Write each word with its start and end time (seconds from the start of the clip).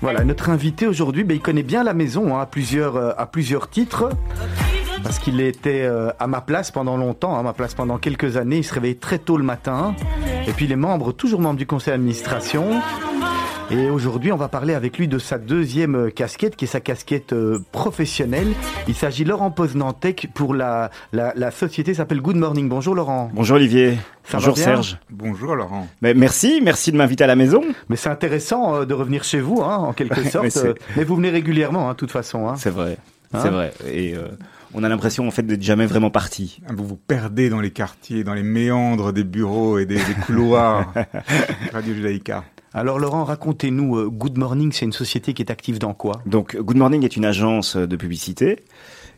Voilà, 0.00 0.22
notre 0.24 0.48
invité 0.50 0.86
aujourd'hui, 0.86 1.24
ben, 1.24 1.34
il 1.34 1.40
connaît 1.40 1.64
bien 1.64 1.82
la 1.82 1.92
maison 1.92 2.36
hein, 2.36 2.40
à, 2.40 2.46
plusieurs, 2.46 2.96
euh, 2.96 3.12
à 3.18 3.26
plusieurs 3.26 3.68
titres. 3.68 4.10
Parce 5.02 5.18
qu'il 5.18 5.40
était 5.40 5.82
euh, 5.82 6.10
à 6.18 6.26
ma 6.26 6.40
place 6.40 6.70
pendant 6.70 6.96
longtemps, 6.96 7.38
à 7.38 7.42
ma 7.42 7.52
place 7.52 7.74
pendant 7.74 7.98
quelques 7.98 8.36
années. 8.36 8.58
Il 8.58 8.64
se 8.64 8.74
réveillait 8.74 8.96
très 8.96 9.18
tôt 9.18 9.36
le 9.36 9.44
matin. 9.44 9.94
Et 10.46 10.52
puis 10.52 10.66
il 10.66 10.72
est 10.72 10.76
membre, 10.76 11.12
toujours 11.12 11.40
membre 11.40 11.58
du 11.58 11.66
conseil 11.66 11.92
d'administration. 11.92 12.80
Et 13.70 13.90
aujourd'hui, 13.90 14.32
on 14.32 14.36
va 14.36 14.48
parler 14.48 14.72
avec 14.72 14.96
lui 14.96 15.08
de 15.08 15.18
sa 15.18 15.36
deuxième 15.36 16.10
casquette, 16.10 16.56
qui 16.56 16.64
est 16.64 16.68
sa 16.68 16.80
casquette 16.80 17.34
euh, 17.34 17.58
professionnelle. 17.70 18.48
Il 18.86 18.94
s'agit 18.94 19.24
Laurent 19.24 19.50
Poznantec 19.50 20.28
pour 20.34 20.54
la, 20.54 20.90
la, 21.12 21.34
la 21.36 21.50
société 21.50 21.92
s'appelle 21.92 22.22
Good 22.22 22.36
Morning. 22.36 22.66
Bonjour 22.70 22.94
Laurent. 22.94 23.30
Bonjour 23.34 23.56
Olivier. 23.56 23.98
Ça 24.24 24.38
Bonjour 24.38 24.56
Serge. 24.56 24.98
Bonjour 25.10 25.54
Laurent. 25.54 25.86
Mais 26.00 26.14
merci, 26.14 26.60
merci 26.62 26.92
de 26.92 26.96
m'inviter 26.96 27.24
à 27.24 27.26
la 27.26 27.36
maison. 27.36 27.62
Mais 27.90 27.96
c'est 27.96 28.08
intéressant 28.08 28.74
euh, 28.74 28.84
de 28.86 28.94
revenir 28.94 29.22
chez 29.22 29.40
vous, 29.40 29.60
hein, 29.62 29.76
en 29.76 29.92
quelque 29.92 30.22
sorte. 30.30 30.58
Mais 30.96 31.04
vous 31.04 31.16
venez 31.16 31.28
régulièrement, 31.30 31.90
hein, 31.90 31.92
de 31.92 31.98
toute 31.98 32.10
façon. 32.10 32.48
Hein. 32.48 32.54
C'est 32.56 32.70
vrai, 32.70 32.96
Hein 33.34 33.40
c'est 33.42 33.50
vrai. 33.50 33.74
Et 33.92 34.14
euh, 34.14 34.28
on 34.72 34.82
a 34.82 34.88
l'impression 34.88 35.28
en 35.28 35.30
fait 35.30 35.42
d'être 35.42 35.62
jamais 35.62 35.84
vraiment 35.84 36.10
parti. 36.10 36.62
Vous 36.74 36.86
vous 36.86 36.96
perdez 36.96 37.50
dans 37.50 37.60
les 37.60 37.70
quartiers, 37.70 38.24
dans 38.24 38.32
les 38.32 38.42
méandres 38.42 39.12
des 39.12 39.24
bureaux 39.24 39.78
et 39.78 39.84
des, 39.84 39.96
des 39.96 40.14
couloirs. 40.24 40.94
Radio 41.74 41.92
Judaïka. 41.92 42.44
Alors 42.74 42.98
Laurent, 42.98 43.24
racontez-nous, 43.24 43.96
euh, 43.96 44.08
Good 44.08 44.36
Morning, 44.36 44.72
c'est 44.72 44.84
une 44.84 44.92
société 44.92 45.32
qui 45.32 45.42
est 45.42 45.50
active 45.50 45.78
dans 45.78 45.94
quoi? 45.94 46.20
Donc 46.26 46.56
Good 46.56 46.76
Morning 46.76 47.02
est 47.04 47.16
une 47.16 47.24
agence 47.24 47.76
de 47.76 47.96
publicité 47.96 48.64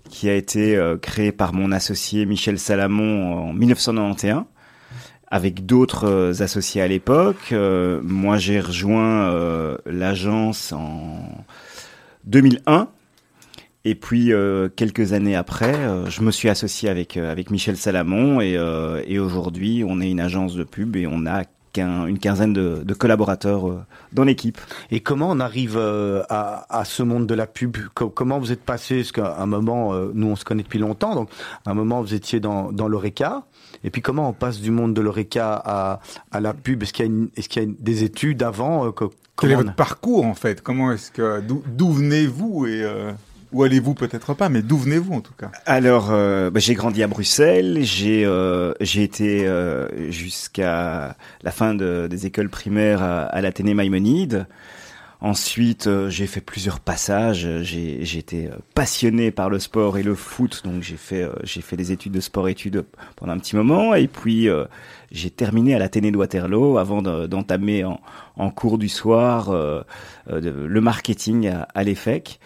qui 0.08 0.28
a 0.28 0.34
été 0.34 0.76
euh, 0.76 0.96
créée 0.96 1.32
par 1.32 1.52
mon 1.52 1.72
associé 1.72 2.26
Michel 2.26 2.58
Salamon 2.58 3.50
en 3.50 3.52
1991 3.52 4.44
avec 5.30 5.66
d'autres 5.66 6.08
euh, 6.08 6.42
associés 6.42 6.82
à 6.82 6.88
l'époque. 6.88 7.52
Euh, 7.52 8.00
moi 8.02 8.38
j'ai 8.38 8.60
rejoint 8.60 9.28
euh, 9.30 9.78
l'agence 9.86 10.72
en 10.72 11.22
2001 12.24 12.88
et 13.84 13.94
puis 13.94 14.32
euh, 14.32 14.68
quelques 14.68 15.12
années 15.12 15.36
après, 15.36 15.74
euh, 15.74 16.08
je 16.10 16.22
me 16.22 16.30
suis 16.30 16.48
associé 16.48 16.88
avec 16.88 17.16
euh, 17.16 17.32
avec 17.32 17.50
Michel 17.50 17.76
Salamon 17.76 18.40
euh, 18.40 19.02
et 19.06 19.18
aujourd'hui 19.18 19.84
on 19.86 20.00
est 20.00 20.10
une 20.10 20.20
agence 20.20 20.54
de 20.54 20.64
pub 20.64 20.96
et 20.96 21.06
on 21.06 21.26
a 21.26 21.44
qu'un- 21.72 22.06
une 22.06 22.18
quinzaine 22.18 22.52
de, 22.52 22.82
de 22.84 22.94
collaborateurs 22.94 23.68
euh, 23.68 23.80
dans 24.12 24.24
l'équipe. 24.24 24.58
Et 24.90 25.00
comment 25.00 25.28
on 25.30 25.40
arrive 25.40 25.76
euh, 25.76 26.22
à, 26.28 26.66
à 26.78 26.84
ce 26.84 27.02
monde 27.02 27.26
de 27.26 27.34
la 27.34 27.46
pub? 27.46 27.76
Co- 27.94 28.10
Comment 28.10 28.38
vous 28.38 28.52
êtes 28.52 28.62
passé? 28.62 28.96
Parce 28.98 29.12
qu'à 29.12 29.36
un 29.38 29.46
moment, 29.46 29.92
euh, 29.94 30.10
nous 30.14 30.26
on 30.28 30.36
se 30.36 30.44
connaît 30.44 30.62
depuis 30.62 30.78
longtemps, 30.78 31.14
donc 31.14 31.30
à 31.66 31.70
un 31.70 31.74
moment 31.74 32.00
vous 32.02 32.14
étiez 32.14 32.40
dans, 32.40 32.72
dans 32.72 32.88
l'ORECA. 32.88 33.44
Et 33.84 33.90
puis 33.90 34.02
comment 34.02 34.28
on 34.28 34.32
passe 34.32 34.60
du 34.60 34.70
monde 34.70 34.94
de 34.94 35.00
l'ORECA 35.00 35.54
à, 35.64 36.00
à 36.32 36.40
la 36.40 36.54
pub? 36.54 36.82
Est-ce 36.82 36.92
qu'il 36.92 37.06
y 37.06 37.08
a, 37.08 37.12
une- 37.12 37.28
est-ce 37.36 37.48
qu'il 37.48 37.62
y 37.62 37.64
a 37.64 37.68
une- 37.68 37.76
des 37.78 38.04
études 38.04 38.42
avant 38.42 38.92
Quel 39.38 39.52
est 39.52 39.54
on 39.54 39.58
votre 39.58 39.74
parcours 39.74 40.26
en 40.26 40.34
fait? 40.34 40.60
Comment 40.60 40.92
est-ce 40.92 41.10
que 41.10 41.40
d'où 41.40 41.62
d'où 41.66 41.90
venez-vous 41.92 42.66
et 42.66 42.82
euh, 42.82 43.12
où 43.52 43.62
allez-vous 43.64 43.94
peut-être 43.94 44.34
pas, 44.34 44.48
mais 44.48 44.62
d'où 44.62 44.76
venez-vous 44.78 45.14
en 45.14 45.20
tout 45.20 45.34
cas? 45.38 45.50
Alors, 45.66 46.08
euh, 46.10 46.50
bah, 46.50 46.60
j'ai 46.60 46.74
grandi 46.74 47.02
à 47.02 47.06
Bruxelles. 47.08 47.78
J'ai 47.82 48.24
euh, 48.24 48.72
j'ai 48.80 49.02
été 49.02 49.46
euh, 49.46 50.10
jusqu'à 50.10 51.16
la 51.42 51.50
fin 51.50 51.74
de- 51.74 52.06
des 52.10 52.26
écoles 52.26 52.48
primaires 52.48 53.02
à, 53.02 53.22
à 53.22 53.40
l'Athénée 53.40 53.74
Maïmonide. 53.74 54.46
Ensuite, 55.22 55.86
euh, 55.86 56.08
j'ai 56.08 56.26
fait 56.26 56.40
plusieurs 56.40 56.80
passages. 56.80 57.46
J'ai 57.62 58.00
été 58.18 58.46
euh, 58.46 58.52
passionné 58.74 59.30
par 59.30 59.50
le 59.50 59.58
sport 59.58 59.98
et 59.98 60.02
le 60.02 60.14
foot, 60.14 60.62
donc 60.64 60.82
j'ai 60.82 60.96
fait 60.96 61.22
euh, 61.22 61.32
j'ai 61.44 61.60
fait 61.60 61.76
des 61.76 61.92
études 61.92 62.12
de 62.12 62.20
sport-études 62.20 62.84
pendant 63.16 63.32
un 63.32 63.38
petit 63.38 63.54
moment. 63.54 63.94
Et 63.94 64.08
puis 64.08 64.48
j'ai 65.12 65.28
terminé 65.30 65.74
à 65.74 65.78
l'Athénée 65.78 66.10
de 66.10 66.16
Waterloo 66.16 66.78
avant 66.78 67.02
de- 67.02 67.26
d'entamer 67.26 67.84
en, 67.84 68.00
en 68.36 68.50
cours 68.50 68.78
du 68.78 68.88
soir 68.88 69.50
le 70.26 70.80
marketing 70.80 71.48
à, 71.48 71.68
à 71.74 71.84
l'EFEC. 71.84 72.38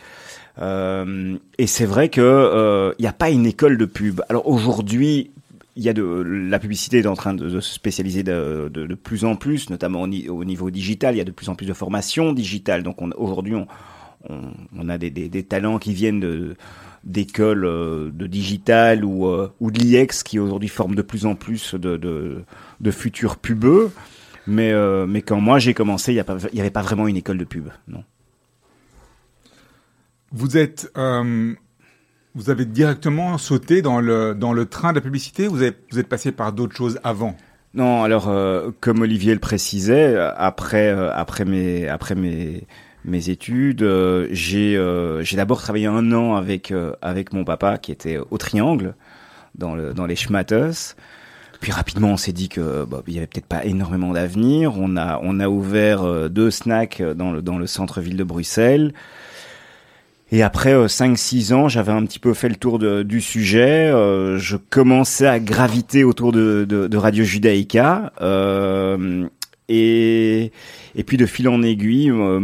Euh, 0.60 1.36
et 1.58 1.66
c'est 1.66 1.86
vrai 1.86 2.08
que 2.08 2.94
il 2.98 3.02
n'y 3.02 3.08
a 3.08 3.12
pas 3.12 3.30
une 3.30 3.46
école 3.46 3.76
de 3.76 3.84
pub. 3.86 4.20
Alors 4.28 4.46
aujourd'hui, 4.48 5.30
il 5.76 5.82
y 5.82 5.88
a 5.88 5.92
de 5.92 6.02
la 6.02 6.58
publicité 6.60 6.98
est 7.00 7.06
en 7.06 7.16
train 7.16 7.34
de, 7.34 7.48
se 7.60 7.74
spécialiser 7.74 8.22
de, 8.22 8.70
de, 8.72 8.86
de 8.86 8.94
plus 8.94 9.24
en 9.24 9.34
plus, 9.34 9.70
notamment 9.70 10.02
au, 10.02 10.06
ni- 10.06 10.28
au 10.28 10.44
niveau 10.44 10.70
digital. 10.70 11.14
Il 11.14 11.18
y 11.18 11.20
a 11.20 11.24
de 11.24 11.32
plus 11.32 11.48
en 11.48 11.56
plus 11.56 11.66
de 11.66 11.72
formations 11.72 12.32
digitales. 12.32 12.84
Donc 12.84 13.02
on- 13.02 13.10
aujourd'hui, 13.16 13.56
on, 13.56 13.66
on, 14.30 14.40
on 14.78 14.88
a 14.88 14.96
des, 14.98 15.10
des, 15.10 15.28
des 15.28 15.42
talents 15.42 15.78
qui 15.78 15.92
viennent 15.92 16.20
de 16.20 16.54
d'écoles 17.02 17.66
euh, 17.66 18.10
de 18.14 18.26
digital 18.26 19.04
ou 19.04 19.26
euh, 19.26 19.52
ou 19.60 19.70
de 19.70 19.78
l'IEX 19.78 20.22
qui 20.22 20.38
aujourd'hui 20.38 20.68
forment 20.70 20.94
de 20.94 21.02
plus 21.02 21.26
en 21.26 21.34
plus 21.34 21.74
de 21.74 22.90
futurs 22.90 23.36
pubeux. 23.36 23.90
Mais 24.46 24.72
euh, 24.72 25.06
mais 25.06 25.20
quand 25.22 25.40
moi 25.40 25.58
j'ai 25.58 25.74
commencé, 25.74 26.12
il 26.12 26.22
n'y 26.54 26.60
avait 26.60 26.70
pas 26.70 26.82
vraiment 26.82 27.08
une 27.08 27.16
école 27.16 27.38
de 27.38 27.44
pub. 27.44 27.68
Non. 27.88 28.04
Vous 30.36 30.56
êtes, 30.56 30.90
euh, 30.96 31.54
vous 32.34 32.50
avez 32.50 32.64
directement 32.64 33.38
sauté 33.38 33.82
dans 33.82 34.00
le 34.00 34.34
dans 34.34 34.52
le 34.52 34.66
train 34.66 34.90
de 34.90 34.96
la 34.96 35.00
publicité. 35.00 35.46
Vous 35.46 35.62
avez, 35.62 35.76
vous 35.92 36.00
êtes 36.00 36.08
passé 36.08 36.32
par 36.32 36.52
d'autres 36.52 36.74
choses 36.74 36.98
avant? 37.04 37.36
Non, 37.72 38.02
alors 38.02 38.28
euh, 38.28 38.70
comme 38.80 39.02
Olivier 39.02 39.32
le 39.32 39.38
précisait, 39.38 40.16
euh, 40.16 40.32
après 40.36 40.88
euh, 40.88 41.14
après 41.14 41.44
mes 41.44 41.88
après 41.88 42.16
mes 42.16 42.66
mes 43.04 43.30
études, 43.30 43.82
euh, 43.82 44.26
j'ai 44.32 44.76
euh, 44.76 45.22
j'ai 45.22 45.36
d'abord 45.36 45.60
travaillé 45.60 45.86
un 45.86 46.10
an 46.10 46.34
avec 46.34 46.72
euh, 46.72 46.94
avec 47.00 47.32
mon 47.32 47.44
papa 47.44 47.78
qui 47.78 47.92
était 47.92 48.18
au 48.18 48.36
Triangle 48.36 48.96
dans 49.54 49.76
le 49.76 49.94
dans 49.94 50.06
les 50.06 50.16
Schmatters. 50.16 50.96
Puis 51.60 51.70
rapidement, 51.70 52.08
on 52.08 52.16
s'est 52.16 52.32
dit 52.32 52.48
que 52.48 52.84
bah, 52.84 53.04
il 53.06 53.14
y 53.14 53.18
avait 53.18 53.28
peut-être 53.28 53.46
pas 53.46 53.64
énormément 53.64 54.12
d'avenir. 54.12 54.74
On 54.78 54.96
a 54.96 55.20
on 55.22 55.38
a 55.38 55.48
ouvert 55.48 56.28
deux 56.28 56.50
snacks 56.50 57.00
dans 57.00 57.30
le 57.30 57.40
dans 57.40 57.56
le 57.56 57.68
centre-ville 57.68 58.16
de 58.16 58.24
Bruxelles. 58.24 58.92
Et 60.32 60.42
après 60.42 60.74
5-6 60.86 61.52
ans, 61.54 61.68
j'avais 61.68 61.92
un 61.92 62.04
petit 62.04 62.18
peu 62.18 62.34
fait 62.34 62.48
le 62.48 62.56
tour 62.56 62.78
du 62.78 63.20
sujet. 63.20 63.88
euh, 63.88 64.38
je 64.38 64.56
commençais 64.56 65.26
à 65.26 65.38
graviter 65.38 66.02
autour 66.02 66.32
de, 66.32 66.96
Radio 66.96 67.24
Judaïka. 67.24 68.12
euh, 68.20 69.26
et, 69.68 70.52
et 70.94 71.04
puis 71.04 71.16
de 71.16 71.24
fil 71.24 71.48
en 71.48 71.62
aiguille, 71.62 72.10
euh, 72.10 72.38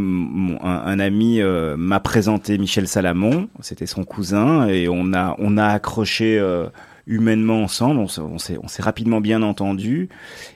un, 0.63 0.99
ami 1.01 1.41
euh, 1.43 1.77
m'a 1.77 2.01
présenté 2.01 2.57
Michel 2.59 2.87
Salamon. 2.89 3.49
C'était 3.61 3.87
son 3.87 4.05
cousin. 4.05 4.69
Et 4.69 4.89
on 4.89 5.13
a, 5.13 5.35
on 5.39 5.59
a 5.59 5.67
accroché 5.67 6.39
euh, 6.39 6.67
humainement 7.07 7.63
ensemble. 7.63 8.01
On 8.01 8.39
s'est- 8.39 8.57
on 8.63 8.69
s'est 8.69 8.83
rapidement 8.83 9.21
bien 9.21 9.43
entendu. 9.43 10.09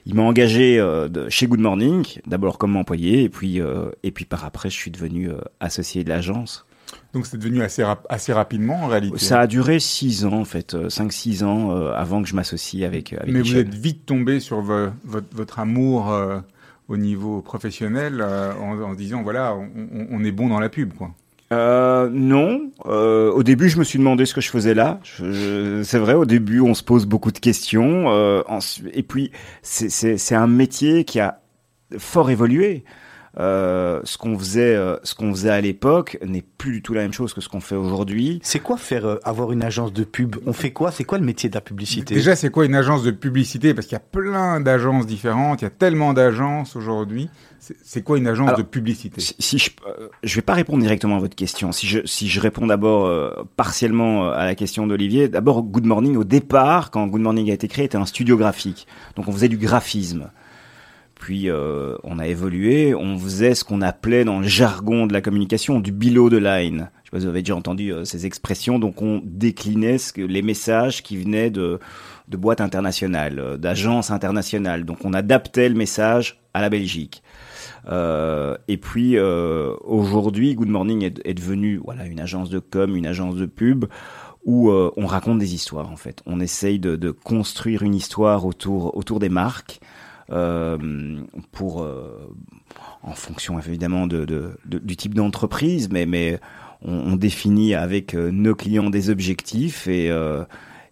Il 0.05 0.15
m'a 0.15 0.23
engagé 0.23 0.79
euh, 0.79 1.07
chez 1.29 1.45
Good 1.47 1.59
Morning, 1.59 2.03
d'abord 2.25 2.57
comme 2.57 2.75
employé. 2.77 3.23
Et 3.23 3.29
puis, 3.29 3.59
euh, 3.61 3.89
et 4.03 4.11
puis 4.11 4.25
par 4.25 4.43
après, 4.45 4.69
je 4.69 4.75
suis 4.75 4.91
devenu 4.91 5.29
euh, 5.29 5.35
associé 5.59 6.03
de 6.03 6.09
l'agence. 6.09 6.65
Donc 7.15 7.25
c'est 7.25 7.37
devenu 7.37 7.63
assez 7.63 7.83
rap- 7.83 8.05
assez 8.09 8.31
rapidement 8.33 8.83
en 8.83 8.87
réalité. 8.87 9.17
Ça 9.17 9.39
a 9.39 9.47
duré 9.47 9.79
six 9.79 10.25
ans, 10.25 10.33
en 10.33 10.45
fait, 10.45 10.75
5-6 10.75 11.43
ans 11.43 11.71
euh, 11.71 11.93
avant 11.95 12.21
que 12.21 12.27
je 12.27 12.35
m'associe 12.35 12.83
avec, 12.83 13.13
avec 13.13 13.33
mais 13.33 13.39
vous 13.41 13.55
êtes 13.57 13.73
vite 13.73 14.05
tombé 14.05 14.39
sur 14.39 14.59
vo- 14.61 14.89
votre, 15.05 15.27
votre 15.33 15.59
amour 15.59 16.11
euh, 16.11 16.39
au 16.89 16.97
niveau 16.97 17.41
professionnel 17.41 18.19
euh, 18.21 18.53
en, 18.61 18.79
en 18.81 18.93
disant 18.93 19.23
voilà, 19.23 19.55
on, 20.11 20.23
est 20.23 20.31
bon 20.31 20.49
dans 20.49 20.59
la 20.59 20.69
pub 20.69 20.93
quoi. 20.93 21.11
Euh, 21.53 22.09
non. 22.11 22.69
Euh, 22.85 23.31
au 23.31 23.43
début, 23.43 23.69
je 23.69 23.77
me 23.79 23.83
suis 23.83 23.99
demandé 23.99 24.25
ce 24.25 24.33
que 24.33 24.41
je 24.41 24.49
faisais 24.49 24.73
là. 24.73 24.99
C'est 25.83 25.99
vrai, 25.99 26.15
au 26.15 26.25
début, 26.25 26.59
on 26.59 26.73
se 26.73 26.83
pose 26.83 27.05
beaucoup 27.05 27.31
de 27.31 27.37
questions. 27.39 28.05
Euh, 28.09 28.41
et 28.93 29.03
puis, 29.03 29.31
c'est 29.61 30.35
un 30.35 30.47
métier 30.47 31.05
qui 31.05 31.19
a 31.19 31.39
fort 31.97 32.29
évolué. 32.31 32.83
Euh, 33.37 33.99
ce 34.05 34.17
qu'on 34.17 34.37
faisait, 34.39 34.75
euh, 34.75 34.95
ce 35.03 35.13
qu'on 35.13 35.31
faisait 35.33 35.49
à 35.49 35.59
l'époque 35.59 36.17
n'est 36.25 36.43
plus 36.57 36.71
du 36.71 36.81
tout 36.81 36.93
la 36.93 37.01
même 37.01 37.11
chose 37.11 37.33
que 37.33 37.41
ce 37.41 37.49
qu'on 37.49 37.59
fait 37.59 37.75
aujourd'hui. 37.75 38.39
C'est 38.43 38.59
quoi 38.59 38.77
faire 38.77 39.05
euh, 39.05 39.19
avoir 39.25 39.51
une 39.51 39.61
agence 39.61 39.91
de 39.91 40.05
pub? 40.05 40.37
On 40.45 40.53
fait 40.53 40.71
quoi? 40.71 40.91
C'est 40.91 41.03
quoi 41.03 41.17
le 41.17 41.25
métier 41.25 41.49
de 41.49 41.55
la 41.55 41.61
publicité? 41.61 42.15
Déjà, 42.15 42.35
c'est 42.37 42.49
quoi 42.49 42.65
une 42.65 42.75
agence 42.75 43.03
de 43.03 43.11
publicité? 43.11 43.73
Parce 43.73 43.87
qu'il 43.87 43.95
y 43.95 43.97
a 43.97 43.99
plein 43.99 44.61
d'agences 44.61 45.05
différentes, 45.05 45.61
il 45.61 45.65
y 45.65 45.67
a 45.67 45.71
tellement 45.71 46.13
d'agences 46.13 46.77
aujourd'hui. 46.77 47.29
C'est 47.83 48.03
quoi 48.03 48.17
une 48.17 48.27
agence 48.27 48.47
Alors, 48.47 48.59
de 48.59 48.63
publicité? 48.63 49.19
Si, 49.19 49.35
si 49.39 49.57
je, 49.57 49.71
euh, 49.87 50.07
je 50.23 50.35
vais 50.35 50.41
pas 50.41 50.53
répondre 50.53 50.81
directement 50.81 51.17
à 51.17 51.19
votre 51.19 51.35
question. 51.35 51.71
Si 51.71 51.87
je, 51.87 51.99
si 52.05 52.29
je 52.29 52.39
réponds 52.39 52.67
d'abord 52.67 53.05
euh, 53.05 53.31
partiellement 53.57 54.29
à 54.29 54.45
la 54.45 54.55
question 54.55 54.87
d'Olivier, 54.87 55.27
d'abord 55.27 55.63
Good 55.63 55.85
Morning 55.85 56.15
au 56.15 56.23
départ, 56.23 56.91
quand 56.91 57.07
Good 57.07 57.21
Morning 57.21 57.49
a 57.49 57.53
été 57.53 57.67
créé, 57.67 57.85
était 57.85 57.97
un 57.97 58.05
studio 58.05 58.37
graphique. 58.37 58.87
Donc 59.15 59.27
on 59.27 59.31
faisait 59.31 59.49
du 59.49 59.57
graphisme. 59.57 60.29
Puis 61.25 61.49
euh, 61.49 61.95
on 62.03 62.19
a 62.19 62.27
évolué, 62.27 62.93
on 62.93 63.17
faisait 63.17 63.55
ce 63.55 63.63
qu'on 63.63 63.81
appelait 63.81 64.25
dans 64.25 64.41
le 64.41 64.47
jargon 64.47 65.07
de 65.07 65.13
la 65.13 65.21
communication 65.21 65.79
du 65.79 65.91
below 65.91 66.29
the 66.29 66.33
line. 66.33 66.91
Je 67.01 67.07
sais 67.07 67.11
pas 67.11 67.17
si 67.17 67.23
vous 67.23 67.31
avez 67.31 67.41
déjà 67.41 67.55
entendu 67.55 67.91
euh, 67.91 68.05
ces 68.05 68.27
expressions. 68.27 68.77
Donc 68.77 69.01
on 69.01 69.23
déclinait 69.25 69.97
les 70.17 70.43
messages 70.43 71.01
qui 71.01 71.17
venaient 71.17 71.49
de, 71.49 71.79
boîtes 72.27 72.61
internationales, 72.61 73.39
euh, 73.39 73.57
d'agences 73.57 74.11
internationales. 74.11 74.85
Donc 74.85 75.03
on 75.03 75.13
adaptait 75.13 75.67
le 75.67 75.73
message 75.73 76.43
à 76.53 76.61
la 76.61 76.69
Belgique. 76.69 77.23
Et 77.87 78.77
puis 78.77 79.17
aujourd'hui, 79.17 80.53
Good 80.53 80.69
Morning 80.69 81.01
est, 81.01 81.21
est 81.25 81.33
devenu 81.33 81.81
voilà 81.83 82.05
une 82.05 82.19
agence 82.19 82.51
de 82.51 82.59
com, 82.59 82.95
une 82.95 83.07
agence 83.07 83.35
de 83.35 83.47
pub 83.47 83.85
où 84.43 84.69
on 84.71 85.07
raconte 85.07 85.39
des 85.39 85.55
histoires 85.55 85.89
en 85.89 85.95
fait. 85.95 86.21
On 86.27 86.39
essaye 86.39 86.77
de, 86.77 87.09
construire 87.09 87.81
une 87.81 87.95
histoire 87.95 88.45
autour 88.45 89.19
des 89.19 89.29
marques. 89.29 89.81
Pour 90.27 91.87
en 93.03 93.13
fonction 93.13 93.59
évidemment 93.59 94.07
de, 94.07 94.57
du 94.65 94.95
type 94.95 95.13
d'entreprise, 95.13 95.89
mais, 95.91 96.05
mais 96.05 96.39
on, 96.81 97.15
définit 97.15 97.75
avec 97.75 98.13
nos 98.13 98.55
clients 98.55 98.89
des 98.89 99.09
objectifs 99.09 99.87
et, 99.87 100.11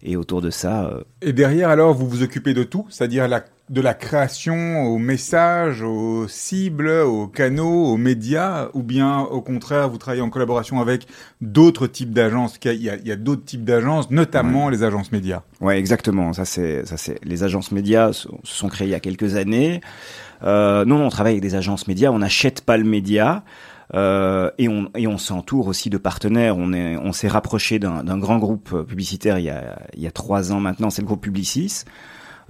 et 0.02 0.16
autour 0.16 0.40
de 0.40 0.50
ça. 0.50 1.00
Et 1.22 1.32
derrière, 1.32 1.70
alors, 1.70 1.94
vous 1.94 2.08
vous 2.08 2.22
occupez 2.22 2.54
de 2.54 2.62
tout, 2.64 2.86
c'est-à-dire 2.90 3.28
la 3.28 3.44
de 3.70 3.80
la 3.80 3.94
création 3.94 4.82
aux 4.82 4.98
messages, 4.98 5.80
aux 5.80 6.28
cibles, 6.28 6.88
aux 6.88 7.26
canaux, 7.26 7.86
aux 7.86 7.96
médias, 7.96 8.68
ou 8.74 8.82
bien 8.82 9.20
au 9.20 9.40
contraire, 9.40 9.88
vous 9.88 9.96
travaillez 9.96 10.22
en 10.22 10.28
collaboration 10.28 10.80
avec 10.80 11.06
d'autres 11.40 11.86
types 11.86 12.12
d'agences. 12.12 12.58
Il 12.64 12.82
y 12.82 12.90
a, 12.90 13.16
d'autres 13.16 13.44
types 13.44 13.64
d'agences, 13.64 14.10
notamment 14.10 14.68
les 14.68 14.82
agences 14.82 15.12
médias? 15.12 15.42
Ouais, 15.62 15.78
exactement. 15.78 16.34
Ça 16.34 16.44
c'est, 16.44 16.84
ça 16.84 16.98
c'est. 16.98 17.18
Les 17.24 17.42
agences 17.42 17.72
médias 17.72 18.12
se 18.12 18.28
sont 18.42 18.68
créées 18.68 18.88
il 18.88 18.90
y 18.90 18.94
a 18.94 19.00
quelques 19.00 19.36
années. 19.36 19.80
Euh, 20.42 20.84
nous, 20.84 20.96
on 20.96 21.08
travaille 21.08 21.32
avec 21.32 21.42
des 21.42 21.54
agences 21.54 21.88
médias. 21.88 22.10
On 22.10 22.18
n'achète 22.18 22.60
pas 22.60 22.76
le 22.76 22.84
média. 22.84 23.44
Euh, 23.94 24.50
et 24.58 24.68
on, 24.68 24.90
et 24.96 25.06
on 25.06 25.18
s'entoure 25.18 25.68
aussi 25.68 25.88
de 25.88 25.96
partenaires. 25.96 26.58
On 26.58 26.74
est, 26.74 26.98
on 26.98 27.12
s'est 27.12 27.28
rapproché 27.28 27.78
d'un 27.78 28.18
grand 28.18 28.38
groupe 28.38 28.82
publicitaire 28.86 29.38
il 29.38 29.44
y 29.44 29.50
a, 29.50 29.78
il 29.94 30.02
y 30.02 30.06
a 30.06 30.10
trois 30.10 30.52
ans 30.52 30.60
maintenant. 30.60 30.90
C'est 30.90 31.00
le 31.00 31.06
groupe 31.06 31.22
Publicis. 31.22 31.84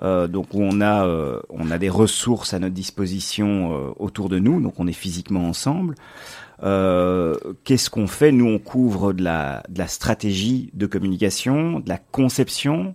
Euh, 0.03 0.27
donc 0.27 0.53
où 0.55 0.61
on 0.61 0.81
a 0.81 1.07
euh, 1.07 1.41
on 1.51 1.71
a 1.71 1.79
des 1.79 1.89
ressources 1.89 2.53
à 2.53 2.59
notre 2.59 2.75
disposition 2.75 3.73
euh, 3.73 3.93
autour 3.97 4.29
de 4.29 4.39
nous, 4.39 4.61
donc 4.61 4.75
on 4.79 4.87
est 4.87 4.93
physiquement 4.93 5.49
ensemble. 5.49 5.95
Qu'est-ce 7.65 7.91
qu'on 7.91 8.07
fait? 8.07 8.33
Nous, 8.33 8.47
on 8.47 8.59
couvre 8.59 9.13
de 9.13 9.23
la, 9.23 9.63
de 9.69 9.79
la 9.79 9.87
stratégie 9.87 10.71
de 10.73 10.87
communication, 10.87 11.81
de 11.81 11.89
la 11.91 11.99
conception, 11.99 12.95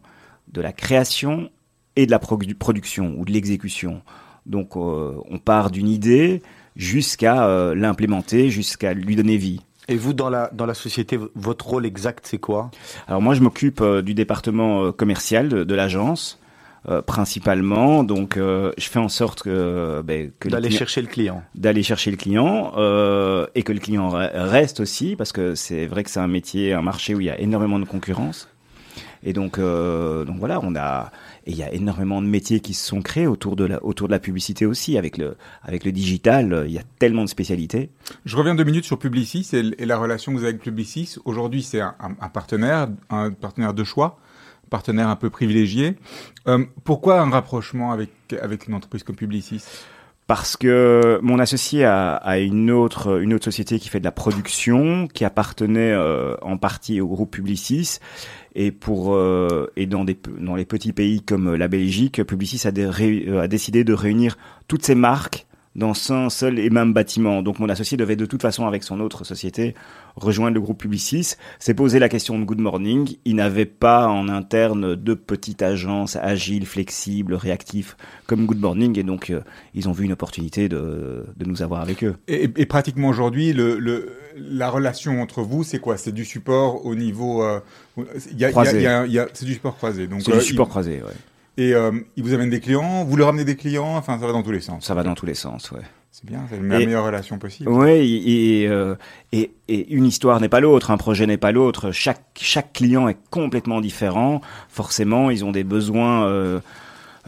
de 0.51 0.59
la 0.59 0.73
création 0.73 1.51
et 1.95 2.07
de 2.07 2.11
la 2.11 2.17
production 2.17 3.13
ou 3.15 3.25
de 3.25 3.31
l'exécution. 3.31 4.01
Donc, 4.47 4.75
on 4.75 5.37
part 5.43 5.69
d'une 5.69 5.87
idée 5.87 6.41
jusqu'à 6.75 7.75
l'implémenter, 7.75 8.49
jusqu'à 8.49 8.95
lui 8.95 9.15
donner 9.15 9.37
vie. 9.37 9.61
Et 9.87 9.97
vous, 9.97 10.13
dans 10.13 10.31
la, 10.31 10.49
dans 10.51 10.65
la 10.65 10.73
société, 10.73 11.19
votre 11.35 11.67
rôle 11.67 11.85
exact, 11.85 12.25
c'est 12.25 12.39
quoi? 12.39 12.71
Alors 13.07 13.21
moi, 13.21 13.35
je 13.35 13.41
m'occupe 13.41 13.83
du 13.83 14.15
département 14.15 14.91
commercial 14.91 15.47
de 15.47 15.75
l'agence. 15.75 16.39
Euh, 16.87 17.01
principalement. 17.01 18.05
Donc, 18.05 18.37
euh, 18.37 18.71
je 18.77 18.87
fais 18.87 18.99
en 18.99 19.09
sorte 19.09 19.43
que, 19.43 20.01
ben, 20.01 20.31
que 20.39 20.47
d'aller 20.47 20.71
chercher 20.71 21.01
le 21.01 21.07
client, 21.07 21.43
d'aller 21.53 21.83
chercher 21.83 22.09
le 22.09 22.15
client 22.15 22.71
euh, 22.77 23.47
et 23.53 23.63
que 23.63 23.73
le 23.73 23.81
client 23.81 24.09
reste 24.09 24.79
aussi, 24.79 25.17
parce 25.17 25.33
que 25.33 25.55
c'est 25.55 25.87
vrai 25.87 26.05
que 26.05 26.09
c'est 26.09 26.21
un 26.21 26.29
métier, 26.29 26.71
un 26.71 26.81
marché 26.81 27.15
où 27.15 27.19
il 27.19 27.25
y 27.25 27.29
a 27.29 27.37
énormément 27.37 27.79
de 27.79 27.85
concurrence. 27.85 28.47
Et 29.23 29.33
donc, 29.33 29.59
donc 29.59 30.37
voilà, 30.37 30.61
on 30.63 30.73
a 30.77 31.11
et 31.45 31.51
il 31.51 31.57
y 31.57 31.63
a 31.63 31.73
énormément 31.73 32.21
de 32.21 32.27
métiers 32.27 32.61
qui 32.61 32.73
se 32.73 32.87
sont 32.87 33.01
créés 33.01 33.27
autour 33.27 33.57
de 33.57 33.65
la 33.65 33.83
autour 33.83 34.07
de 34.07 34.13
la 34.13 34.19
publicité 34.19 34.65
aussi 34.65 34.97
avec 34.97 35.17
le 35.17 35.35
avec 35.63 35.83
le 35.83 35.91
digital. 35.91 36.63
Il 36.65 36.71
y 36.71 36.77
a 36.77 36.83
tellement 36.99 37.25
de 37.25 37.29
spécialités. 37.29 37.89
Je 38.23 38.37
reviens 38.37 38.55
deux 38.55 38.63
minutes 38.63 38.85
sur 38.85 38.97
Publicis 38.97 39.49
et, 39.51 39.85
la 39.85 39.97
relation 39.97 40.31
que 40.31 40.37
vous 40.37 40.43
avez 40.43 40.53
avec 40.53 40.61
Publicis. 40.61 41.17
Aujourd'hui, 41.25 41.61
c'est 41.61 41.81
un, 41.81 41.95
un, 41.99 42.29
partenaire, 42.29 42.87
un 43.09 43.31
partenaire 43.31 43.73
de 43.73 43.83
choix 43.83 44.17
partenaire 44.69 45.09
un 45.09 45.15
peu 45.15 45.29
privilégié. 45.29 45.95
Euh, 46.47 46.65
pourquoi 46.83 47.21
un 47.21 47.29
rapprochement 47.29 47.91
avec, 47.91 48.11
avec 48.41 48.67
une 48.67 48.73
entreprise 48.73 49.03
comme 49.03 49.15
Publicis? 49.15 49.63
Parce 50.27 50.57
que 50.57 51.19
mon 51.23 51.39
associé 51.39 51.85
a, 51.85 52.37
une 52.37 52.69
autre 52.69 53.19
une 53.19 53.33
autre 53.33 53.45
société 53.45 53.79
qui 53.79 53.89
fait 53.89 53.99
de 53.99 54.05
la 54.05 54.11
production, 54.11 55.07
qui 55.07 55.25
appartenait 55.25 55.91
euh, 55.91 56.35
en 56.43 56.57
partie 56.57 57.01
au 57.01 57.07
groupe 57.07 57.31
Publicis, 57.31 57.97
et 58.53 58.71
pour 58.71 59.15
euh, 59.15 59.71
et 59.75 59.87
dans 59.87 60.05
des 60.05 60.19
dans 60.39 60.55
les 60.55 60.65
petits 60.65 60.93
pays 60.93 61.23
comme 61.23 61.55
la 61.55 61.67
Belgique, 61.67 62.23
Publicis 62.23 62.67
a, 62.67 63.41
a 63.41 63.47
décidé 63.47 63.83
de 63.83 63.93
réunir 63.93 64.37
toutes 64.67 64.85
ces 64.85 64.93
marques 64.93 65.47
dans 65.79 65.93
un 66.11 66.29
seul 66.29 66.59
et 66.59 66.69
même 66.69 66.93
bâtiment. 66.93 67.41
Donc 67.41 67.57
mon 67.57 67.69
associé 67.69 67.97
devait 67.97 68.15
de 68.15 68.25
toute 68.27 68.41
façon, 68.41 68.67
avec 68.67 68.83
son 68.83 68.99
autre 68.99 69.23
société, 69.23 69.73
rejoindre 70.15 70.53
le 70.53 70.61
groupe 70.61 70.77
Publicis. 70.79 71.35
S'est 71.57 71.73
posé 71.73 71.97
la 71.97 72.09
question 72.09 72.37
de 72.37 72.43
Good 72.43 72.59
Morning. 72.59 73.15
Il 73.25 73.37
n'avait 73.37 73.65
pas 73.65 74.07
en 74.07 74.29
interne 74.29 74.95
de 74.95 75.13
petite 75.13 75.61
agence 75.61 76.17
agile, 76.17 76.65
flexible, 76.65 77.33
réactif 77.33 77.97
comme 78.27 78.45
Good 78.45 78.59
Morning. 78.59 78.99
Et 78.99 79.03
donc, 79.03 79.29
euh, 79.29 79.41
ils 79.73 79.87
ont 79.89 79.93
vu 79.93 80.05
une 80.05 80.11
opportunité 80.11 80.69
de, 80.69 81.25
de 81.35 81.45
nous 81.45 81.61
avoir 81.61 81.81
avec 81.81 82.03
eux. 82.03 82.15
Et, 82.27 82.43
et 82.55 82.65
pratiquement 82.65 83.07
aujourd'hui, 83.07 83.53
le, 83.53 83.79
le, 83.79 84.11
la 84.35 84.69
relation 84.69 85.21
entre 85.21 85.41
vous, 85.41 85.63
c'est 85.63 85.79
quoi? 85.79 85.97
C'est 85.97 86.11
du 86.11 86.25
support 86.25 86.85
au 86.85 86.95
niveau... 86.95 87.43
Euh, 87.43 87.61
c'est 88.17 88.35
du 89.45 89.53
support 89.53 89.77
croisé. 89.77 90.07
Donc, 90.07 90.21
c'est 90.21 90.31
du 90.31 90.37
euh, 90.37 90.41
support 90.41 90.67
croisé, 90.67 91.01
ouais. 91.01 91.13
Et 91.59 91.73
euh, 91.73 91.91
ils 92.15 92.23
vous 92.23 92.33
amènent 92.33 92.49
des 92.49 92.61
clients, 92.61 93.03
vous 93.03 93.17
leur 93.17 93.27
amenez 93.27 93.43
des 93.43 93.57
clients, 93.57 93.97
enfin 93.97 94.17
ça 94.17 94.25
va 94.25 94.31
dans 94.31 94.43
tous 94.43 94.51
les 94.51 94.61
sens. 94.61 94.85
Ça 94.85 94.93
va 94.93 95.03
dans 95.03 95.13
tous 95.13 95.25
les 95.25 95.33
sens, 95.33 95.71
ouais. 95.71 95.81
C'est 96.09 96.25
bien, 96.25 96.39
c'est 96.49 96.55
la 96.55 96.61
meilleure 96.61 97.05
relation 97.05 97.37
possible. 97.37 97.69
Oui, 97.69 98.65
euh, 98.65 98.95
et, 99.33 99.51
et, 99.67 99.93
une 99.93 100.05
histoire 100.05 100.39
n'est 100.39 100.47
pas 100.47 100.61
l'autre, 100.61 100.89
un 100.89 100.97
projet 100.97 101.27
n'est 101.27 101.37
pas 101.37 101.51
l'autre. 101.51 101.91
Chaque, 101.91 102.23
chaque 102.39 102.71
client 102.71 103.09
est 103.09 103.17
complètement 103.29 103.81
différent. 103.81 104.39
Forcément, 104.69 105.29
ils 105.29 105.43
ont 105.43 105.51
des 105.51 105.65
besoins. 105.65 106.25
Euh, 106.27 106.61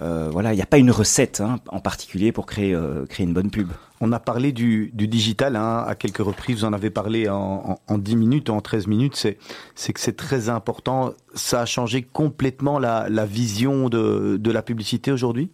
euh 0.01 0.29
voilà, 0.31 0.53
il 0.53 0.55
n'y 0.55 0.61
a 0.61 0.65
pas 0.67 0.77
une 0.77 0.91
recette 0.91 1.41
hein, 1.41 1.59
en 1.67 1.79
particulier 1.79 2.31
pour 2.31 2.45
créer, 2.45 2.73
euh, 2.73 3.05
créer 3.05 3.25
une 3.25 3.33
bonne 3.33 3.51
pub. 3.51 3.69
On 3.99 4.11
a 4.11 4.19
parlé 4.19 4.51
du, 4.51 4.91
du 4.93 5.07
digital 5.07 5.55
hein, 5.55 5.83
à 5.87 5.95
quelques 5.95 6.17
reprises, 6.17 6.59
vous 6.59 6.65
en 6.65 6.73
avez 6.73 6.89
parlé 6.89 7.29
en, 7.29 7.35
en, 7.37 7.79
en 7.87 7.97
10 7.97 8.15
minutes, 8.15 8.49
en 8.49 8.61
13 8.61 8.87
minutes, 8.87 9.15
c'est, 9.15 9.37
c'est 9.75 9.93
que 9.93 9.99
c'est 9.99 10.15
très 10.15 10.49
important. 10.49 11.13
Ça 11.35 11.61
a 11.61 11.65
changé 11.65 12.01
complètement 12.01 12.79
la, 12.79 13.07
la 13.09 13.25
vision 13.25 13.89
de, 13.89 14.37
de 14.37 14.51
la 14.51 14.61
publicité 14.61 15.11
aujourd'hui? 15.11 15.51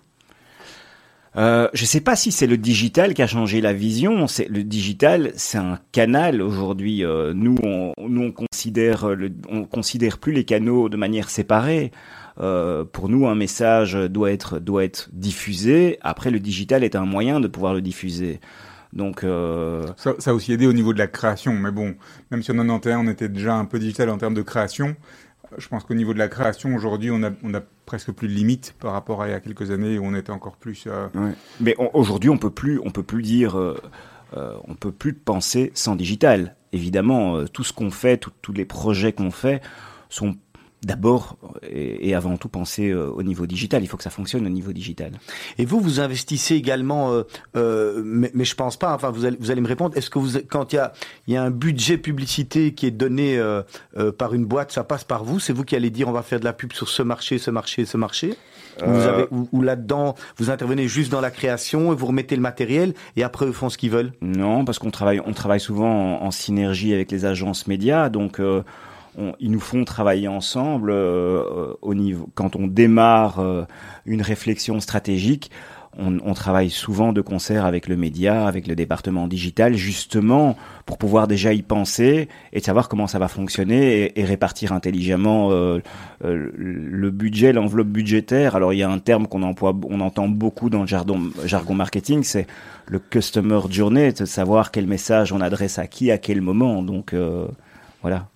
Euh, 1.38 1.68
je 1.74 1.84
ne 1.84 1.88
sais 1.88 2.02
pas 2.02 2.16
si 2.16 2.32
c'est 2.32 2.48
le 2.48 2.58
digital 2.58 3.14
qui 3.14 3.22
a 3.22 3.28
changé 3.28 3.62
la 3.62 3.74
vision. 3.74 4.26
C'est 4.28 4.48
le 4.50 4.64
digital, 4.64 5.32
c'est 5.36 5.60
un 5.60 5.80
canal 5.92 6.42
aujourd'hui. 6.42 7.04
Euh, 7.04 7.34
nous, 7.36 7.58
on, 7.64 7.94
nous, 8.08 8.24
on 8.24 8.32
considère, 8.32 9.10
le, 9.10 9.32
on 9.50 9.66
considère 9.66 10.18
plus 10.18 10.34
les 10.34 10.46
canaux 10.46 10.90
de 10.90 10.98
manière 10.98 11.30
séparée. 11.30 11.92
Euh, 12.40 12.86
pour 12.86 13.10
nous, 13.10 13.28
un 13.28 13.36
message 13.36 13.94
doit 13.94 14.32
être 14.32 14.60
doit 14.60 14.84
être 14.84 15.10
diffusé. 15.12 15.98
Après, 16.02 16.32
le 16.32 16.40
digital 16.40 16.84
est 16.84 16.96
un 16.96 17.06
moyen 17.06 17.40
de 17.40 17.48
pouvoir 17.48 17.74
le 17.74 17.82
diffuser. 17.82 18.40
Donc 18.94 19.24
euh... 19.24 19.86
ça, 19.98 20.14
ça, 20.18 20.32
a 20.32 20.34
aussi 20.34 20.54
aidé 20.54 20.66
au 20.66 20.74
niveau 20.74 20.94
de 20.94 21.00
la 21.00 21.08
création. 21.08 21.54
Mais 21.54 21.72
bon, 21.72 21.96
même 22.32 22.42
si 22.42 22.52
en 22.52 22.56
91 22.56 23.06
on 23.06 23.10
était 23.10 23.30
déjà 23.30 23.56
un 23.56 23.66
peu 23.66 23.80
digital 23.80 24.10
en 24.10 24.18
termes 24.18 24.34
de 24.34 24.42
création, 24.42 24.96
je 25.58 25.68
pense 25.68 25.84
qu'au 25.84 25.94
niveau 25.94 26.14
de 26.14 26.20
la 26.20 26.28
création 26.28 26.76
aujourd'hui, 26.76 27.12
on 27.12 27.24
a, 27.24 27.32
on 27.44 27.54
a 27.54 27.62
presque 27.86 28.12
plus 28.12 28.28
de 28.28 28.34
limites 28.34 28.76
par 28.80 28.94
rapport 28.94 29.22
à 29.22 29.28
il 29.28 29.32
y 29.32 29.34
a 29.34 29.40
quelques 29.40 29.72
années 29.72 29.98
où 29.98 30.06
on 30.06 30.16
était 30.16 30.32
encore 30.32 30.58
plus. 30.58 30.86
Euh... 30.88 31.08
Mais 31.60 31.76
aujourd'hui, 31.94 32.30
on 32.30 32.38
peut 32.38 32.50
plus, 32.50 32.80
on 32.84 32.92
peut 32.92 33.04
plus 33.04 33.22
dire, 33.22 33.58
euh, 33.58 33.80
euh, 34.36 34.56
on 34.68 34.76
peut 34.76 34.92
plus 34.92 35.14
penser 35.14 35.72
sans 35.74 35.96
digital. 35.96 36.56
Évidemment, 36.74 37.38
euh, 37.38 37.46
tout 37.48 37.64
ce 37.64 37.74
qu'on 37.74 37.92
fait, 37.92 38.18
tous 38.42 38.54
les 38.54 38.66
projets 38.66 39.14
qu'on 39.14 39.32
fait 39.32 39.62
sont 40.10 40.36
d'abord 40.88 41.38
et, 41.70 42.16
avant 42.16 42.38
tout 42.38 42.48
penser 42.48 42.90
euh, 42.90 43.10
au 43.10 43.22
niveau 43.22 43.46
digital. 43.46 43.84
Il 43.84 43.88
faut 43.88 43.98
que 43.98 44.04
ça 44.04 44.10
fonctionne 44.10 44.46
au 44.46 44.50
niveau 44.50 44.72
digital. 44.72 45.12
Et 45.58 45.66
vous, 45.66 45.82
vous 45.82 46.00
investissez 46.00 46.56
également, 46.56 47.12
euh, 47.12 47.24
euh, 47.56 48.02
mais, 48.04 48.32
mais, 48.34 48.46
je 48.46 48.56
pense 48.56 48.78
pas. 48.78 48.96
Enfin, 48.96 49.12
vous 49.12 49.26
allez, 49.26 49.38
vous 49.40 49.52
allez 49.52 49.62
me 49.62 49.68
répondre. 49.68 49.96
Est-ce 49.98 50.10
que 50.10 50.18
vous, 50.18 50.40
quand 50.50 50.72
il 50.72 50.78
y 50.78 50.80
a, 50.80 50.94
y 51.28 51.36
a 51.36 51.44
un 51.44 51.52
budget 51.52 51.98
publicité 51.98 52.74
qui 52.74 52.86
est 52.86 52.92
donné 52.92 53.40
par 54.18 54.34
une 54.34 54.46
boîte, 54.46 54.72
ça 54.72 54.84
passe 54.84 55.04
par 55.04 55.26
vous? 55.26 55.40
C'est 55.40 55.54
vous 55.54 55.66
qui 55.66 55.76
allez 55.76 55.90
dire 55.90 56.08
on 56.08 56.14
va 56.14 56.24
faire 56.24 56.40
de 56.40 56.46
la 56.46 56.54
pub 56.54 56.72
sur 56.72 56.88
ce 56.88 57.04
marché, 57.04 57.38
ce 57.38 57.52
marché, 57.52 57.86
ce 57.86 57.98
marché? 57.98 58.36
Vous 58.86 59.02
avez, 59.02 59.26
ou, 59.32 59.50
ou 59.52 59.62
là-dedans, 59.64 60.14
vous 60.38 60.52
intervenez 60.52 60.88
juste 60.88 61.12
dans 61.12 61.20
la 61.20 61.32
création 61.32 61.92
et 61.92 61.96
vous 61.96 62.06
remettez 62.06 62.36
le 62.36 62.44
matériel 62.44 62.94
et 63.16 63.24
après 63.24 63.48
ils 63.48 63.54
font 63.54 63.70
ce 63.70 63.78
qu'ils 63.78 63.90
veulent? 63.90 64.14
Non, 64.22 64.66
parce 64.66 64.78
qu'on 64.78 64.92
travaille, 64.92 65.20
on 65.26 65.34
travaille 65.34 65.60
souvent 65.60 66.22
en, 66.22 66.28
en, 66.28 66.32
synergie 66.32 66.94
avec 66.94 67.12
les 67.12 67.26
agences 67.26 67.66
médias, 67.66 68.10
donc 68.10 68.40
ils 69.40 69.52
nous 69.52 69.60
font 69.60 69.84
travailler 69.84 70.28
ensemble 70.28 70.92
euh, 70.92 71.74
au 71.82 71.94
niveau 71.94 72.30
quand 72.36 72.56
on 72.56 72.68
démarre 72.68 73.40
euh, 73.40 73.64
une 74.06 74.22
réflexion 74.22 74.80
stratégique. 74.80 75.52
On, 76.00 76.36
travaille 76.36 76.70
souvent 76.70 77.12
de 77.12 77.22
concert 77.22 77.66
avec 77.66 77.88
le 77.88 77.98
média, 77.98 78.48
avec 78.48 78.68
le 78.68 78.76
département 78.76 79.28
digital, 79.28 79.74
justement 79.74 80.56
pour 80.86 81.00
pouvoir 81.00 81.28
déjà 81.28 81.54
y 81.54 81.64
penser 81.64 82.28
et 82.54 82.60
savoir 82.60 82.88
comment 82.88 83.08
ça 83.08 83.18
va 83.18 83.28
fonctionner 83.28 84.12
et, 84.16 84.24
répartir 84.24 84.74
intelligemment 84.74 85.50
euh, 85.50 85.80
le 86.22 87.10
budget, 87.10 87.52
l'enveloppe 87.52 87.88
budgétaire. 87.88 88.56
Alors 88.56 88.74
il 88.74 88.78
y 88.78 88.84
a 88.84 88.90
un 88.92 89.00
terme 89.00 89.26
qu'on 89.26 89.42
emploie, 89.42 89.76
on 89.90 90.00
entend 90.00 90.28
beaucoup 90.28 90.70
dans 90.70 90.82
le 90.82 90.88
jargon, 90.88 91.74
marketing, 91.74 92.22
c'est 92.22 92.46
le 92.86 93.00
customer 93.00 93.62
journey, 93.68 94.14
de 94.14 94.26
savoir 94.26 94.70
quel 94.70 94.86
message 94.86 95.34
on 95.34 95.42
adresse 95.42 95.80
à 95.80 95.88
qui, 95.88 96.12
à 96.12 96.20
quel 96.20 96.42
moment. 96.42 96.84
Donc 96.84 97.16
voilà. 98.04 98.28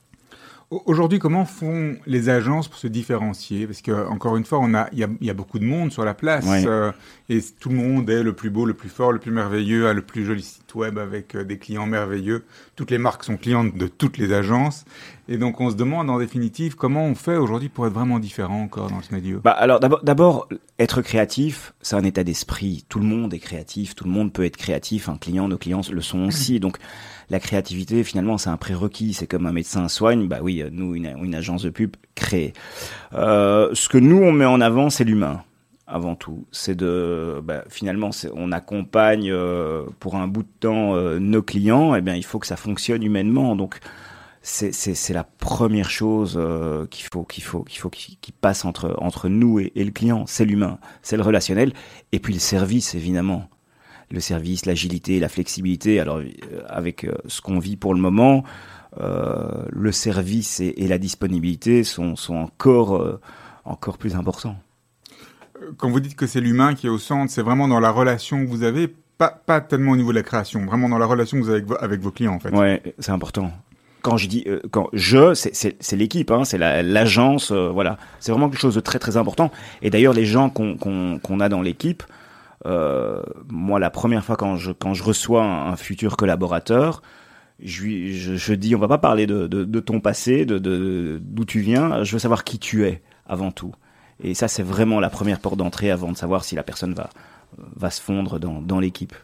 Aujourd'hui, 0.72 1.20
comment 1.20 1.44
font 1.44 1.98
les 2.06 2.30
agences 2.30 2.70
pour 2.70 2.78
se 2.78 2.88
différencier? 2.88 3.68
Parce 3.68 3.82
que 3.82 4.08
encore 4.08 4.38
une 4.38 4.46
fois, 4.46 4.60
on 4.62 4.74
a, 4.74 4.88
il 4.94 5.00
y 5.00 5.04
a, 5.04 5.10
y 5.20 5.30
a, 5.30 5.34
beaucoup 5.34 5.60
de 5.60 5.66
monde 5.66 5.92
sur 5.92 6.06
la 6.06 6.14
place 6.14 6.46
euh, 6.48 6.94
et 7.28 7.40
tout 7.60 7.68
le 7.68 7.76
monde 7.76 8.10
est 8.10 8.24
le 8.24 8.32
plus 8.32 8.50
beau, 8.50 8.64
le 8.66 8.74
plus 8.74 8.88
fort, 8.88 9.12
le 9.12 9.20
plus 9.20 9.32
merveilleux, 9.32 9.90
a 9.90 9.94
le 9.94 10.02
plus 10.02 10.24
joli 10.24 10.42
site 10.42 10.74
web 10.74 10.98
avec 10.98 11.36
euh, 11.36 11.44
des 11.44 11.58
clients 11.58 11.88
merveilleux. 11.88 12.46
Toutes 12.78 12.90
les 12.90 13.00
marques 13.00 13.26
sont 13.26 13.36
clientes 13.36 13.76
de 13.76 13.88
toutes 13.88 14.18
les 14.18 14.32
agences. 14.32 14.86
Et 15.28 15.38
donc 15.38 15.60
on 15.60 15.70
se 15.70 15.76
demande 15.76 16.10
en 16.10 16.20
définitive 16.20 16.76
comment 16.76 17.04
on 17.04 17.16
fait 17.16 17.36
aujourd'hui 17.36 17.68
pour 17.68 17.86
être 17.86 17.94
vraiment 17.94 18.20
différent 18.20 18.62
encore 18.62 18.90
dans 18.90 19.02
ce 19.02 19.14
milieu. 19.14 19.42
Bah 19.44 19.52
alors 19.52 19.82
d'abord, 19.82 20.02
d'abord 20.04 20.48
être 20.80 21.02
créatif, 21.02 21.74
c'est 21.82 21.98
un 21.98 22.04
état 22.06 22.24
d'esprit. 22.24 22.86
Tout 22.88 23.00
le 23.00 23.06
monde 23.06 23.34
est 23.34 23.40
créatif, 23.40 23.94
tout 23.94 24.06
le 24.06 24.12
monde 24.12 24.32
peut 24.32 24.46
être 24.46 24.58
créatif. 24.58 25.10
Un 25.10 25.18
client, 25.18 25.50
nos 25.50 25.58
clients 25.58 25.82
le 25.92 26.02
sont 26.02 26.24
aussi. 26.24 26.62
Donc 26.62 26.78
la 27.30 27.40
créativité, 27.40 28.04
finalement, 28.04 28.38
c'est 28.38 28.50
un 28.50 28.58
prérequis. 28.58 29.14
C'est 29.14 29.28
comme 29.28 29.46
un 29.46 29.52
médecin 29.52 29.88
soigne. 29.88 30.28
Bah 30.28 30.40
oui, 30.42 30.64
nous, 30.72 30.96
une, 30.96 31.36
agence 31.36 31.64
de 31.64 31.70
pub 31.70 31.96
crée. 32.16 32.54
Euh, 33.14 33.70
ce 33.74 33.90
que 33.90 33.98
nous 33.98 34.18
on 34.18 34.32
met 34.32 34.46
en 34.46 34.62
avant, 34.62 34.90
c'est 34.90 35.04
l'humain 35.04 35.44
avant 35.88 36.16
tout. 36.16 36.46
C'est 36.52 36.76
de, 36.76 37.42
bah, 37.44 37.64
finalement, 37.70 38.12
on 38.34 38.52
accompagne 38.52 39.30
euh, 39.32 39.86
pour 40.00 40.16
un 40.16 40.28
bout 40.28 40.44
de 40.44 40.52
temps 40.60 40.96
euh, 40.96 41.20
nos 41.20 41.42
clients. 41.42 41.96
Eh 41.96 42.02
bien, 42.02 42.16
il 42.16 42.26
faut 42.26 42.40
que 42.40 42.48
ça 42.48 42.56
fonctionne 42.56 43.04
humainement. 43.04 43.56
Donc, 43.56 43.80
c'est 44.42 45.14
la 45.14 45.24
première 45.24 45.92
chose 45.92 46.40
qu'il 46.90 47.06
faut 47.14 47.24
qu'il 47.24 47.44
faut 47.44 47.64
qu'il 47.64 47.80
faut 47.80 47.92
qui 47.92 48.32
passe 48.32 48.66
entre 48.66 48.96
entre 48.98 49.30
nous 49.30 49.60
et, 49.60 49.72
et 49.76 49.84
le 49.84 49.92
client. 49.92 50.26
C'est 50.26 50.46
l'humain, 50.46 50.80
c'est 51.04 51.16
le 51.16 51.22
relationnel, 51.22 51.74
et 52.12 52.20
puis 52.20 52.34
le 52.34 52.40
service 52.40 52.96
évidemment. 52.96 53.48
Le 54.12 54.20
service, 54.20 54.66
l'agilité, 54.66 55.20
la 55.20 55.30
flexibilité. 55.30 56.00
Alors, 56.00 56.22
avec 56.68 57.08
ce 57.28 57.42
qu'on 57.42 57.60
vit 57.60 57.78
pour 57.78 57.94
le 57.94 58.02
moment, 58.02 58.44
le 59.00 59.92
service 59.92 60.60
et, 60.60 60.74
et, 60.78 60.88
la 60.88 60.98
disponibilité 60.98 61.84
sont 61.84 62.18
sont 62.18 62.36
encore 62.36 63.20
encore 63.64 63.98
plus 63.98 64.16
importants 64.16 64.58
quand 65.78 65.90
vous 65.90 66.00
dites 66.00 66.16
que 66.16 66.28
c'est 66.28 66.42
l'humain 66.42 66.74
qui 66.74 66.88
est 66.88 66.90
au 66.90 66.98
centre, 66.98 67.32
c'est 67.32 67.42
vraiment 67.42 67.68
dans 67.68 67.80
la 67.80 67.92
relation 67.92 68.44
que 68.44 68.50
vous 68.50 68.64
avez, 68.64 68.88
pas, 69.18 69.30
pas 69.30 69.62
tellement 69.62 69.92
au 69.92 69.96
niveau 69.96 70.12
de 70.12 70.18
la 70.18 70.24
création, 70.24 70.66
vraiment 70.66 70.90
dans 70.90 70.98
la 70.98 71.06
relation 71.06 71.38
que 71.40 71.44
vous 71.44 71.50
avez 71.50 71.64
avec 71.80 72.02
vos, 72.02 72.12
clients 72.12 72.34
en 72.34 72.40
fait. 72.40 72.50
Ouais, 72.52 72.82
c'est 73.00 73.12
important. 73.12 73.52
Quand 74.02 74.18
je 74.18 74.28
dis, 74.28 74.44
euh, 74.48 74.60
quand 74.72 74.90
je, 74.94 75.36
c'est 75.36 75.96
l'équipe, 75.96 76.32
hein, 76.32 76.44
c'est 76.44 76.58
l'agence, 76.58 77.52
euh, 77.52 77.70
voilà. 77.70 77.98
C'est 78.20 78.32
vraiment 78.32 78.50
quelque 78.50 78.60
chose 78.60 78.76
de 78.76 78.80
très 78.80 78.98
très 78.98 79.16
important. 79.16 79.52
Et 79.84 79.92
d'ailleurs, 79.92 80.14
les 80.14 80.26
gens 80.26 80.50
qu'on 80.50 81.40
a 81.40 81.50
dans 81.50 81.62
l'équipe, 81.62 82.02
euh, 82.02 82.06
moi, 82.66 83.80
la 83.80 83.90
première 83.90 84.24
fois 84.24 84.36
quand 84.36 84.58
je, 84.58 84.72
quand 84.72 84.94
je 84.94 85.04
reçois 85.04 85.44
un, 85.44 85.76
futur 85.76 86.18
collaborateur, 86.18 87.02
je, 87.62 88.12
je, 88.12 88.36
je, 88.36 88.54
dis, 88.54 88.76
on 88.76 88.80
va 88.80 88.88
pas 88.88 88.98
parler 88.98 89.28
de, 89.28 89.48
de, 89.48 89.64
de 89.64 89.80
ton 89.80 90.00
passé, 90.00 90.46
de 90.46 91.20
d'où 91.22 91.46
tu 91.46 91.60
viens, 91.60 92.04
je 92.04 92.14
veux 92.14 92.20
savoir 92.20 92.44
qui 92.44 92.60
tu 92.60 92.86
es 92.86 93.02
avant 93.26 93.52
tout. 93.52 93.74
Et 94.24 94.34
ça, 94.34 94.48
c'est 94.48 94.64
vraiment 94.64 95.00
la 95.00 95.10
première 95.10 95.40
porte 95.40 95.58
d'entrée 95.58 95.90
avant 95.90 96.12
de 96.12 96.18
savoir 96.18 96.44
si 96.44 96.56
la 96.56 96.64
personne 96.64 96.94
va, 96.94 97.10
va 97.58 97.90
se 97.90 98.02
fondre 98.02 98.40
dans, 98.40 98.62
dans 98.62 98.80
l'équipe. 98.80 99.16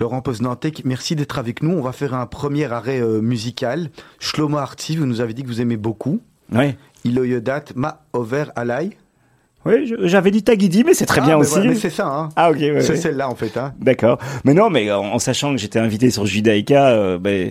Laurent 0.00 0.22
Poznantek, 0.22 0.84
merci 0.84 1.14
d'être 1.14 1.38
avec 1.38 1.62
nous. 1.62 1.70
On 1.70 1.80
va 1.80 1.92
faire 1.92 2.14
un 2.14 2.26
premier 2.26 2.64
arrêt 2.64 3.00
euh, 3.00 3.20
musical. 3.20 3.90
Shlomo 4.18 4.58
Arti, 4.58 4.96
vous 4.96 5.06
nous 5.06 5.20
avez 5.20 5.34
dit 5.34 5.42
que 5.42 5.48
vous 5.48 5.60
aimez 5.60 5.76
beaucoup. 5.76 6.20
Oui. 6.52 6.74
Iloyodat 7.04 7.64
Ma 7.76 8.04
Over 8.12 8.46
Alay. 8.56 8.90
Oui, 9.66 9.92
j'avais 10.02 10.30
dit 10.30 10.42
Tagidi, 10.42 10.84
mais 10.84 10.94
c'est 10.94 11.06
très 11.06 11.20
ah, 11.22 11.24
bien 11.24 11.36
mais 11.36 11.42
aussi. 11.42 11.66
mais 11.66 11.74
c'est 11.74 11.90
ça. 11.90 12.06
Hein. 12.06 12.28
Ah 12.36 12.50
ok. 12.50 12.58
Ouais, 12.58 12.80
c'est 12.80 12.96
celle-là 12.96 13.28
en 13.28 13.34
fait. 13.34 13.56
Hein. 13.56 13.72
D'accord. 13.80 14.18
Mais 14.44 14.54
non, 14.54 14.70
mais 14.70 14.90
en, 14.92 15.18
sachant 15.18 15.52
que 15.52 15.58
j'étais 15.58 15.78
invité 15.78 16.10
sur 16.10 16.26
Judaïka, 16.26 16.88
euh, 16.88 17.18
ben, 17.18 17.50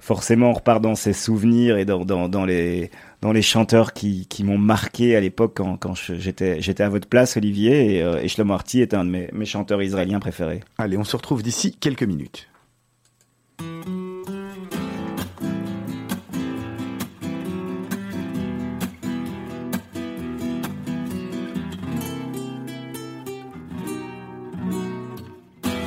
forcément 0.00 0.50
on 0.50 0.54
repart 0.54 0.82
dans 0.82 0.94
ses 0.94 1.12
souvenirs 1.12 1.76
et 1.76 1.84
dans, 1.84 2.04
dans, 2.04 2.28
dans 2.28 2.44
les 2.44 2.90
dans 3.20 3.32
les 3.32 3.42
chanteurs 3.42 3.92
qui, 3.92 4.26
qui 4.26 4.42
m'ont 4.42 4.58
marqué 4.58 5.14
à 5.14 5.20
l'époque 5.20 5.52
quand, 5.54 5.76
quand 5.76 5.94
j'étais 5.94 6.60
j'étais 6.60 6.82
à 6.82 6.88
votre 6.88 7.08
place, 7.08 7.36
Olivier, 7.36 7.96
et, 7.96 8.02
euh, 8.02 8.20
et 8.20 8.28
Shlomo 8.28 8.54
Arti 8.54 8.80
est 8.80 8.94
un 8.94 9.04
de 9.04 9.10
mes, 9.10 9.28
mes 9.32 9.46
chanteurs 9.46 9.80
israéliens 9.80 10.18
préférés. 10.18 10.60
Allez, 10.78 10.98
on 10.98 11.04
se 11.04 11.16
retrouve 11.16 11.42
d'ici 11.42 11.76
quelques 11.78 12.02
minutes. 12.02 12.48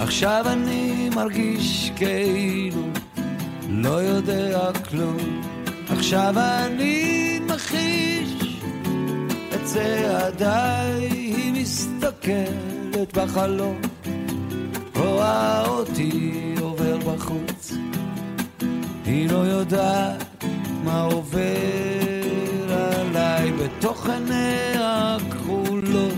עכשיו 0.06 0.46
אני 0.48 1.10
מרגיש 1.16 1.92
כאילו 1.96 2.82
לא 3.70 3.90
יודע 3.90 4.72
כלום. 4.90 5.42
עכשיו 5.90 6.34
אני 6.38 7.40
מכחיש 7.50 8.62
את 9.54 9.64
צעדיי, 9.64 11.08
היא 11.10 11.54
מסתכלת 11.62 13.18
בחלום, 13.18 13.82
רואה 14.96 15.68
אותי 15.68 16.56
עובר 16.62 16.98
בחוץ, 16.98 17.74
היא 19.06 19.30
לא 19.30 19.38
יודעת 19.38 20.44
מה 20.84 21.02
עובר 21.02 21.42
עליי. 22.70 23.52
בתוך 23.52 24.10
עיניה 24.10 25.18
הכחולות, 25.18 26.14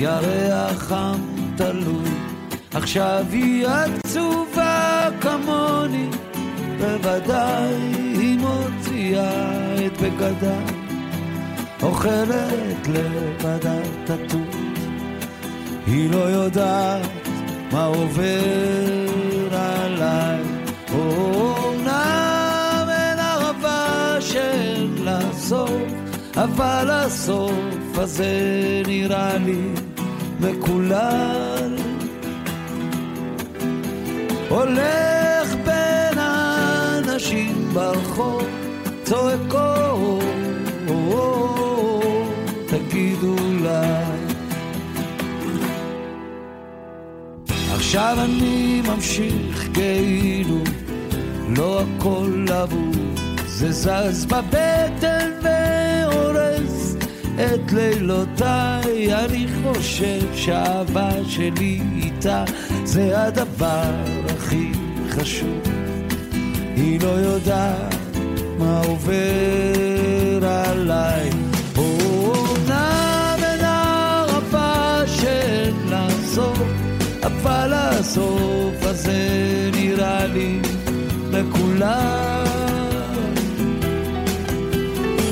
ירח 0.00 0.78
חם 0.78 1.20
תלוי, 1.56 2.15
עכשיו 2.76 3.24
היא 3.30 3.66
עצובה 3.66 5.08
כמוני, 5.20 6.08
בוודאי 6.78 7.74
היא 8.18 8.38
מוציאה 8.38 9.86
את 9.86 10.00
בגדה, 10.00 10.58
אוכלת 11.82 12.88
לבדה 12.88 13.74
את 13.78 14.10
התות. 14.10 14.56
היא 15.86 16.10
לא 16.10 16.16
יודעת 16.16 17.28
מה 17.72 17.84
עובר 17.84 19.56
עליי, 19.56 20.42
אומנם 20.92 22.88
אין 22.88 23.18
ערבה 23.18 24.16
שאין 24.20 24.94
לה 25.04 25.20
סוף, 25.32 25.82
אבל 26.36 26.90
הסוף 26.90 27.98
הזה 27.98 28.82
נראה 28.86 29.38
לי 29.38 29.70
מקולל. 30.40 31.55
הולך 34.48 35.54
בין 35.64 36.18
האנשים 36.18 37.68
ברחוב 37.72 38.42
צועקות, 39.04 40.24
תגידו 42.66 43.36
לה. 43.62 44.04
עכשיו 47.74 48.16
אני 48.24 48.82
ממשיך 48.88 49.68
כאילו 49.74 50.58
לא 51.56 51.80
הכל 51.80 52.46
אבוד, 52.62 53.20
זה 53.46 53.72
זז 53.72 54.24
בבטן 54.24 55.30
והורס 55.42 56.96
את 57.34 57.72
לילותיי, 57.72 59.14
אני 59.24 59.46
חושב 59.62 60.34
שהאהבה 60.34 61.10
שלי 61.28 61.80
איתה 62.02 62.44
זה 62.86 63.22
הדבר 63.22 63.92
הכי 64.28 64.72
חשוב. 65.08 65.60
היא 66.76 67.00
לא 67.00 67.08
יודעת 67.08 67.94
מה 68.58 68.80
עובר 68.86 70.46
עליי. 70.48 71.30
אומנם 71.76 73.38
אין 73.42 73.64
הרבה 73.64 75.02
שאין 75.06 75.74
לה 75.90 76.08
סוף, 76.34 76.62
אבל 77.22 77.72
הסוף 77.74 78.74
הזה 78.82 79.18
נראה 79.72 80.26
לי 80.26 80.60
לכולם. 81.30 82.46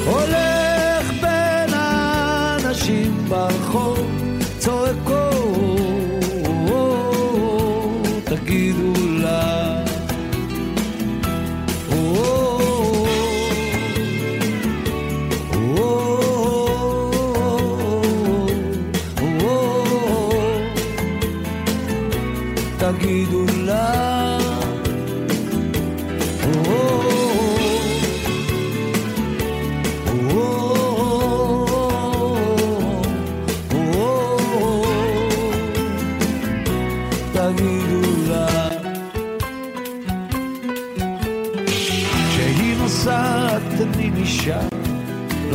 הולך 0.06 1.10
בין 1.20 1.74
האנשים 1.74 3.24
ברחוב, 3.28 3.93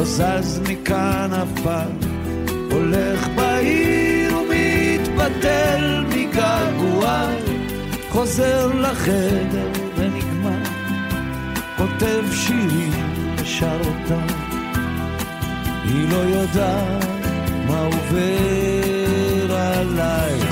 זז 0.10 0.60
מכאן 0.70 1.30
אף 1.44 1.62
פעם 1.64 1.98
הולך 2.72 3.28
בעיר 3.36 4.38
ומתבטל 4.38 6.06
מגעגועי 6.10 7.36
חוזר 8.10 8.68
לחדר 8.74 9.72
ונגמר, 9.96 10.64
כותב 11.78 12.24
שירים 12.32 12.94
ושר 13.38 13.78
אותם. 13.80 14.28
היא 15.84 16.10
לא 16.10 16.18
יודעת 16.18 17.06
מה 17.68 17.80
עובר 17.80 19.56
עליי. 19.56 20.49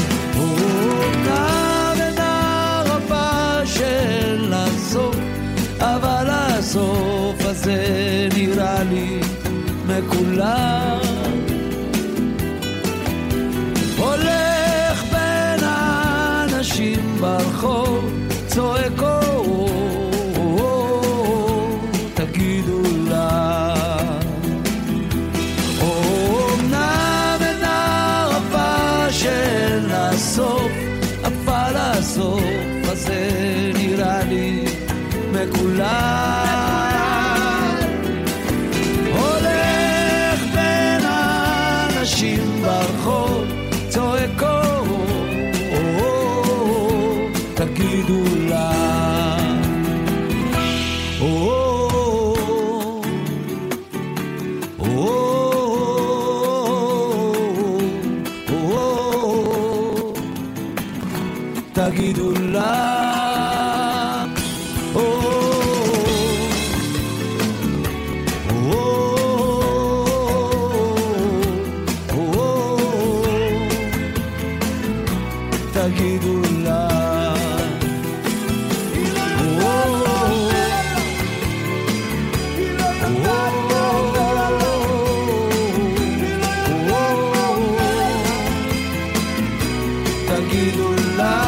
love. 10.38 10.77
love. 90.96 91.47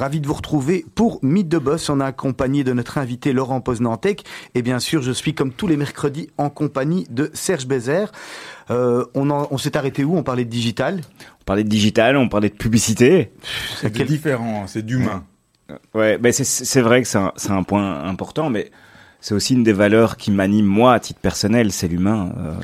Ravi 0.00 0.20
de 0.20 0.26
vous 0.26 0.32
retrouver 0.34 0.84
pour 0.94 1.18
Mythe 1.22 1.48
de 1.48 1.58
Boss. 1.58 1.88
On 1.90 2.00
a 2.00 2.06
accompagné 2.06 2.64
de 2.64 2.72
notre 2.72 2.96
invité 2.98 3.32
Laurent 3.34 3.60
Poznantec. 3.60 4.24
Et 4.54 4.62
bien 4.62 4.78
sûr, 4.80 5.02
je 5.02 5.12
suis 5.12 5.34
comme 5.34 5.52
tous 5.52 5.66
les 5.66 5.76
mercredis 5.76 6.30
en 6.38 6.48
compagnie 6.50 7.06
de 7.10 7.30
Serge 7.34 7.66
Bézère. 7.66 8.10
Euh, 8.70 9.04
on 9.14 9.28
en- 9.30 9.46
on 9.50 9.58
s'est 9.58 9.76
arrêté 9.76 10.02
où? 10.02 10.16
On 10.16 10.22
parlait 10.22 10.46
de 10.46 10.50
digital. 10.50 11.02
On 11.42 11.44
parlait 11.44 11.64
de 11.64 11.68
digital, 11.68 12.16
on 12.16 12.28
parlait 12.28 12.48
de 12.48 12.54
publicité. 12.54 13.30
C'est 13.76 13.92
quel- 13.92 14.06
différent, 14.06 14.66
c'est 14.66 14.82
d'humain. 14.82 15.24
Ouais, 15.94 16.18
ben 16.18 16.32
c'est 16.32 16.44
c'est 16.44 16.80
vrai 16.80 17.02
que 17.02 17.06
c'est 17.08 17.18
un, 17.18 17.32
c'est 17.36 17.50
un 17.52 17.62
point 17.62 18.02
important, 18.04 18.50
mais 18.50 18.70
c'est 19.20 19.34
aussi 19.34 19.54
une 19.54 19.62
des 19.62 19.72
valeurs 19.72 20.16
qui 20.16 20.30
m'anime 20.32 20.66
moi 20.66 20.94
à 20.94 20.98
titre 21.00 21.20
personnel, 21.20 21.70
c'est 21.72 21.86
l'humain. 21.88 22.32
euh. 22.38 22.54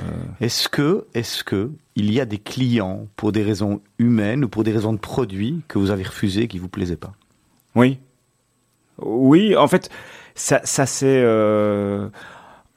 Est-ce 0.40 0.68
que, 0.68 1.04
est-ce 1.14 1.44
que 1.44 1.70
il 1.94 2.12
y 2.12 2.18
a 2.20 2.24
des 2.24 2.38
clients 2.38 3.06
pour 3.14 3.30
des 3.30 3.42
raisons 3.44 3.80
humaines 3.98 4.44
ou 4.44 4.48
pour 4.48 4.64
des 4.64 4.72
raisons 4.72 4.92
de 4.92 4.98
produits 4.98 5.62
que 5.68 5.78
vous 5.78 5.90
avez 5.90 6.02
refusés 6.02 6.48
qui 6.48 6.58
vous 6.58 6.68
plaisaient 6.68 6.96
pas? 6.96 7.12
Oui. 7.76 7.98
En 9.56 9.68
fait, 9.68 9.90
ça, 10.34 10.60
c'est. 10.64 11.22
euh, 11.22 12.08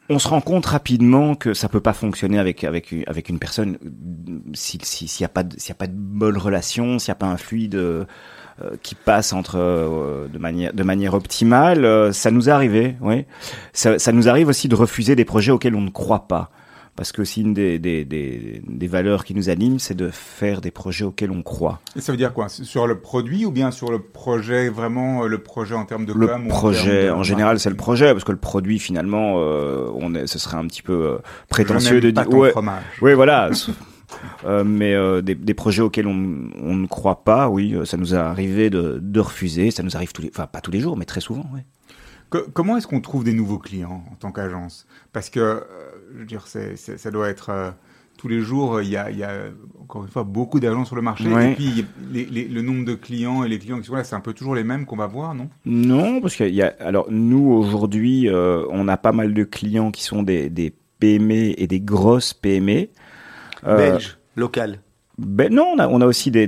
on 0.09 0.17
se 0.19 0.27
rend 0.27 0.41
compte 0.41 0.65
rapidement 0.65 1.35
que 1.35 1.53
ça 1.53 1.69
peut 1.69 1.79
pas 1.81 1.93
fonctionner 1.93 2.39
avec 2.39 2.63
une 3.29 3.39
personne 3.39 3.77
si 4.53 4.79
si- 4.83 5.07
s'il 5.07 5.21
y 5.23 5.25
a 5.25 5.29
pas 5.29 5.43
de, 5.43 5.93
bonne 5.93 6.37
relation, 6.37 6.97
s'il 6.99 7.09
y 7.09 7.11
a 7.11 7.15
pas 7.15 7.27
un 7.27 7.37
fluide 7.37 7.75
euh, 7.75 8.05
qui 8.81 8.95
passe 8.95 9.33
entre 9.33 9.57
euh, 9.57 10.27
de 10.27 10.37
manière 10.39 10.73
de 10.73 10.83
manière 10.83 11.13
optimale. 11.13 12.13
ça 12.13 12.31
nous 12.31 12.49
est 12.49 12.51
arrivé, 12.51 12.95
oui. 13.01 13.25
Ça 13.73 14.11
nous 14.11 14.27
arrive 14.27 14.47
aussi 14.47 14.67
de 14.67 14.75
refuser 14.75 15.15
des 15.15 15.25
projets 15.25 15.51
auxquels 15.51 15.75
on 15.75 15.81
ne 15.81 15.91
croit 15.91 16.27
pas. 16.27 16.49
Parce 16.99 17.13
que 17.13 17.23
c'est 17.23 17.39
une 17.39 17.53
des, 17.53 17.79
des, 17.79 18.03
des, 18.03 18.61
des 18.67 18.87
valeurs 18.87 19.23
qui 19.23 19.33
nous 19.33 19.49
animent, 19.49 19.79
c'est 19.79 19.95
de 19.95 20.09
faire 20.09 20.59
des 20.59 20.69
projets 20.69 21.05
auxquels 21.05 21.31
on 21.31 21.43
croit. 21.43 21.79
Et 21.95 22.01
ça 22.01 22.11
veut 22.11 22.17
dire 22.17 22.33
quoi? 22.33 22.49
Sur 22.49 22.87
le 22.87 22.99
produit 22.99 23.45
ou 23.45 23.51
bien 23.51 23.71
sur 23.71 23.89
le 23.89 23.99
projet, 23.99 24.67
vraiment 24.67 25.23
euh, 25.23 25.27
le 25.27 25.37
projet 25.37 25.75
en 25.75 25.85
termes 25.85 26.05
de 26.05 26.11
Le 26.11 26.27
com 26.27 26.47
ou 26.47 26.49
en 26.49 26.49
projet, 26.49 27.05
de 27.05 27.11
en 27.11 27.23
général, 27.23 27.57
c'est 27.57 27.69
le 27.69 27.77
projet, 27.77 28.11
parce 28.11 28.25
que 28.25 28.33
le 28.33 28.37
produit, 28.37 28.79
finalement, 28.79 29.35
euh, 29.37 29.89
on 29.95 30.13
est, 30.13 30.27
ce 30.27 30.39
serait 30.39 30.57
un 30.57 30.67
petit 30.67 30.81
peu 30.81 30.91
euh, 30.91 31.17
prétentieux 31.47 32.01
de 32.01 32.11
dire. 32.11 32.29
Ouais, 32.33 32.51
ouais, 33.01 33.13
voilà. 33.13 33.49
Euh, 34.43 34.63
mais 34.63 34.95
euh, 34.95 35.21
des, 35.21 35.35
des 35.35 35.53
projets 35.53 35.83
auxquels 35.83 36.07
on, 36.07 36.49
on 36.59 36.73
ne 36.73 36.87
croit 36.87 37.23
pas, 37.23 37.47
oui, 37.47 37.77
ça 37.85 37.95
nous 37.95 38.15
est 38.15 38.17
arrivé 38.17 38.71
de, 38.71 38.97
de 38.99 39.19
refuser. 39.19 39.69
Ça 39.69 39.83
nous 39.83 39.95
arrive 39.95 40.13
tous 40.13 40.23
les, 40.23 40.31
enfin 40.33 40.47
pas 40.47 40.61
tous 40.61 40.71
les 40.71 40.79
jours, 40.79 40.97
mais 40.97 41.05
très 41.05 41.21
souvent. 41.21 41.45
Ouais. 41.53 41.63
Co- 42.29 42.45
comment 42.53 42.77
est-ce 42.77 42.87
qu'on 42.87 43.01
trouve 43.01 43.23
des 43.23 43.33
nouveaux 43.33 43.57
clients 43.57 44.03
en 44.11 44.15
tant 44.15 44.31
qu'agence? 44.31 44.85
Parce 45.13 45.29
que, 45.29 45.39
euh, 45.39 45.59
je 46.13 46.19
veux 46.19 46.25
dire, 46.25 46.45
ça 46.47 47.11
doit 47.11 47.29
être 47.29 47.49
euh, 47.49 47.71
tous 48.17 48.27
les 48.27 48.41
jours. 48.41 48.81
Il 48.81 48.89
y 48.89 48.97
a, 48.97 49.09
il 49.09 49.17
y 49.17 49.23
a 49.23 49.33
encore 49.81 50.03
une 50.03 50.09
fois 50.09 50.23
beaucoup 50.23 50.59
d'agences 50.59 50.87
sur 50.87 50.95
le 50.95 51.01
marché. 51.01 51.27
Ouais. 51.33 51.51
Et 51.53 51.55
puis 51.55 51.85
les- 52.11 52.25
les- 52.25 52.47
le 52.47 52.61
nombre 52.61 52.85
de 52.85 52.93
clients 52.93 53.43
et 53.43 53.49
les 53.49 53.57
clients 53.59 53.79
qui 53.79 53.85
sont 53.87 53.95
là, 53.95 54.03
c'est 54.03 54.15
un 54.15 54.19
peu 54.19 54.33
toujours 54.33 54.53
les 54.55 54.63
mêmes 54.63 54.85
qu'on 54.85 54.97
va 54.97 55.07
voir, 55.07 55.33
non? 55.33 55.49
Non, 55.65 56.21
parce 56.21 56.35
qu'il 56.35 56.53
y 56.53 56.61
a. 56.61 56.75
Alors 56.79 57.07
nous 57.09 57.49
aujourd'hui, 57.51 58.27
euh, 58.29 58.63
on 58.69 58.87
a 58.87 58.97
pas 58.97 59.11
mal 59.11 59.33
de 59.33 59.43
clients 59.43 59.89
qui 59.91 60.03
sont 60.03 60.21
des, 60.23 60.49
des 60.49 60.73
PME 60.99 61.59
et 61.59 61.65
des 61.67 61.79
grosses 61.79 62.33
PME. 62.33 62.89
Euh, 63.65 63.75
Belge, 63.77 64.17
local. 64.35 64.81
Ben 65.19 65.53
non, 65.53 65.75
on 65.77 66.01
a, 66.01 66.05
aussi 66.05 66.31
des, 66.31 66.47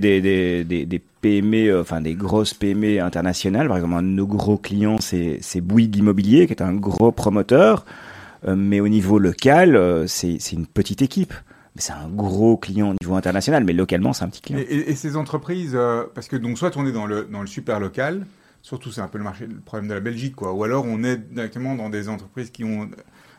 PME, 1.21 1.67
euh, 1.67 1.81
enfin 1.81 1.99
des 1.99 2.15
grosses 2.15 2.53
PME 2.53 3.01
internationales. 3.01 3.67
Par 3.67 3.75
exemple, 3.77 3.95
un 3.95 4.03
de 4.03 4.07
nos 4.07 4.25
gros 4.25 4.57
clients, 4.57 4.97
c'est 4.99 5.61
Bouygues 5.61 5.97
Immobilier, 5.97 6.47
qui 6.47 6.53
est 6.53 6.61
un 6.61 6.73
gros 6.73 7.11
promoteur. 7.11 7.85
Euh, 8.47 8.55
mais 8.55 8.79
au 8.79 8.87
niveau 8.87 9.19
local, 9.19 9.75
euh, 9.75 10.07
c'est 10.07 10.37
une 10.53 10.65
petite 10.65 11.01
équipe. 11.01 11.33
Mais 11.75 11.81
c'est 11.81 11.93
un 11.93 12.07
gros 12.09 12.55
client 12.57 12.91
au 12.91 12.95
niveau 13.01 13.15
international, 13.15 13.63
mais 13.65 13.73
localement, 13.73 14.13
c'est 14.13 14.23
un 14.23 14.29
petit 14.29 14.39
et, 14.39 14.65
client. 14.65 14.83
et- 14.87 14.95
ces 14.95 15.15
entreprises, 15.17 15.77
parce 16.15 16.27
que 16.27 16.35
donc 16.37 16.57
soit 16.57 16.75
on 16.77 16.85
est 16.85 16.91
dans 16.91 17.05
le, 17.05 17.27
super 17.45 17.79
local, 17.79 18.25
surtout 18.61 18.91
c'est 18.91 19.01
un 19.01 19.07
peu 19.07 19.17
le 19.17 19.23
le 19.23 19.59
problème 19.59 19.89
de 19.89 19.93
la 19.93 20.01
Belgique, 20.01 20.35
quoi. 20.35 20.53
Ou 20.53 20.63
alors 20.63 20.85
on 20.85 21.03
est 21.03 21.17
directement 21.17 21.75
dans 21.75 21.89
des 21.89 22.07
entreprises 22.09 22.51
qui 22.51 22.63
ont 22.63 22.89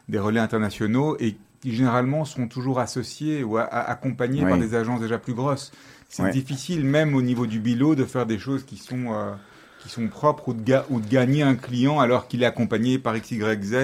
des 0.09 0.19
relais 0.19 0.41
internationaux 0.41 1.17
et 1.21 1.37
qui 1.63 1.73
généralement 1.75 2.25
sont 2.25 2.49
toujours 2.49 2.81
associés 2.81 3.43
ou 3.45 3.57
a- 3.57 3.63
a- 3.63 3.91
accompagnés 3.91 4.43
Oui. 4.43 4.51
par 4.51 4.59
des 4.59 4.75
agences 4.75 5.01
déjà 5.01 5.17
plus 5.19 5.33
grosses. 5.35 5.71
C'est 6.09 6.25
Ouais. 6.25 6.31
difficile, 6.33 6.85
même 6.85 7.15
au 7.15 7.23
niveau 7.23 7.47
du 7.47 7.61
bilot, 7.61 7.95
de 7.95 8.05
faire 8.05 8.27
des 8.27 8.39
choses 8.39 8.65
qui 8.65 8.77
sont, 8.77 9.13
euh, 9.13 9.33
qui 9.79 9.89
sont 9.89 10.09
propres 10.09 10.49
ou 10.51 10.55
de, 10.55 10.63
ga- 10.63 10.85
ou 10.91 11.01
de 11.01 11.07
gagner 11.09 11.43
un 11.43 11.55
client 11.55 12.01
alors 12.01 12.29
qu'il 12.29 12.43
est 12.43 12.47
accompagné 12.47 12.99
par 12.99 13.17
X, 13.17 13.31
Y, 13.31 13.63
Z, 13.65 13.77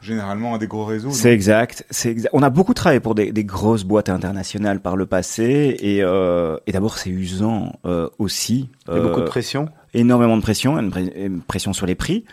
généralement 0.00 0.54
à 0.54 0.58
des 0.58 0.68
gros 0.68 0.84
réseaux. 0.84 1.10
C'est 1.10 1.32
exact, 1.34 1.84
c'est 1.90 2.10
exact. 2.10 2.30
On 2.32 2.42
a 2.44 2.50
beaucoup 2.50 2.72
travaillé 2.72 3.00
pour 3.00 3.16
des, 3.16 3.32
des 3.32 3.44
grosses 3.44 3.82
boîtes 3.84 4.08
internationales 4.08 4.78
par 4.80 4.96
le 4.96 5.06
passé, 5.06 5.76
et, 5.80 6.02
euh, 6.04 6.56
et 6.68 6.72
d'abord 6.72 6.98
c'est 6.98 7.10
usant 7.10 7.72
euh, 7.84 8.08
aussi. 8.18 8.70
Il 8.88 8.94
y 8.94 8.96
a 8.98 9.00
beaucoup 9.02 9.20
de 9.20 9.24
Euh, 9.26 9.28
pression? 9.28 9.68
énormément 9.94 10.36
de 10.36 10.42
pression, 10.42 10.78
une 10.78 11.40
pression 11.40 11.72
sur 11.72 11.86
les 11.86 11.94
prix. 11.96 12.24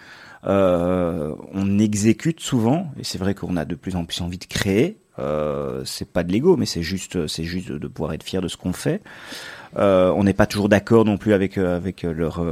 Euh, 0.46 1.34
on 1.54 1.80
exécute 1.80 2.40
souvent, 2.40 2.92
et 3.00 3.04
c'est 3.04 3.18
vrai 3.18 3.34
qu'on 3.34 3.58
a 3.58 3.66
de 3.66 3.76
plus 3.76 3.96
en 3.96 4.06
plus 4.06 4.22
envie 4.22 4.38
de 4.38 4.46
créer. 4.46 4.98
Euh, 5.18 5.82
c'est 5.86 6.12
pas 6.12 6.24
de 6.24 6.32
l'ego, 6.32 6.58
mais 6.58 6.66
c'est 6.66 6.84
juste, 6.84 7.28
c'est 7.28 7.44
juste 7.44 7.72
de 7.72 7.88
pouvoir 7.88 8.14
être 8.14 8.24
fier 8.24 8.42
de 8.42 8.48
ce 8.48 8.58
qu'on 8.58 8.74
fait. 8.74 9.02
Euh, 9.78 10.12
on 10.16 10.24
n'est 10.24 10.34
pas 10.34 10.46
toujours 10.46 10.70
d'accord 10.70 11.06
non 11.06 11.18
plus 11.18 11.34
avec 11.34 11.58
avec 11.58 12.04
leur 12.04 12.44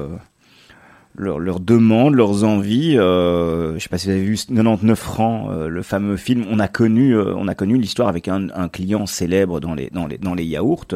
leurs 1.16 1.60
demandes, 1.60 2.16
leurs 2.16 2.44
envies. 2.44 2.98
Euh, 2.98 3.76
je 3.76 3.80
sais 3.80 3.90
pas 3.90 3.98
si 3.98 4.08
vous 4.08 4.14
avez 4.14 4.24
vu 4.24 4.36
99 4.36 4.98
francs, 4.98 5.50
le 5.68 5.82
fameux 5.84 6.18
film. 6.18 6.46
On 6.50 6.60
a 6.60 6.68
connu, 6.68 7.18
on 7.18 7.48
a 7.48 7.56
connu 7.56 7.78
l'histoire 7.78 8.08
avec 8.08 8.28
un, 8.28 8.50
un 8.50 8.70
client 8.70 9.06
célèbre 9.06 9.60
dans 9.60 9.76
les 9.76 9.90
dans 9.90 10.08
les 10.08 10.18
dans 10.18 10.34
les 10.34 10.46
yaourts 10.46 10.88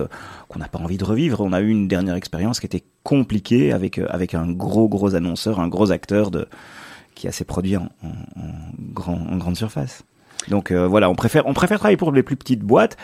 qu'on 0.47 0.59
n'a 0.59 0.67
pas 0.67 0.79
envie 0.79 0.97
de 0.97 1.05
revivre. 1.05 1.41
On 1.41 1.53
a 1.53 1.61
eu 1.61 1.69
une 1.69 1.87
dernière 1.87 2.15
expérience 2.15 2.59
qui 2.59 2.65
était 2.65 2.83
compliquée 3.03 3.71
avec 3.73 3.99
avec 3.99 4.33
un 4.33 4.51
gros 4.51 4.87
gros 4.87 5.15
annonceur, 5.15 5.59
un 5.59 5.67
gros 5.67 5.91
acteur 5.91 6.31
de 6.31 6.47
qui 7.17 7.27
a 7.27 7.31
ses 7.31 7.43
produits 7.43 7.75
en, 7.77 7.89
grand 8.93 9.19
en 9.29 9.37
grande 9.37 9.57
surface. 9.57 10.03
Donc 10.47 10.71
euh, 10.71 10.87
voilà, 10.87 11.09
on 11.09 11.15
préfère 11.15 11.45
on 11.47 11.53
préfère 11.53 11.79
travailler 11.79 11.97
pour 11.97 12.11
les 12.11 12.23
plus 12.23 12.37
petites 12.37 12.61
boîtes. 12.61 12.95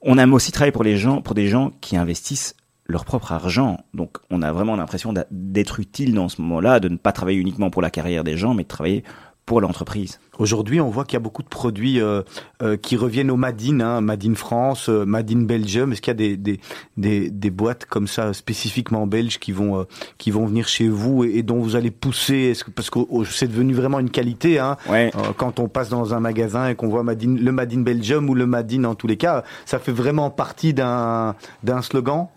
On 0.00 0.16
aime 0.16 0.32
aussi 0.32 0.52
travailler 0.52 0.72
pour 0.72 0.84
les 0.84 0.96
gens 0.96 1.20
pour 1.20 1.34
des 1.34 1.48
gens 1.48 1.72
qui 1.80 1.96
investissent 1.96 2.54
leur 2.86 3.04
propre 3.04 3.32
argent. 3.32 3.80
Donc 3.92 4.18
on 4.30 4.40
a 4.42 4.52
vraiment 4.52 4.76
l'impression 4.76 5.12
d'être 5.30 5.80
utile 5.80 6.14
dans 6.14 6.28
ce 6.28 6.40
moment-là, 6.40 6.80
de 6.80 6.88
ne 6.88 6.96
pas 6.96 7.12
travailler 7.12 7.38
uniquement 7.38 7.70
pour 7.70 7.82
la 7.82 7.90
carrière 7.90 8.24
des 8.24 8.36
gens, 8.36 8.54
mais 8.54 8.62
de 8.62 8.68
travailler 8.68 9.04
pour 9.48 9.62
l'entreprise. 9.62 10.20
Aujourd'hui, 10.38 10.78
on 10.80 10.90
voit 10.90 11.04
qu'il 11.04 11.14
y 11.14 11.16
a 11.16 11.20
beaucoup 11.20 11.42
de 11.42 11.48
produits 11.48 12.00
euh, 12.00 12.22
euh, 12.62 12.76
qui 12.76 12.96
reviennent 12.96 13.30
au 13.30 13.36
Made 13.36 13.60
in, 13.66 13.80
hein, 13.80 14.00
Made 14.02 14.24
in 14.26 14.34
France, 14.34 14.90
euh, 14.90 15.06
Made 15.06 15.30
in 15.32 15.40
Belgium. 15.40 15.90
Est-ce 15.90 16.02
qu'il 16.02 16.10
y 16.10 16.12
a 16.12 16.14
des, 16.14 16.36
des, 16.36 16.60
des, 16.98 17.30
des 17.30 17.50
boîtes 17.50 17.86
comme 17.86 18.06
ça 18.06 18.34
spécifiquement 18.34 19.06
belges 19.06 19.38
qui 19.38 19.52
vont 19.52 19.80
euh, 19.80 19.84
qui 20.18 20.30
vont 20.30 20.44
venir 20.44 20.68
chez 20.68 20.86
vous 20.88 21.24
et, 21.24 21.38
et 21.38 21.42
dont 21.42 21.60
vous 21.60 21.76
allez 21.76 21.90
pousser? 21.90 22.36
Est-ce 22.50 22.62
que 22.62 22.70
parce 22.70 22.90
que 22.90 22.98
oh, 23.08 23.24
c'est 23.24 23.48
devenu 23.48 23.72
vraiment 23.72 23.98
une 24.00 24.10
qualité 24.10 24.58
hein, 24.58 24.76
Ouais. 24.88 25.10
quand 25.38 25.58
on 25.60 25.68
passe 25.68 25.88
dans 25.88 26.12
un 26.12 26.20
magasin 26.20 26.68
et 26.68 26.74
qu'on 26.74 26.88
voit 26.88 27.02
le 27.02 27.52
Made 27.52 27.72
in 27.72 27.80
Belgium 27.80 28.28
ou 28.28 28.34
le 28.34 28.46
Made 28.46 28.72
in 28.74 28.84
en 28.84 28.94
tous 28.94 29.06
les 29.06 29.16
cas, 29.16 29.44
ça 29.64 29.78
fait 29.78 29.92
vraiment 29.92 30.28
partie 30.30 30.74
d'un 30.74 31.34
d'un 31.62 31.80
slogan, 31.80 32.28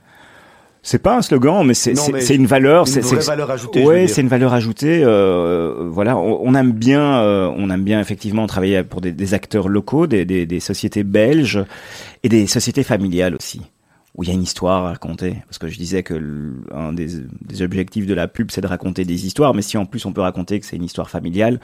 C'est 0.83 0.97
pas 0.99 1.15
un 1.17 1.21
slogan, 1.21 1.63
mais 1.65 1.75
c'est 1.75 1.91
une 2.35 2.47
valeur. 2.47 2.81
une 2.81 2.91
c'est 2.91 3.01
c'est- 3.03 3.15
valeur 3.27 3.51
ajoutée. 3.51 3.83
dire. 4.05 4.09
c'est 4.15 4.21
une 4.21 4.27
valeur 4.27 4.51
ajoutée. 4.53 5.03
euh, 5.03 5.87
voilà, 5.91 6.17
on, 6.17 6.39
on 6.41 6.55
aime 6.55 6.71
bien, 6.71 7.19
euh, 7.21 7.51
on 7.55 7.69
aime 7.69 7.83
bien 7.83 7.99
effectivement 7.99 8.47
travailler 8.47 8.83
pour 8.83 8.99
des, 8.99 9.11
des 9.11 9.33
acteurs 9.35 9.69
locaux, 9.69 10.07
des, 10.07 10.25
des, 10.25 10.47
des 10.47 10.59
sociétés 10.59 11.03
belges 11.03 11.63
et 12.23 12.29
des 12.29 12.47
sociétés 12.47 12.81
familiales 12.83 13.35
aussi, 13.35 13.61
où 14.15 14.23
il 14.23 14.29
y 14.29 14.31
a 14.31 14.33
une 14.33 14.41
histoire 14.41 14.85
à 14.85 14.89
raconter. 14.89 15.35
Parce 15.45 15.59
que 15.59 15.67
je 15.67 15.77
disais 15.77 16.01
que 16.01 16.19
un 16.73 16.93
des, 16.93 17.09
des 17.47 17.61
objectifs 17.61 18.07
de 18.07 18.15
la 18.15 18.27
pub, 18.27 18.49
c'est 18.49 18.61
de 18.61 18.67
raconter 18.67 19.05
des 19.05 19.27
histoires, 19.27 19.53
mais 19.53 19.61
si 19.61 19.77
en 19.77 19.85
plus 19.85 20.03
on 20.07 20.13
peut 20.13 20.21
raconter 20.21 20.59
que 20.59 20.65
c'est 20.65 20.77
une 20.77 20.83
histoire 20.83 21.11
familiale, 21.11 21.59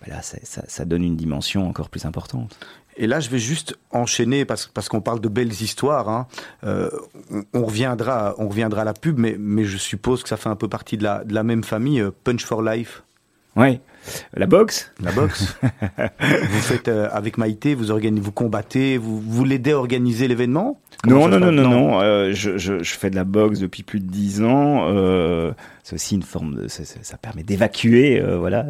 bah 0.00 0.06
là, 0.08 0.22
ça, 0.22 0.38
ça 0.66 0.84
donne 0.84 1.02
une 1.04 1.16
dimension 1.16 1.68
encore 1.68 1.88
plus 1.90 2.04
importante. 2.06 2.58
Et 2.96 3.06
là, 3.06 3.20
je 3.20 3.30
vais 3.30 3.38
juste 3.38 3.78
enchaîner 3.92 4.44
parce, 4.44 4.66
parce 4.66 4.88
qu'on 4.88 5.00
parle 5.00 5.20
de 5.20 5.28
belles 5.28 5.52
histoires. 5.52 6.08
Hein. 6.08 6.26
Euh, 6.64 6.90
on, 7.30 7.44
on 7.54 7.64
reviendra, 7.64 8.34
on 8.38 8.48
reviendra 8.48 8.82
à 8.82 8.84
la 8.84 8.92
pub, 8.94 9.18
mais, 9.18 9.36
mais 9.38 9.64
je 9.64 9.76
suppose 9.78 10.22
que 10.22 10.28
ça 10.28 10.36
fait 10.36 10.48
un 10.48 10.56
peu 10.56 10.68
partie 10.68 10.96
de 10.98 11.04
la, 11.04 11.24
de 11.24 11.32
la 11.34 11.42
même 11.42 11.64
famille. 11.64 12.00
euh, 12.00 12.10
Punch 12.24 12.44
for 12.44 12.62
Life, 12.62 13.02
Ouais, 13.56 13.80
la 14.34 14.46
boxe. 14.46 14.92
la 15.00 15.10
boxe. 15.12 15.56
vous 16.20 16.60
faites 16.60 16.88
euh, 16.88 17.08
avec 17.10 17.36
Maïté, 17.36 17.74
vous 17.74 17.90
organisez, 17.90 18.22
vous 18.22 18.32
combattez, 18.32 18.96
vous, 18.96 19.20
vous 19.20 19.44
l'aidez 19.44 19.72
à 19.72 19.78
organiser 19.78 20.28
l'événement? 20.28 20.78
Non, 21.06 21.28
non, 21.28 21.40
non, 21.40 21.50
non, 21.50 21.68
non. 21.70 22.00
euh, 22.02 22.32
je, 22.34 22.58
je, 22.58 22.82
je 22.82 22.94
fais 22.94 23.08
de 23.08 23.16
la 23.16 23.24
boxe 23.24 23.58
depuis 23.58 23.82
plus 23.82 24.00
de 24.00 24.06
dix 24.06 24.42
ans. 24.42 24.86
Euh, 24.88 25.50
c'est 25.82 25.94
aussi 25.94 26.14
une 26.14 26.22
forme 26.22 26.54
de, 26.56 26.68
ça, 26.68 26.84
ça- 26.84 27.16
permet 27.16 27.42
d'évacuer, 27.42 28.20
euh, 28.20 28.36
voilà. 28.36 28.66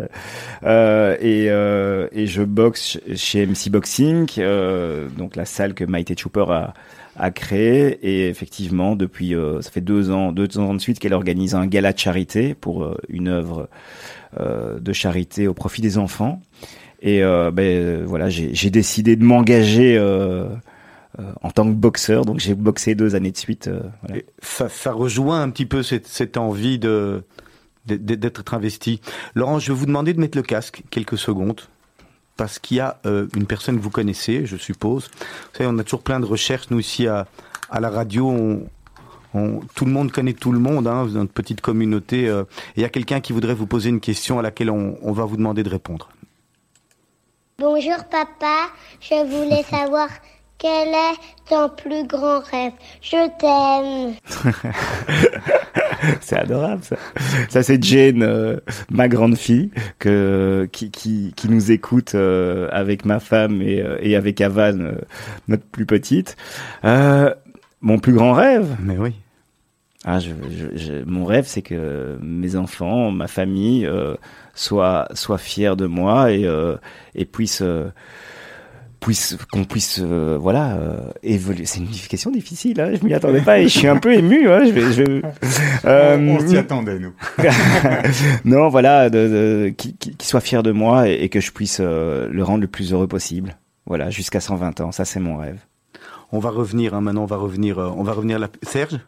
Euh, 0.64 1.16
et, 1.20 1.46
euh, 1.50 2.06
et 2.12 2.26
je 2.28 2.42
boxe 2.42 2.98
ch- 3.00 3.18
chez 3.18 3.46
MC 3.46 3.68
Boxing, 3.70 4.28
euh, 4.38 5.08
donc 5.18 5.34
la 5.34 5.44
salle 5.44 5.74
que 5.74 5.82
Maïté 5.84 6.14
Chooper 6.16 6.44
a, 6.50 6.74
a 7.16 7.30
créée. 7.32 7.98
Et 8.02 8.28
effectivement, 8.28 8.94
depuis, 8.94 9.34
euh, 9.34 9.60
ça 9.60 9.72
fait 9.72 9.80
deux 9.80 10.12
ans, 10.12 10.30
deux 10.30 10.56
ans 10.58 10.72
de 10.74 10.78
suite 10.80 11.00
qu'elle 11.00 11.14
organise 11.14 11.56
un 11.56 11.66
gala 11.66 11.92
de 11.92 11.98
charité 11.98 12.54
pour 12.54 12.94
une 13.08 13.26
œuvre 13.26 13.68
euh, 14.38 14.78
de 14.78 14.92
charité 14.92 15.48
au 15.48 15.54
profit 15.54 15.82
des 15.82 15.98
enfants. 15.98 16.40
Et 17.02 17.24
euh, 17.24 17.50
ben 17.50 18.04
voilà, 18.04 18.28
j'ai 18.28 18.70
décidé 18.70 19.16
de 19.16 19.24
m'engager. 19.24 19.96
Euh, 19.98 20.44
en 21.42 21.50
tant 21.50 21.64
que 21.64 21.72
boxeur. 21.74 22.24
Donc 22.24 22.38
j'ai 22.38 22.54
boxé 22.54 22.94
deux 22.94 23.14
années 23.14 23.30
de 23.32 23.36
suite. 23.36 23.68
euh, 23.68 23.80
voilà. 24.02 24.22
Ça, 24.42 24.68
ça 24.68 24.92
rejoint 24.92 25.42
un 25.42 25.50
petit 25.50 25.66
peu 25.66 25.82
cette, 25.82 26.06
cette 26.06 26.36
envie 26.36 26.78
de 26.78 27.22
d'être 27.86 28.54
investi. 28.54 29.00
Laurent, 29.34 29.58
je 29.58 29.72
vais 29.72 29.78
vous 29.78 29.86
demander 29.86 30.12
de 30.12 30.20
mettre 30.20 30.36
le 30.36 30.42
casque 30.42 30.82
quelques 30.90 31.18
secondes. 31.18 31.62
Parce 32.36 32.58
qu'il 32.58 32.76
y 32.76 32.80
a 32.80 32.98
euh, 33.04 33.26
une 33.34 33.46
personne 33.46 33.76
que 33.78 33.82
vous 33.82 33.90
connaissez, 33.90 34.46
je 34.46 34.56
suppose. 34.56 35.10
Vous 35.18 35.56
savez, 35.58 35.68
on 35.72 35.78
a 35.78 35.82
toujours 35.82 36.02
plein 36.02 36.20
de 36.20 36.24
recherches, 36.26 36.70
nous 36.70 36.78
ici 36.78 37.06
à, 37.06 37.26
à 37.70 37.80
la 37.80 37.90
radio. 37.90 38.28
On, 38.30 38.66
on- 39.34 39.60
tout 39.74 39.84
le 39.86 39.90
monde 39.92 40.12
connaît 40.12 40.32
tout 40.34 40.52
le 40.52 40.58
monde, 40.58 40.86
hein, 40.86 41.06
êtes 41.08 41.14
une 41.16 41.26
petite 41.28 41.60
communauté. 41.62 42.28
euh, 42.28 42.42
et 42.76 42.80
il 42.80 42.82
y 42.82 42.84
a 42.84 42.88
quelqu'un 42.90 43.20
qui 43.20 43.32
voudrait 43.32 43.54
vous 43.54 43.66
poser 43.66 43.88
une 43.88 44.00
question 44.00 44.38
à 44.38 44.42
laquelle 44.42 44.70
on, 44.70 44.96
on 45.02 45.12
va 45.12 45.24
vous 45.24 45.36
demander 45.36 45.62
de 45.62 45.68
répondre. 45.70 46.10
Bonjour 47.58 48.04
papa, 48.10 48.68
je 49.00 49.22
voulais 49.26 49.62
savoir 49.70 50.08
quel 50.60 50.88
est 50.88 51.48
ton 51.48 51.68
plus 51.70 52.06
grand 52.06 52.40
rêve. 52.40 52.72
Je 53.02 53.28
t'aime. 53.38 54.14
C'est 56.20 56.38
adorable 56.38 56.82
ça. 56.82 56.96
Ça 57.50 57.62
c'est 57.62 57.82
Jane, 57.82 58.22
euh, 58.22 58.56
ma 58.90 59.06
grande 59.08 59.36
fille, 59.36 59.70
que 59.98 60.66
qui 60.72 60.90
qui, 60.90 61.32
qui 61.36 61.48
nous 61.50 61.70
écoute 61.72 62.14
euh, 62.14 62.68
avec 62.72 63.04
ma 63.04 63.20
femme 63.20 63.60
et, 63.60 63.82
euh, 63.82 63.98
et 64.00 64.16
avec 64.16 64.40
Avan, 64.40 64.80
euh, 64.80 64.92
notre 65.48 65.64
plus 65.64 65.84
petite. 65.86 66.36
Euh, 66.84 67.34
mon 67.82 67.98
plus 67.98 68.12
grand 68.14 68.32
rêve. 68.32 68.76
Mais 68.80 68.96
oui. 68.96 69.14
Ah, 70.06 70.18
je, 70.20 70.30
je- 70.50 70.78
je- 70.78 71.04
mon 71.04 71.26
rêve, 71.26 71.44
c'est 71.46 71.60
que 71.60 72.16
mes 72.22 72.56
enfants, 72.56 73.10
ma 73.10 73.26
famille, 73.28 73.84
euh, 73.84 74.14
soient 74.54 75.06
soient 75.12 75.36
fiers 75.38 75.76
de 75.76 75.84
moi 75.86 76.32
et 76.32 76.46
euh, 76.46 76.76
et 77.14 77.26
puissent 77.26 77.60
euh, 77.62 77.90
puisse 79.00 79.36
qu'on 79.50 79.64
puisse 79.64 79.98
euh, 80.02 80.36
voilà 80.40 80.74
euh, 80.76 80.98
évoluer. 81.22 81.64
C'est 81.66 81.80
une 81.80 81.88
question 81.88 82.30
difficile 82.30 82.80
hein, 82.80 82.92
je 83.00 83.04
m'y 83.04 83.14
attendais 83.14 83.40
pas 83.40 83.58
et 83.58 83.64
je 83.68 83.78
suis 83.78 83.88
un 83.88 83.96
peu 83.96 84.12
ému 84.14 84.48
hein, 84.50 84.64
je 84.66 84.70
vais, 84.72 84.92
je 84.92 85.02
vais- 85.02 85.22
Euh, 85.86 86.16
on 86.18 86.36
on 86.36 86.48
s'y 86.48 86.56
attendait, 86.56 86.98
nous. 86.98 87.12
non 88.44 88.68
voilà 88.68 89.10
de, 89.10 89.18
de, 89.18 89.68
qui, 89.76 89.94
qui, 89.96 90.14
qui 90.16 90.26
soit 90.26 90.40
fier 90.40 90.62
de 90.62 90.72
moi 90.72 91.08
et, 91.08 91.14
et 91.24 91.28
que 91.28 91.40
je 91.40 91.50
puisse 91.52 91.78
euh, 91.80 92.28
le 92.30 92.42
rendre 92.44 92.60
le 92.60 92.66
plus 92.68 92.92
heureux 92.92 93.08
possible. 93.08 93.56
Voilà 93.86 94.10
jusqu'à 94.10 94.40
120 94.40 94.80
ans. 94.80 94.92
Ça 94.92 95.04
c'est 95.04 95.20
mon 95.20 95.36
rêve. 95.36 95.58
On 96.32 96.38
va 96.38 96.50
revenir, 96.50 96.94
hein, 96.94 97.00
maintenant, 97.00 97.22
on 97.22 97.26
va 97.26 97.36
revenir, 97.38 97.78
euh, 97.78 97.90
on 97.96 98.04
va 98.04 98.12
revenir 98.12 98.36
à 98.36 98.38
la... 98.40 98.48
Serge? 98.62 99.00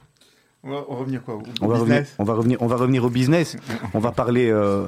On 0.65 0.71
va 0.71 0.85
on 0.89 0.95
va 0.95 1.01
revenir 1.01 1.23
quoi? 1.23 1.35
Au 1.37 1.43
on 1.61 1.67
va, 1.69 1.75
revenir, 1.75 2.01
business? 2.01 2.15
on, 2.19 2.25
va 2.25 2.35
revenir, 2.35 2.59
on 2.63 2.67
va 2.67 2.77
revenir 2.77 3.05
au 3.05 3.11
business. 3.11 3.57
On 3.95 3.99
va 4.01 4.11
parler 4.13 4.49
euh, 4.51 4.87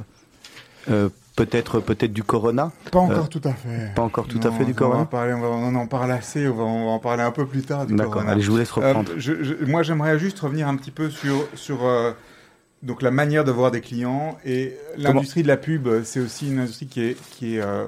euh, 0.89 1.09
peut-être 1.35 1.79
peut-être 1.79 2.13
du 2.13 2.23
corona. 2.23 2.71
Pas 2.91 2.99
encore 2.99 3.29
tout 3.29 3.41
à 3.43 3.51
fait. 3.53 3.93
Pas 3.95 4.01
encore 4.03 4.27
tout 4.27 4.39
à 4.43 4.49
Non, 4.49 4.51
fait 4.57 4.65
du 4.65 4.71
on 4.71 4.73
va 4.73 4.79
corona 4.79 4.99
en 5.01 5.05
parler, 5.05 5.33
on, 5.33 5.41
va, 5.41 5.47
on 5.47 5.75
en 5.75 5.87
parle 5.87 6.11
assez, 6.11 6.47
on 6.47 6.55
va, 6.55 6.63
on 6.63 6.85
va 6.85 6.91
en 6.91 6.99
parler 6.99 7.23
un 7.23 7.31
peu 7.31 7.45
plus 7.45 7.61
tard 7.63 7.85
du 7.85 7.95
D'accord, 7.95 8.13
corona. 8.13 8.31
allez, 8.31 8.41
je 8.41 8.51
vous 8.51 8.57
laisse 8.57 8.71
reprendre. 8.71 9.11
Euh, 9.11 9.15
je- 9.17 9.43
je- 9.43 9.65
moi, 9.65 9.83
j'aimerais 9.83 10.17
juste 10.19 10.39
revenir 10.39 10.67
un 10.67 10.75
petit 10.77 10.91
peu 10.91 11.09
sur, 11.09 11.47
sur 11.53 11.85
euh, 11.85 12.11
donc 12.83 13.01
la 13.01 13.11
manière 13.11 13.43
de 13.43 13.51
voir 13.51 13.71
des 13.71 13.81
clients 13.81 14.37
et 14.45 14.75
l'industrie 14.97 15.43
de 15.43 15.47
la 15.47 15.57
pub. 15.57 15.87
euh, 15.87 16.01
C'est 16.03 16.19
aussi 16.19 16.47
une 16.51 16.59
industrie 16.59 16.87
qui 16.87 17.01
est 17.01 17.17
qui 17.31 17.55
est 17.57 17.61
euh, 17.61 17.85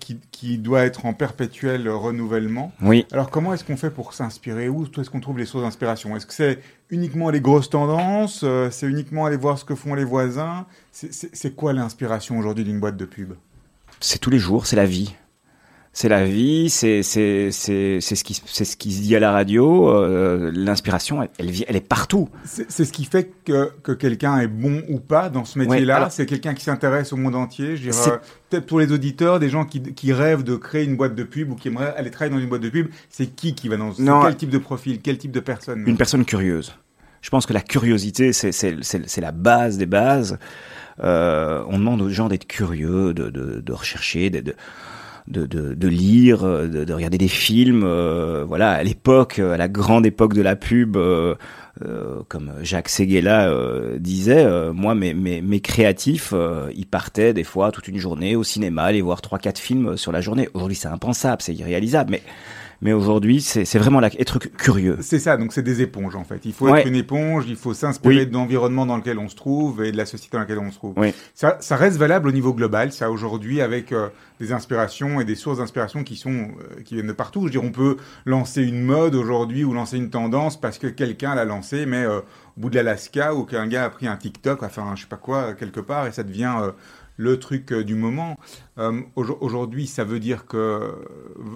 qui, 0.00 0.18
qui 0.32 0.58
doit 0.58 0.82
être 0.82 1.06
en 1.06 1.12
perpétuel 1.12 1.88
renouvellement. 1.88 2.72
oui. 2.82 3.06
Alors, 3.12 3.30
comment 3.30 3.54
est-ce 3.54 3.62
qu'on 3.62 3.76
fait 3.76 3.90
pour 3.90 4.12
s'inspirer? 4.14 4.68
Où 4.68 4.84
est-ce 4.98 5.10
qu'on 5.10 5.20
trouve 5.20 5.38
les 5.38 5.46
sources 5.46 5.62
d'inspiration? 5.64 6.16
Est-ce 6.16 6.26
que 6.26 6.34
c'est 6.34 6.58
uniquement 6.90 7.30
les 7.30 7.40
grosses 7.40 7.70
tendances? 7.70 8.40
Euh, 8.42 8.70
C'est 8.70 8.86
uniquement 8.88 9.26
aller 9.26 9.36
voir 9.36 9.58
ce 9.58 9.64
que 9.64 9.74
font 9.74 9.94
les 9.94 10.04
voisins? 10.04 10.66
C'est 10.92 11.54
quoi 11.54 11.72
l'inspiration 11.72 12.38
aujourd'hui 12.38 12.64
d'une 12.64 12.80
boîte 12.80 12.96
de 12.96 13.04
pub? 13.04 13.34
C'est 14.00 14.18
tous 14.18 14.30
les 14.30 14.38
jours, 14.38 14.66
c'est 14.66 14.76
la 14.76 14.86
vie. 14.86 15.14
C'est 15.92 16.08
la 16.08 16.24
vie, 16.24 16.70
c'est 16.70 17.02
c'est 17.02 17.50
c'est 17.50 17.98
c'est 18.00 18.14
ce 18.14 18.22
qui 18.22 18.40
c'est 18.46 18.64
ce 18.64 18.76
qui 18.76 18.92
se 18.92 19.02
dit 19.02 19.16
à 19.16 19.18
la 19.20 19.32
radio. 19.32 19.88
euh, 19.90 20.52
L'inspiration, 20.54 21.20
elle, 21.20 21.30
elle 21.38 21.50
elle 21.66 21.74
est 21.76 21.86
partout. 21.86 22.28
C'est 22.44 22.70
ce 22.84 22.92
qui 22.92 23.04
fait 23.04 23.32
que, 23.44 23.72
que 23.82 23.90
quelqu'un 23.90 24.38
est 24.38 24.46
bon 24.46 24.82
ou 24.88 25.00
pas 25.00 25.28
dans 25.30 25.44
ce 25.44 25.58
métier-là. 25.58 26.08
c'est 26.10 26.26
quelqu'un 26.26 26.54
qui 26.54 26.62
s'intéresse 26.62 27.12
au 27.12 27.16
monde 27.16 27.34
entier. 27.34 27.76
Je 27.76 27.90
dirais, 27.90 28.08
euh, 28.08 28.16
peut-être 28.50 28.66
pour 28.66 28.78
les 28.78 28.92
auditeurs, 28.92 29.40
des 29.40 29.48
gens 29.48 29.64
qui, 29.64 29.82
qui 29.82 30.12
rêvent 30.12 30.44
de 30.44 30.54
créer 30.54 30.84
une 30.84 30.96
boîte 30.96 31.16
de 31.16 31.24
pub 31.24 31.50
ou 31.50 31.56
qui 31.56 31.66
aimeraient 31.68 31.92
aller 31.96 32.12
travailler 32.12 32.36
dans 32.36 32.40
une 32.40 32.48
boîte 32.48 32.62
de 32.62 32.70
pub. 32.70 32.86
C'est 33.08 33.26
qui 33.26 33.56
qui 33.56 33.68
va 33.68 33.76
dans 33.76 33.90
Non. 33.98 34.22
Quel 34.22 34.36
type 34.36 34.50
de 34.50 34.58
profil 34.58 35.00
Quel 35.02 35.18
type 35.18 35.32
de 35.32 35.40
personne? 35.40 35.82
Une 35.88 35.96
personne 35.96 36.24
curieuse. 36.24 36.72
Je 37.20 37.30
pense 37.30 37.46
que 37.46 37.52
la 37.52 37.60
curiosité, 37.62 38.32
c'est 38.32 38.52
c'est 38.52 38.76
c'est 38.82 39.08
c'est 39.08 39.20
la 39.20 39.32
base 39.32 39.76
des 39.76 39.86
bases. 39.86 40.38
Euh, 41.02 41.64
on 41.68 41.78
demande 41.78 42.00
aux 42.00 42.08
gens 42.10 42.28
d'être 42.28 42.46
curieux, 42.46 43.12
de 43.12 43.28
de, 43.28 43.60
de 43.60 43.72
rechercher, 43.72 44.30
de, 44.30 44.40
de 44.40 44.54
de, 45.30 45.46
de, 45.46 45.88
lire, 45.88 46.44
euh, 46.44 46.66
de, 46.66 46.84
de 46.84 46.92
regarder 46.92 47.18
des 47.18 47.28
films. 47.28 47.82
euh, 47.84 48.44
voilà, 48.46 48.72
à 48.72 48.82
l'époque, 48.82 49.38
euh, 49.38 49.52
à 49.52 49.56
la 49.56 49.68
grande 49.68 50.06
époque 50.06 50.34
de 50.34 50.42
la 50.42 50.56
pub, 50.56 50.96
comme 52.28 52.52
Jacques 52.62 52.90
Seguela 52.90 53.50
disait, 53.98 54.46
moi, 54.72 54.94
mes, 54.94 55.14
mes, 55.14 55.40
mes 55.40 55.60
créatifs, 55.60 56.34
ils 56.74 56.86
partaient 56.86 57.32
des 57.32 57.44
fois 57.44 57.72
toute 57.72 57.88
une 57.88 57.96
journée 57.96 58.36
au 58.36 58.44
cinéma, 58.44 58.82
aller 58.82 59.00
voir 59.00 59.22
trois, 59.22 59.38
quatre 59.38 59.58
films 59.58 59.96
sur 59.96 60.12
la 60.12 60.20
journée. 60.20 60.50
Aujourd'hui, 60.52 60.76
c'est 60.76 60.88
impensable, 60.88 61.40
c'est 61.40 61.54
irréalisable, 61.54 62.10
mais 62.10 62.22
Mais 62.82 62.94
aujourd'hui, 62.94 63.42
c'est 63.42 63.76
vraiment 63.78 64.00
là, 64.00 64.08
être 64.18 64.38
cu- 64.38 64.48
curieux. 64.48 64.96
C'est 65.02 65.18
ça, 65.18 65.36
donc 65.36 65.52
c'est 65.52 65.62
des 65.62 65.82
éponges 65.82 66.16
en 66.16 66.24
fait. 66.24 66.40
Il 66.46 66.54
faut 66.54 66.68
Ouais. 66.70 66.80
être 66.80 66.86
une 66.88 66.94
éponge, 66.94 67.44
il 67.46 67.56
faut 67.56 67.74
s'inspirer 67.74 68.20
Oui. 68.20 68.26
de 68.26 68.32
l'environnement 68.32 68.86
dans 68.86 68.96
lequel 68.96 69.18
on 69.18 69.28
se 69.28 69.36
trouve 69.36 69.84
et 69.84 69.92
de 69.92 69.98
la 69.98 70.06
société 70.06 70.36
dans 70.36 70.40
laquelle 70.40 70.58
on 70.60 70.70
se 70.70 70.76
trouve. 70.76 70.94
Oui. 70.96 71.12
Ça, 71.34 71.58
ça 71.60 71.76
reste 71.76 71.98
valable 71.98 72.28
au 72.28 72.32
niveau 72.32 72.54
global, 72.54 72.90
ça 72.92 73.10
aujourd'hui 73.10 73.60
avec 73.60 73.92
euh, 73.92 74.08
des 74.40 74.52
inspirations 74.52 75.20
et 75.20 75.26
des 75.26 75.34
sources 75.34 75.58
d'inspiration 75.58 76.04
qui 76.04 76.16
sont 76.16 76.30
euh, 76.32 76.80
qui 76.84 76.94
viennent 76.94 77.06
de 77.08 77.12
partout. 77.12 77.40
Je 77.40 77.44
veux 77.46 77.50
dire, 77.50 77.64
on 77.64 77.70
peut 77.72 77.98
lancer 78.24 78.62
une 78.62 78.82
mode 78.82 79.14
aujourd'hui 79.14 79.62
ou 79.62 79.74
lancer 79.74 79.98
une 79.98 80.08
tendance 80.08 80.58
parce 80.58 80.78
que 80.78 80.86
quelqu'un 80.86 81.34
l'a 81.34 81.44
lancé, 81.44 81.84
mais 81.84 82.04
euh, 82.04 82.20
au 82.56 82.60
bout 82.62 82.70
de 82.70 82.76
l'Alaska 82.76 83.34
ou 83.34 83.44
qu'un 83.44 83.66
gars 83.66 83.84
a 83.84 83.90
pris 83.90 84.06
un 84.06 84.16
TikTok, 84.16 84.62
enfin 84.62 84.92
je 84.96 85.02
sais 85.02 85.06
pas 85.06 85.16
quoi 85.16 85.52
quelque 85.52 85.80
part 85.80 86.06
et 86.06 86.12
ça 86.12 86.22
devient 86.22 86.54
euh, 86.62 86.70
le 87.20 87.38
truc 87.38 87.70
euh, 87.72 87.84
du 87.84 87.94
moment. 87.94 88.36
Euh, 88.78 89.00
aujo- 89.14 89.36
Aujourd'hui, 89.42 89.86
ça 89.86 90.04
veut 90.04 90.20
dire 90.20 90.46
que 90.46 90.94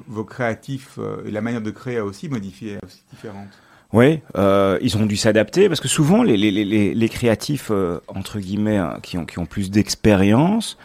vos 0.07 0.25
créatifs 0.25 0.99
euh, 0.99 1.23
et 1.27 1.31
la 1.31 1.41
manière 1.41 1.63
de 1.63 1.71
créer 1.71 1.97
a 1.97 2.05
aussi 2.05 2.29
modifié, 2.29 2.73
est 2.75 2.85
aussi 2.85 3.03
différente. 3.11 3.49
Oui, 3.93 4.21
euh, 4.37 4.79
ils 4.83 4.97
ont 4.99 5.07
dû 5.07 5.17
s'adapter 5.17 5.69
parce 5.69 5.81
que 5.81 5.89
souvent 5.89 6.23
les, 6.23 6.37
les, 6.37 6.51
les, 6.51 6.95
les 6.95 7.09
créatifs 7.09 7.69
euh, 7.71 8.01
entre 8.09 8.41
guillemets 8.41 8.77
hein, 8.77 8.99
qui 9.03 9.17
ont 9.19 9.25
qui 9.25 9.39
ont 9.39 9.47
plus 9.47 9.71
d'expérience 9.71 10.77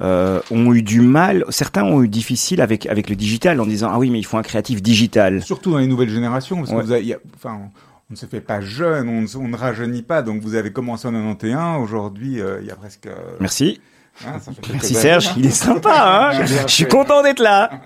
ont 0.00 0.74
eu 0.74 0.82
du 0.82 1.00
mal. 1.00 1.44
Certains 1.50 1.84
ont 1.84 2.02
eu 2.02 2.08
difficile 2.08 2.60
avec 2.60 2.86
avec 2.86 3.08
le 3.08 3.16
digital 3.16 3.60
en 3.60 3.66
disant 3.66 3.90
ah 3.92 3.98
oui 3.98 4.10
mais 4.10 4.18
il 4.18 4.24
faut 4.26 4.36
un 4.38 4.42
créatif 4.42 4.82
digital. 4.82 5.42
Surtout 5.42 5.70
dans 5.70 5.78
les 5.78 5.86
nouvelles 5.86 6.10
générations, 6.10 6.56
parce 6.58 6.70
Ouais. 6.70 6.80
que 6.80 6.84
vous 6.84 6.92
avez, 6.92 7.02
il 7.02 7.08
y 7.08 7.14
a- 7.14 7.18
enfin, 7.36 7.54
on, 7.54 7.70
on 8.10 8.12
ne 8.12 8.16
se 8.16 8.26
fait 8.26 8.40
pas 8.40 8.60
jeune, 8.60 9.08
on, 9.08 9.22
ne- 9.22 9.36
on 9.44 9.48
ne 9.48 9.56
rajeunit 9.56 10.02
pas. 10.02 10.22
Donc 10.22 10.42
vous 10.42 10.54
avez 10.54 10.72
commencé 10.72 11.08
en 11.08 11.12
91, 11.12 11.82
aujourd'hui, 11.82 12.40
euh, 12.40 12.58
il 12.60 12.66
y 12.66 12.70
a 12.70 12.76
presque. 12.76 13.06
euh, 13.06 13.14
Merci, 13.40 13.80
hein, 14.24 14.38
ça 14.38 14.52
fait 14.52 14.60
quelques 14.60 14.74
merci 14.74 14.94
Serge, 14.94 15.30
il 15.36 15.46
est 15.46 15.50
sympa. 15.50 16.32
Hein 16.32 16.46
Je 16.46 16.72
suis 16.72 16.86
content 16.86 17.22
d'être 17.22 17.40
là. 17.40 17.80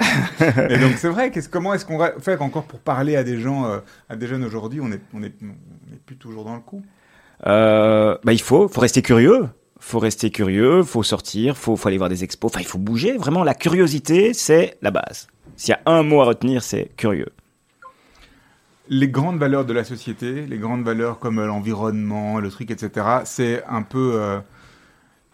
Et 0.69 0.79
donc 0.79 0.93
c'est 0.97 1.09
vrai. 1.09 1.33
Comment 1.51 1.75
est-ce 1.75 1.85
qu'on 1.85 1.99
va 1.99 2.12
faire 2.21 2.43
encore 2.43 2.64
pour 2.64 2.81
parler 2.81 3.16
à 3.16 3.25
des 3.25 3.40
gens, 3.40 3.66
euh, 3.66 3.79
à 4.09 4.16
des 4.16 4.27
jeunes 4.27 4.45
aujourd'hui? 4.45 4.81
On 4.81 4.93
est, 4.93 5.01
on 5.14 5.23
est, 5.23 5.35
on 5.43 5.95
est 5.95 6.01
plus 6.05 6.16
toujours 6.16 6.45
dans 6.45 6.55
le 6.55 6.61
coup. 6.61 6.83
Euh, 7.47 8.16
bah 8.25 8.33
il 8.33 8.40
faut, 8.40 8.69
faut 8.69 8.81
rester 8.81 9.03
curieux. 9.03 9.49
Faut 9.83 9.99
rester 9.99 10.31
curieux, 10.31 10.83
faut 10.83 11.03
sortir, 11.03 11.57
faut, 11.57 11.75
faut 11.75 11.88
aller 11.88 11.97
voir 11.97 12.11
des 12.11 12.23
expos. 12.23 12.53
Enfin, 12.53 12.61
il 12.61 12.66
faut 12.66 12.79
bouger. 12.79 13.16
Vraiment, 13.16 13.43
la 13.43 13.55
curiosité, 13.55 14.35
c'est 14.35 14.77
la 14.83 14.90
base. 14.90 15.29
S'il 15.57 15.73
y 15.73 15.75
a 15.75 15.81
un 15.90 16.03
mot 16.03 16.21
à 16.21 16.27
retenir, 16.27 16.62
c'est 16.62 16.90
curieux. 16.99 17.31
Les 18.90 19.09
grandes 19.09 19.38
valeurs 19.38 19.64
de 19.64 19.73
la 19.73 19.85
société, 19.85 20.47
les 20.47 20.59
grandes 20.59 20.85
valeurs 20.85 21.19
comme 21.19 21.38
euh, 21.38 21.47
l'environnement, 21.47 22.40
le 22.40 22.51
truc, 22.51 22.71
etc. 22.71 23.07
C'est 23.25 23.64
un 23.69 23.83
peu 23.83 24.12
euh, 24.16 24.40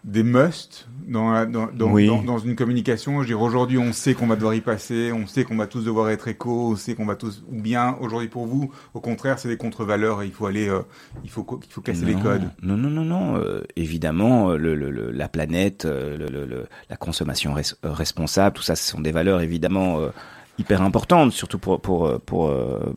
des 0.06 0.22
musts 0.22 0.88
dans, 1.08 1.32
la- 1.32 1.46
dans, 1.46 1.66
dans, 1.66 1.90
Oui. 1.90 2.06
dans, 2.06 2.22
dans 2.22 2.38
une 2.38 2.54
communication. 2.56 3.20
Je 3.22 3.26
dire, 3.26 3.40
aujourd'hui, 3.40 3.76
on 3.76 3.92
sait 3.92 4.14
qu'on 4.14 4.26
va 4.28 4.36
devoir 4.36 4.54
y 4.54 4.60
passer, 4.60 5.10
on 5.12 5.26
sait 5.26 5.42
qu'on 5.44 5.56
va 5.56 5.66
tous 5.66 5.84
devoir 5.84 6.10
être 6.10 6.28
éco, 6.28 6.70
on 6.72 6.76
sait 6.76 6.94
qu'on 6.94 7.06
va 7.06 7.16
tous. 7.16 7.42
Ou 7.50 7.60
bien, 7.60 7.96
aujourd'hui, 8.00 8.28
pour 8.28 8.46
vous, 8.46 8.70
au 8.94 9.00
contraire, 9.00 9.38
c'est 9.40 9.48
des 9.48 9.56
contre-valeurs 9.56 10.22
et 10.22 10.26
il 10.26 10.32
faut 10.32 10.46
aller, 10.46 10.68
euh, 10.68 10.80
il 11.24 11.30
faut, 11.30 11.44
il 11.66 11.72
faut 11.72 11.80
casser 11.80 12.04
les 12.04 12.14
codes. 12.14 12.48
Non, 12.62 12.76
non, 12.76 12.88
non, 12.88 13.04
non. 13.04 13.36
euh, 13.36 13.62
évidemment, 13.74 14.50
euh, 14.50 14.56
le, 14.56 14.74
le- 14.76 14.90
le- 14.92 15.10
la 15.10 15.28
planète, 15.28 15.84
le, 15.84 16.66
la 16.88 16.96
consommation 16.96 17.54
res- 17.54 17.74
responsable, 17.82 18.56
tout 18.56 18.62
ça, 18.62 18.76
ce 18.76 18.88
sont 18.88 19.00
des 19.00 19.12
valeurs 19.12 19.40
évidemment 19.40 19.98
euh, 20.00 20.10
hyper 20.58 20.82
importantes, 20.82 21.32
surtout 21.32 21.58
pour 21.58 21.80
pour 21.80 22.20
pour 22.20 22.52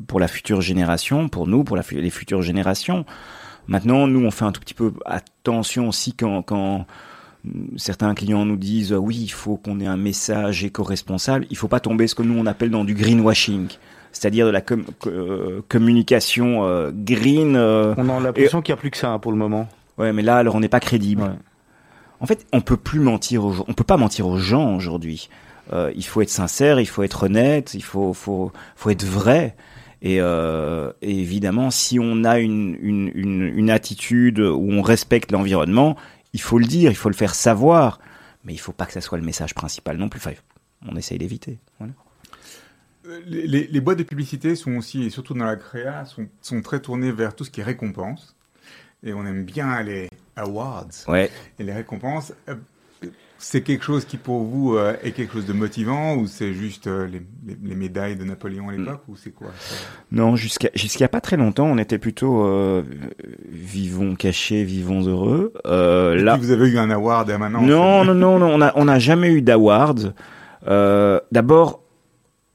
pour 0.07 0.19
la 0.19 0.27
future 0.27 0.61
génération, 0.61 1.27
pour 1.27 1.47
nous, 1.47 1.63
pour 1.63 1.75
la, 1.75 1.83
les 1.91 2.09
futures 2.11 2.41
générations. 2.41 3.03
Maintenant, 3.69 4.07
nous, 4.07 4.25
on 4.25 4.31
fait 4.31 4.43
un 4.45 4.51
tout 4.51 4.59
petit 4.59 4.73
peu 4.73 4.91
attention 5.05 5.87
aussi 5.87 6.11
quand 6.13 6.41
quand 6.41 6.85
certains 7.77 8.13
clients 8.15 8.43
nous 8.45 8.57
disent 8.57 8.91
euh, 8.91 8.97
oui, 8.97 9.15
il 9.21 9.29
faut 9.31 9.55
qu'on 9.55 9.79
ait 9.79 9.87
un 9.87 9.95
message 9.95 10.65
éco-responsable. 10.65 11.45
Il 11.49 11.55
faut 11.57 11.67
pas 11.69 11.79
tomber 11.79 12.07
ce 12.07 12.15
que 12.15 12.23
nous 12.23 12.37
on 12.37 12.45
appelle 12.45 12.69
dans 12.71 12.83
du 12.83 12.95
greenwashing, 12.95 13.67
c'est-à-dire 14.11 14.45
de 14.47 14.51
la 14.51 14.61
com- 14.61 14.83
euh, 15.05 15.61
communication 15.69 16.65
euh, 16.65 16.91
green. 16.93 17.55
euh, 17.55 17.93
On 17.97 18.09
a 18.09 18.19
l'impression 18.19 18.61
qu'il 18.61 18.73
n'y 18.73 18.79
a 18.79 18.81
plus 18.81 18.91
que 18.91 18.97
ça 18.97 19.11
hein, 19.11 19.19
pour 19.19 19.31
le 19.31 19.37
moment. 19.37 19.69
Ouais, 19.97 20.11
mais 20.11 20.21
là, 20.23 20.37
alors 20.37 20.55
on 20.55 20.59
n'est 20.59 20.67
pas 20.67 20.79
crédible. 20.81 21.21
Ouais. 21.21 21.29
En 22.19 22.25
fait, 22.25 22.45
on 22.51 22.59
peut 22.61 22.75
plus 22.77 22.99
mentir 22.99 23.45
aux. 23.45 23.53
On 23.67 23.73
peut 23.73 23.85
pas 23.85 23.97
mentir 23.97 24.27
aux 24.27 24.37
gens 24.39 24.75
aujourd'hui. 24.75 25.29
Il 25.95 26.03
faut 26.03 26.21
être 26.23 26.31
sincère, 26.31 26.79
il 26.79 26.87
faut 26.87 27.03
être 27.03 27.23
honnête, 27.23 27.75
il 27.75 27.83
faut 27.83 28.13
faut 28.13 28.51
faut 28.75 28.89
être 28.89 29.05
vrai. 29.05 29.55
Et, 30.01 30.21
euh, 30.21 30.91
et 31.01 31.19
évidemment, 31.19 31.71
si 31.71 31.99
on 31.99 32.23
a 32.23 32.39
une, 32.39 32.77
une, 32.81 33.11
une, 33.13 33.41
une 33.43 33.69
attitude 33.69 34.39
où 34.39 34.71
on 34.71 34.81
respecte 34.81 35.31
l'environnement, 35.31 35.97
il 36.33 36.41
faut 36.41 36.57
le 36.59 36.65
dire, 36.65 36.89
il 36.91 36.95
faut 36.95 37.09
le 37.09 37.15
faire 37.15 37.35
savoir. 37.35 37.99
Mais 38.45 38.53
il 38.53 38.57
faut 38.59 38.71
pas 38.71 38.85
que 38.85 38.93
ça 38.93 39.01
soit 39.01 39.17
le 39.17 39.25
message 39.25 39.53
principal 39.53 39.97
non 39.97 40.07
plus. 40.07 40.19
Enfin, 40.19 40.31
on 40.87 40.95
essaye 40.95 41.17
d'éviter. 41.17 41.59
Voilà. 41.79 41.91
Euh, 43.07 43.19
Les, 43.27 43.45
les- 43.47 43.67
les 43.67 43.81
boîtes 43.81 43.97
de 43.99 44.03
publicité 44.03 44.55
sont 44.55 44.77
aussi, 44.77 45.03
et 45.03 45.09
surtout 45.09 45.33
dans 45.33 45.43
la 45.45 45.57
créa, 45.57 46.05
sont, 46.05 46.27
sont 46.41 46.61
très 46.61 46.79
tournées 46.79 47.11
vers 47.11 47.35
tout 47.35 47.43
ce 47.43 47.49
qui 47.51 47.59
est 47.59 47.63
récompense. 47.65 48.37
Et 49.03 49.11
on 49.13 49.25
aime 49.25 49.43
bien 49.43 49.83
les 49.83 50.09
awards. 50.37 50.87
Ouais. 51.09 51.29
Et 51.59 51.63
les 51.63 51.73
récompenses, 51.73 52.33
euh, 52.47 52.55
c'est 53.41 53.61
quelque 53.61 53.83
chose 53.85 54.03
qui 54.05 54.17
pour 54.17 54.43
vous 54.43 54.75
euh, 54.75 54.95
est 55.01 55.11
quelque 55.11 55.33
chose 55.33 55.45
de 55.45 55.53
motivant 55.53 56.15
ou 56.17 56.27
c'est 56.27 56.53
juste 56.53 56.87
euh, 56.87 57.07
les, 57.07 57.21
les- 57.47 57.57
les 57.69 57.75
médailles 57.75 58.15
de 58.17 58.23
Napoléon 58.25 58.69
à 58.69 58.73
l'époque 58.73 59.01
ou 59.07 59.15
c'est 59.15 59.31
quoi 59.31 59.47
ça 59.57 59.75
Non, 60.11 60.35
jusqu'à 60.35 60.69
jusqu'à 60.75 61.07
pas 61.07 61.21
très 61.21 61.37
longtemps, 61.37 61.65
on 61.65 61.77
était 61.77 61.97
plutôt 61.97 62.43
euh, 62.45 62.83
vivons 63.49 64.15
cachés, 64.15 64.63
vivons 64.63 65.01
heureux. 65.05 65.53
Et 65.65 66.21
là, 66.21 66.35
vous 66.35 66.51
avez 66.51 66.67
eu 66.69 66.77
un 66.77 66.89
award 66.91 67.29
et 67.29 67.37
maintenant 67.37 67.61
Non, 67.61 68.03
non, 68.05 68.13
non, 68.13 68.39
non, 68.39 68.51
on 68.53 68.61
a, 68.61 68.71
on 68.75 68.85
n'a 68.85 68.99
jamais 68.99 69.31
eu 69.31 69.41
d'award. 69.41 70.13
D'abord, 71.31 71.81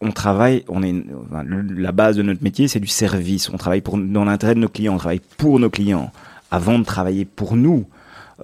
on 0.00 0.10
travaille, 0.12 0.64
on 0.68 0.82
est, 0.82 0.94
enfin, 1.30 1.44
la 1.76 1.92
base 1.92 2.16
de 2.16 2.22
notre 2.22 2.42
métier, 2.42 2.68
c'est 2.68 2.80
du 2.80 2.86
service. 2.88 3.48
On 3.50 3.56
travaille 3.56 3.80
pour, 3.80 3.96
dans 3.96 4.24
l'intérêt 4.24 4.54
de 4.54 4.60
nos 4.60 4.68
clients, 4.68 4.94
on 4.94 4.98
travaille 4.98 5.22
pour 5.38 5.58
nos 5.58 5.70
clients, 5.70 6.12
avant 6.50 6.78
de 6.78 6.84
travailler 6.84 7.24
pour 7.24 7.56
nous. 7.56 7.86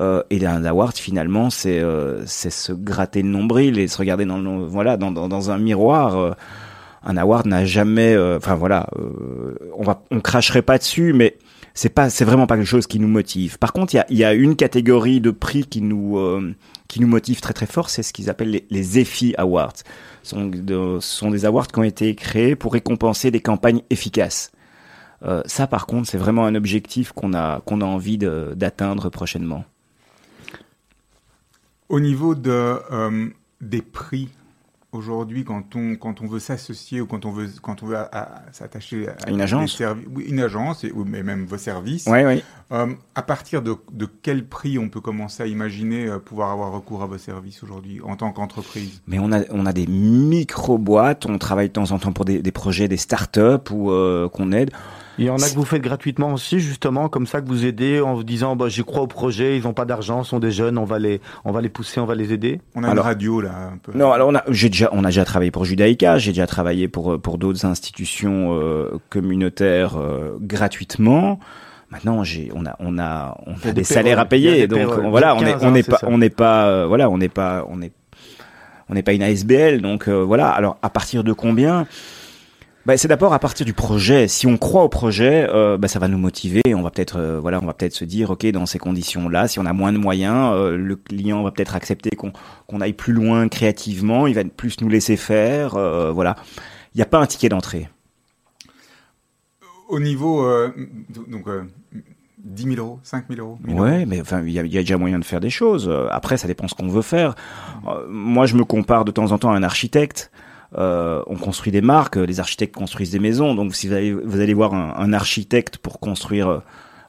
Euh, 0.00 0.22
et 0.30 0.44
un 0.46 0.64
award, 0.64 0.96
finalement, 0.96 1.50
c'est 1.50 1.78
euh, 1.78 2.24
c'est 2.26 2.50
se 2.50 2.72
gratter 2.72 3.22
le 3.22 3.28
nombril 3.28 3.78
et 3.78 3.86
se 3.86 3.98
regarder 3.98 4.24
dans, 4.24 4.38
le, 4.38 4.64
voilà, 4.66 4.96
dans, 4.96 5.10
dans, 5.12 5.28
dans 5.28 5.50
un 5.50 5.58
miroir. 5.58 6.16
euh. 6.18 6.32
un 7.02 7.16
award 7.16 7.46
n'a 7.46 7.64
jamais, 7.64 8.14
euh, 8.14 8.36
enfin 8.38 8.54
voilà, 8.54 8.88
on 9.76 9.82
va, 9.82 10.02
on 10.10 10.20
cracherait 10.20 10.62
pas 10.62 10.78
dessus, 10.78 11.12
mais 11.12 11.36
c'est 11.74 11.88
pas, 11.88 12.10
c'est 12.10 12.24
vraiment 12.24 12.46
pas 12.46 12.56
quelque 12.56 12.66
chose 12.66 12.86
qui 12.86 12.98
nous 12.98 13.08
motive. 13.08 13.58
Par 13.58 13.72
contre, 13.72 13.94
il 13.94 13.98
y 13.98 14.00
a, 14.00 14.06
il 14.10 14.18
y 14.18 14.24
a 14.24 14.34
une 14.34 14.56
catégorie 14.56 15.20
de 15.20 15.30
prix 15.30 15.64
qui 15.64 15.80
nous, 15.82 16.18
euh, 16.18 16.54
qui 16.88 17.00
nous 17.00 17.06
motive 17.06 17.40
très 17.40 17.52
très 17.54 17.66
fort, 17.66 17.90
c'est 17.90 18.02
ce 18.02 18.12
qu'ils 18.12 18.28
appellent 18.30 18.50
les, 18.50 18.66
les 18.70 18.98
EFI 18.98 19.34
Awards. 19.38 19.72
Ce 20.22 20.30
sont, 20.30 20.50
ce 20.52 20.98
sont 21.00 21.30
des 21.30 21.44
awards 21.46 21.68
qui 21.68 21.78
ont 21.78 21.84
été 21.84 22.14
créés 22.14 22.56
pour 22.56 22.72
récompenser 22.72 23.30
des 23.30 23.40
campagnes 23.40 23.82
efficaces. 23.90 24.52
Euh, 25.22 25.42
ça, 25.46 25.66
par 25.66 25.86
contre, 25.86 26.08
c'est 26.08 26.18
vraiment 26.18 26.46
un 26.46 26.54
objectif 26.54 27.12
qu'on 27.12 27.34
a, 27.34 27.60
qu'on 27.60 27.80
a 27.80 27.84
envie 27.84 28.18
d'atteindre 28.18 29.08
prochainement. 29.10 29.64
Au 31.90 31.98
niveau 32.00 32.34
de, 32.36 32.50
euh, 32.92 33.26
des 33.60 33.82
prix, 33.82 34.28
aujourd'hui, 34.92 35.44
quand 35.44 35.74
on, 35.74 35.96
quand 35.96 36.20
on 36.20 36.26
veut 36.28 36.38
s'associer 36.38 37.00
ou 37.00 37.06
quand 37.06 37.24
on 37.26 37.32
veut, 37.32 37.48
quand 37.62 37.82
on 37.82 37.86
veut 37.86 37.96
à 37.96 38.42
s'attacher 38.52 39.08
à, 39.08 39.28
Une 39.30 39.40
agence. 39.40 39.82
oui, 40.14 40.24
une 40.28 40.38
agence, 40.40 40.84
et, 40.84 40.92
ou 40.92 41.04
mais 41.04 41.22
même 41.24 41.44
vos 41.46 41.58
services, 41.58 42.06
Ouais, 42.06 42.24
ouais. 42.24 42.44
euh, 42.70 42.86
à 43.16 43.22
partir 43.22 43.60
de, 43.60 43.74
de 43.92 44.08
quel 44.22 44.46
prix 44.46 44.78
on 44.78 44.88
peut 44.88 45.00
commencer 45.00 45.42
à 45.42 45.46
imaginer 45.46 46.06
euh, 46.06 46.18
pouvoir 46.20 46.52
avoir 46.52 46.70
recours 46.72 47.02
à 47.02 47.06
vos 47.06 47.18
services 47.18 47.62
aujourd'hui 47.64 48.00
en 48.04 48.14
tant 48.14 48.30
qu'entreprise? 48.30 49.02
Mais 49.08 49.18
on 49.18 49.32
a, 49.32 49.40
on 49.50 49.66
a 49.66 49.72
des 49.72 49.86
micro-boîtes, 49.88 51.26
on 51.26 51.38
travaille 51.38 51.68
de 51.68 51.72
temps 51.72 51.90
en 51.90 51.98
temps 51.98 52.12
pour 52.12 52.24
des, 52.24 52.40
des 52.40 52.52
projets, 52.52 52.86
des 52.88 52.96
start-up 52.96 53.68
ou 53.72 53.90
euh, 53.90 54.28
qu'on 54.28 54.52
aide. 54.52 54.70
Il 55.20 55.26
y 55.26 55.30
en 55.30 55.36
a 55.36 55.50
que 55.50 55.54
vous 55.54 55.66
faites 55.66 55.82
gratuitement 55.82 56.32
aussi, 56.32 56.60
justement, 56.60 57.10
comme 57.10 57.26
ça 57.26 57.42
que 57.42 57.46
vous 57.46 57.66
aidez 57.66 58.00
en 58.00 58.14
vous 58.14 58.24
disant, 58.24 58.56
bah, 58.56 58.68
j'y 58.68 58.82
crois 58.82 59.02
au 59.02 59.06
projet, 59.06 59.58
ils 59.58 59.64
n'ont 59.64 59.74
pas 59.74 59.84
d'argent, 59.84 60.24
sont 60.24 60.38
des 60.38 60.50
jeunes, 60.50 60.78
on 60.78 60.84
va 60.84 60.98
les, 60.98 61.20
on 61.44 61.52
va 61.52 61.60
les 61.60 61.68
pousser, 61.68 62.00
on 62.00 62.06
va 62.06 62.14
les 62.14 62.32
aider. 62.32 62.58
On 62.74 62.82
a 62.82 62.88
Alors- 62.88 63.04
une 63.04 63.08
radio 63.10 63.40
là, 63.42 63.50
un 63.74 63.76
peu. 63.76 63.92
Non, 63.96 64.12
alors 64.12 64.30
on 64.30 64.34
a, 64.34 64.42
j'ai 64.48 64.70
déjà, 64.70 64.88
on 64.92 65.04
a 65.04 65.08
déjà 65.08 65.26
travaillé 65.26 65.50
pour 65.50 65.66
Judaïka, 65.66 66.16
j'ai 66.16 66.30
déjà 66.30 66.46
travaillé 66.46 66.88
pour 66.88 67.12
euh, 67.12 67.18
pour 67.18 67.36
d'autres 67.36 67.66
institutions 67.66 68.58
euh, 68.58 68.98
communautaires 69.10 69.98
euh, 69.98 70.38
gratuitement. 70.40 71.38
Maintenant, 71.90 72.24
j'ai, 72.24 72.50
on 72.54 72.64
a, 72.64 72.76
on 72.78 72.98
a, 72.98 73.36
on 73.46 73.52
a 73.52 73.56
a 73.56 73.66
des 73.66 73.72
des 73.72 73.84
salaires 73.84 74.20
à 74.20 74.24
payer, 74.24 74.66
des 74.66 74.68
donc 74.68 74.98
voilà, 75.10 75.34
on 75.36 75.40
est, 75.40 75.52
15, 75.52 75.64
on 75.64 75.70
n'est 75.72 75.82
pas, 75.82 75.98
ça. 75.98 76.06
on 76.08 76.16
n'est 76.18 76.30
pas, 76.30 76.66
euh, 76.68 76.86
voilà, 76.86 77.10
on 77.10 77.18
n'est 77.18 77.28
pas, 77.28 77.66
on 77.68 77.82
est, 77.82 77.92
on 78.88 78.94
n'est 78.94 79.02
pas 79.02 79.12
une 79.12 79.22
ASBL, 79.22 79.82
donc 79.82 80.08
euh, 80.08 80.22
voilà. 80.22 80.48
Alors, 80.48 80.78
à 80.80 80.88
partir 80.88 81.24
de 81.24 81.34
combien? 81.34 81.86
Bah, 82.86 82.96
c'est 82.96 83.08
d'abord 83.08 83.32
à 83.34 83.38
partir 83.38 83.66
du 83.66 83.72
projet. 83.74 84.26
Si 84.28 84.46
on 84.46 84.56
croit 84.56 84.82
au 84.84 84.88
projet, 84.88 85.46
euh, 85.50 85.76
bah, 85.76 85.86
ça 85.88 85.98
va 85.98 86.08
nous 86.08 86.18
motiver. 86.18 86.62
On 86.74 86.82
va 86.82 86.90
peut-être, 86.90 87.18
euh, 87.18 87.38
voilà, 87.40 87.60
on 87.62 87.66
va 87.66 87.74
peut-être 87.74 87.94
se 87.94 88.04
dire, 88.04 88.30
ok, 88.30 88.46
dans 88.52 88.66
ces 88.66 88.78
conditions-là, 88.78 89.48
si 89.48 89.58
on 89.58 89.66
a 89.66 89.72
moins 89.72 89.92
de 89.92 89.98
moyens, 89.98 90.52
euh, 90.54 90.76
le 90.76 90.96
client 90.96 91.42
va 91.42 91.50
peut-être 91.50 91.76
accepter 91.76 92.10
qu'on 92.16 92.32
qu'on 92.66 92.80
aille 92.80 92.92
plus 92.94 93.12
loin 93.12 93.48
créativement. 93.48 94.26
Il 94.26 94.34
va 94.34 94.44
plus 94.44 94.80
nous 94.80 94.88
laisser 94.88 95.16
faire. 95.16 95.74
euh, 95.76 96.10
voilà. 96.10 96.36
Il 96.94 96.98
n'y 96.98 97.02
a 97.02 97.06
pas 97.06 97.18
un 97.18 97.26
ticket 97.26 97.48
d'entrée. 97.48 97.88
Au 99.88 99.98
niveau, 100.00 100.46
donc, 101.28 101.48
euh, 101.48 101.62
10 102.38 102.62
000 102.62 102.76
euros, 102.76 103.00
5 103.02 103.24
000 103.28 103.40
euros 103.40 103.58
1000 103.64 103.74
Ouais, 103.78 103.96
euros. 103.98 104.04
mais 104.06 104.20
enfin, 104.20 104.40
il 104.44 104.50
y 104.52 104.58
a, 104.58 104.62
il 104.62 104.72
y 104.72 104.78
a 104.78 104.80
déjà 104.80 104.96
moyen 104.96 105.18
de 105.18 105.24
faire 105.24 105.40
des 105.40 105.50
choses. 105.50 105.92
Après, 106.10 106.36
ça 106.36 106.46
dépend 106.46 106.68
ce 106.68 106.74
qu'on 106.74 106.88
veut 106.88 107.02
faire. 107.02 107.34
Moi, 108.08 108.46
je 108.46 108.54
me 108.56 108.64
compare 108.64 109.04
de 109.04 109.10
temps 109.10 109.32
en 109.32 109.38
temps 109.38 109.50
à 109.52 109.56
un 109.56 109.62
architecte. 109.64 110.30
Euh, 110.78 111.22
on 111.26 111.36
construit 111.36 111.72
des 111.72 111.80
marques, 111.80 112.16
euh, 112.16 112.24
les 112.24 112.38
architectes 112.38 112.74
construisent 112.74 113.10
des 113.10 113.18
maisons. 113.18 113.54
Donc 113.54 113.74
si 113.74 113.88
vous 113.88 113.94
allez, 113.94 114.12
vous 114.12 114.40
allez 114.40 114.54
voir 114.54 114.72
un, 114.74 114.94
un 114.96 115.12
architecte 115.12 115.78
pour 115.78 115.98
construire 115.98 116.48
euh, 116.48 116.58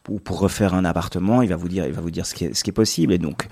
ou 0.09 0.19
pour 0.19 0.39
refaire 0.39 0.73
un 0.73 0.83
appartement, 0.83 1.43
il 1.43 1.49
va 1.49 1.55
vous 1.55 1.69
dire, 1.69 1.85
il 1.85 1.93
va 1.93 2.01
vous 2.01 2.09
dire 2.09 2.25
ce 2.25 2.33
qui 2.33 2.45
est, 2.45 2.53
ce 2.55 2.63
qui 2.63 2.71
est 2.71 2.73
possible. 2.73 3.13
Et 3.13 3.19
donc 3.19 3.47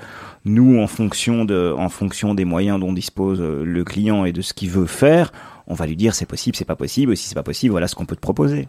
nous, 0.46 0.80
en 0.80 0.88
fonction 0.88 1.46
de, 1.46 1.76
en 1.78 1.90
fonction 1.90 2.34
des 2.34 2.46
moyens 2.46 2.80
dont 2.80 2.92
dispose 2.92 3.40
le 3.40 3.84
client 3.84 4.26
et 4.26 4.32
de 4.32 4.42
ce 4.42 4.54
qu'il 4.54 4.72
veut 4.72 4.88
faire, 4.88 5.32
on 5.68 5.76
va 5.76 5.86
lui 5.86 5.96
dire 5.96 6.16
c'est 6.16 6.26
possible, 6.26 6.56
c'est 6.58 6.66
pas 6.66 6.76
possible. 6.76 7.14
Et 7.14 7.16
si 7.16 7.28
c'est 7.28 7.36
pas 7.36 7.44
possible, 7.44 7.72
voilà 7.72 7.88
ce 7.88 7.94
qu'on 7.94 8.06
peut 8.06 8.16
te 8.16 8.22
proposer. 8.22 8.68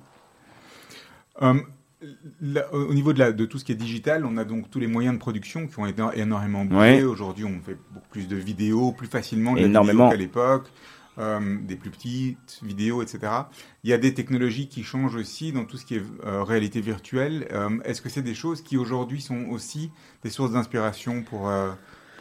Euh, 1.40 1.55
là, 2.42 2.66
au 2.72 2.92
niveau 2.92 3.14
de, 3.14 3.18
la, 3.18 3.33
de 3.33 3.46
tout 3.46 3.59
ce 3.59 3.64
qui 3.64 3.72
est 3.72 3.76
digital, 3.76 4.26
on 4.26 4.37
a 4.37 4.44
donc 4.44 4.70
tous 4.70 4.79
les 4.79 4.87
moyens 4.87 5.14
de 5.14 5.18
production 5.18 5.66
qui 5.66 5.79
ont 5.79 5.87
été 5.87 6.03
énormément 6.16 6.66
bougé. 6.66 6.79
Ouais. 6.79 7.03
Aujourd'hui, 7.03 7.46
on 7.46 7.61
fait 7.64 7.79
beaucoup 7.90 8.09
plus 8.11 8.29
de 8.29 8.37
vidéos, 8.37 8.92
plus 8.92 9.07
facilement 9.07 9.55
de 9.55 9.61
Énormément. 9.61 10.11
qu'à 10.11 10.16
l'époque, 10.16 10.66
euh, 11.18 11.56
des 11.60 11.76
plus 11.76 11.90
petites 11.90 12.60
vidéos, 12.62 13.02
etc. 13.02 13.32
Il 13.82 13.90
y 13.90 13.92
a 13.92 13.98
des 13.98 14.14
technologies 14.14 14.68
qui 14.68 14.84
changent 14.84 15.16
aussi 15.16 15.52
dans 15.52 15.64
tout 15.64 15.76
ce 15.76 15.84
qui 15.84 15.96
est 15.96 16.02
euh, 16.24 16.44
réalité 16.44 16.80
virtuelle. 16.80 17.48
Euh, 17.52 17.68
Est-ce 17.84 18.00
que 18.00 18.08
c'est 18.08 18.22
des 18.22 18.34
choses 18.34 18.62
qui 18.62 18.76
aujourd'hui 18.76 19.20
sont 19.20 19.46
aussi 19.50 19.90
des 20.22 20.30
sources 20.30 20.52
d'inspiration 20.52 21.22
pour, 21.22 21.50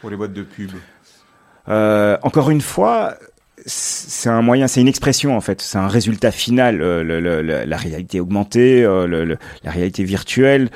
pour 0.00 0.10
les 0.10 0.16
boîtes 0.16 0.32
de 0.32 0.42
pub? 0.42 0.72
Encore 1.66 2.50
une 2.50 2.60
fois, 2.60 3.14
c'est 3.64 4.28
un 4.28 4.42
moyen, 4.42 4.66
c'est 4.66 4.80
une 4.80 4.88
expression 4.88 5.36
en 5.36 5.40
fait, 5.40 5.62
c'est 5.62 5.78
un 5.78 5.88
résultat 5.88 6.32
final. 6.32 6.78
la 6.80 7.76
réalité 7.76 8.18
augmentée, 8.18 8.82
la 8.82 9.70
réalité 9.70 10.02
virtuelle, 10.02 10.68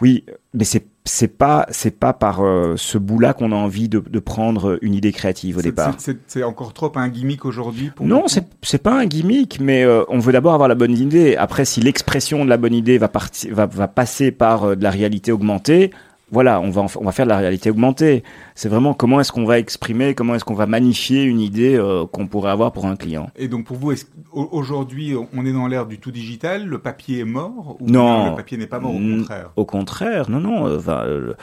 oui, 0.00 0.24
mais 0.52 0.64
c'est 0.64 0.84
c'est 1.04 1.36
pas 1.36 1.66
c'est 1.70 1.98
pas 1.98 2.12
par 2.12 2.44
euh, 2.44 2.74
ce 2.76 2.96
bout-là 2.96 3.32
qu'on 3.34 3.50
a 3.50 3.56
envie 3.56 3.88
de, 3.88 3.98
de 3.98 4.18
prendre 4.20 4.78
une 4.82 4.94
idée 4.94 5.10
créative 5.12 5.58
au 5.58 5.62
départ. 5.62 5.94
c'est- 5.98 6.42
encore 6.44 6.72
trop 6.74 6.92
un 6.96 7.08
gimmick 7.08 7.44
aujourd'hui 7.44 7.90
pour 7.90 8.06
Non, 8.06 8.24
c'est 8.28 8.46
c'est 8.62 8.82
pas 8.82 8.98
un 9.00 9.06
gimmick, 9.06 9.58
mais 9.60 9.82
euh, 9.84 10.04
on 10.08 10.18
veut 10.20 10.32
d'abord 10.32 10.54
avoir 10.54 10.68
la 10.68 10.74
bonne 10.76 10.96
idée. 10.96 11.34
Après, 11.36 11.64
si 11.64 11.80
l'expression 11.80 12.44
de 12.44 12.50
la 12.50 12.56
bonne 12.56 12.74
idée 12.74 12.98
va 12.98 13.08
partir, 13.08 13.52
va, 13.54 13.66
va 13.66 13.88
passer 13.88 14.30
par 14.30 14.64
euh, 14.64 14.76
de 14.76 14.82
la 14.84 14.90
réalité 14.90 15.32
augmentée, 15.32 15.90
voilà, 16.32 16.60
on 16.60 16.70
va 16.70 16.86
on 16.98 17.04
va 17.04 17.12
faire 17.12 17.26
de 17.26 17.30
la 17.30 17.36
réalité 17.38 17.70
augmentée. 17.70 18.24
C'est 18.56 18.68
vraiment 18.68 18.94
comment 18.94 19.20
est-ce 19.20 19.30
qu'on 19.30 19.44
va 19.44 19.58
exprimer, 19.60 20.14
comment 20.14 20.34
est-ce 20.34 20.44
qu'on 20.44 20.54
va 20.54 20.66
magnifier 20.66 21.22
une 21.22 21.38
idée 21.40 21.76
euh, 21.76 22.06
qu'on 22.06 22.26
pourrait 22.26 22.50
avoir 22.50 22.72
pour 22.72 22.86
un 22.86 22.96
client. 22.96 23.28
Et 23.36 23.46
donc 23.48 23.64
pour 23.66 23.76
vous, 23.76 23.92
aujourd'hui, 24.32 25.14
on 25.36 25.46
est 25.46 25.52
dans 25.52 25.66
l'ère 25.68 25.86
du 25.86 25.98
tout 25.98 26.10
digital 26.10 26.66
Le 26.66 26.78
papier 26.78 27.20
est 27.20 27.24
mort 27.24 27.76
ou 27.80 27.86
Non. 27.88 28.30
le 28.30 28.36
papier 28.36 28.56
n'est 28.58 28.66
pas 28.66 28.80
mort, 28.80 28.94
au 28.94 28.98
Mm, 28.98 29.18
contraire? 29.18 29.50
Au 29.56 29.64
contraire, 29.64 30.30
non, 30.30 30.40
non. 30.40 30.66
euh, 30.66 30.78
euh, 30.88 31.34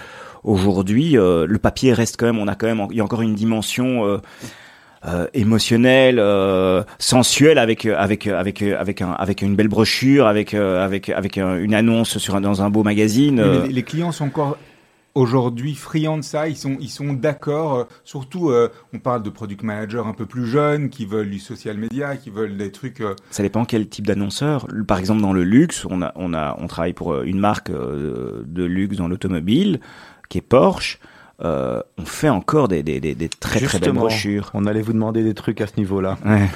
Aujourd'hui, 0.44 1.14
le 1.14 1.58
papier 1.58 1.94
reste 1.94 2.16
quand 2.18 2.26
même. 2.26 2.40
On 2.40 2.48
a 2.48 2.56
quand 2.56 2.68
même, 2.68 2.86
il 2.92 2.98
y 2.98 3.02
a 3.02 3.04
encore 3.04 3.22
une 3.22 3.36
dimension. 3.36 4.06
euh, 5.06 5.28
émotionnelle, 5.34 6.18
euh, 6.20 6.84
sensuelle 6.98 7.58
avec 7.58 7.86
avec 7.86 8.28
avec 8.28 8.62
avec 8.62 9.02
un 9.02 9.12
avec 9.12 9.42
une 9.42 9.56
belle 9.56 9.70
brochure, 9.70 10.28
avec 10.28 10.54
euh, 10.54 10.84
avec 10.84 11.08
avec 11.08 11.38
un- 11.38 11.58
une 11.58 11.74
annonce 11.74 12.18
sur 12.18 12.36
un, 12.36 12.42
dans 12.42 12.62
un 12.62 12.70
beau 12.70 12.84
magazine. 12.84 13.42
Les 13.70 13.84
clients 13.84 14.12
sont 14.12 14.26
encore 14.26 14.58
aujourd'hui 15.16 15.76
friands 15.76 16.18
de 16.18 16.24
ça. 16.24 16.48
Ils 16.48 16.56
sont 16.58 16.78
ils 16.80 16.90
sont 16.90 17.14
d'accord. 17.14 17.76
euh, 17.76 17.84
surtout, 18.04 18.50
euh, 18.50 18.70
on 18.94 19.00
parle 19.00 19.24
de 19.24 19.30
product 19.30 19.64
managers 19.64 20.04
un 20.06 20.14
peu 20.14 20.26
plus 20.26 20.46
jeunes 20.46 20.90
qui 20.90 21.06
veulent 21.06 21.30
du 21.30 21.40
social 21.40 21.78
media, 21.78 22.18
qui 22.18 22.30
veulent 22.30 22.58
des 22.58 22.72
trucs. 22.72 23.02
euh, 23.02 23.16
Ça 23.32 23.44
dépend 23.44 23.66
quel 23.66 23.88
type 23.90 24.08
d'annonceur. 24.08 24.68
Par 24.88 25.00
exemple, 25.00 25.22
dans 25.22 25.34
le 25.34 25.44
luxe, 25.44 25.86
on 25.90 26.02
a, 26.02 26.12
on 26.16 26.34
a, 26.34 26.56
on 26.60 26.68
travaille 26.68 26.94
pour 26.94 27.22
une 27.22 27.40
marque 27.40 27.72
de 27.72 28.64
luxe 28.64 28.98
dans 28.98 29.08
l'automobile, 29.08 29.80
qui 30.30 30.38
est 30.38 30.42
Porsche. 30.42 31.00
Euh, 31.42 31.82
on 31.98 32.04
fait 32.04 32.28
encore 32.28 32.68
des, 32.68 32.84
des, 32.84 33.00
des, 33.00 33.16
des 33.16 33.30
très 33.30 33.62
très 33.62 33.80
belles 33.80 33.94
brochures. 33.94 34.52
On 34.54 34.66
allait 34.66 34.82
vous 34.82 34.92
demander 34.92 35.24
des 35.24 35.34
trucs 35.34 35.62
à 35.62 35.68
ce 35.68 35.74
niveau-là. 35.78 36.18
Ouais. 36.26 36.48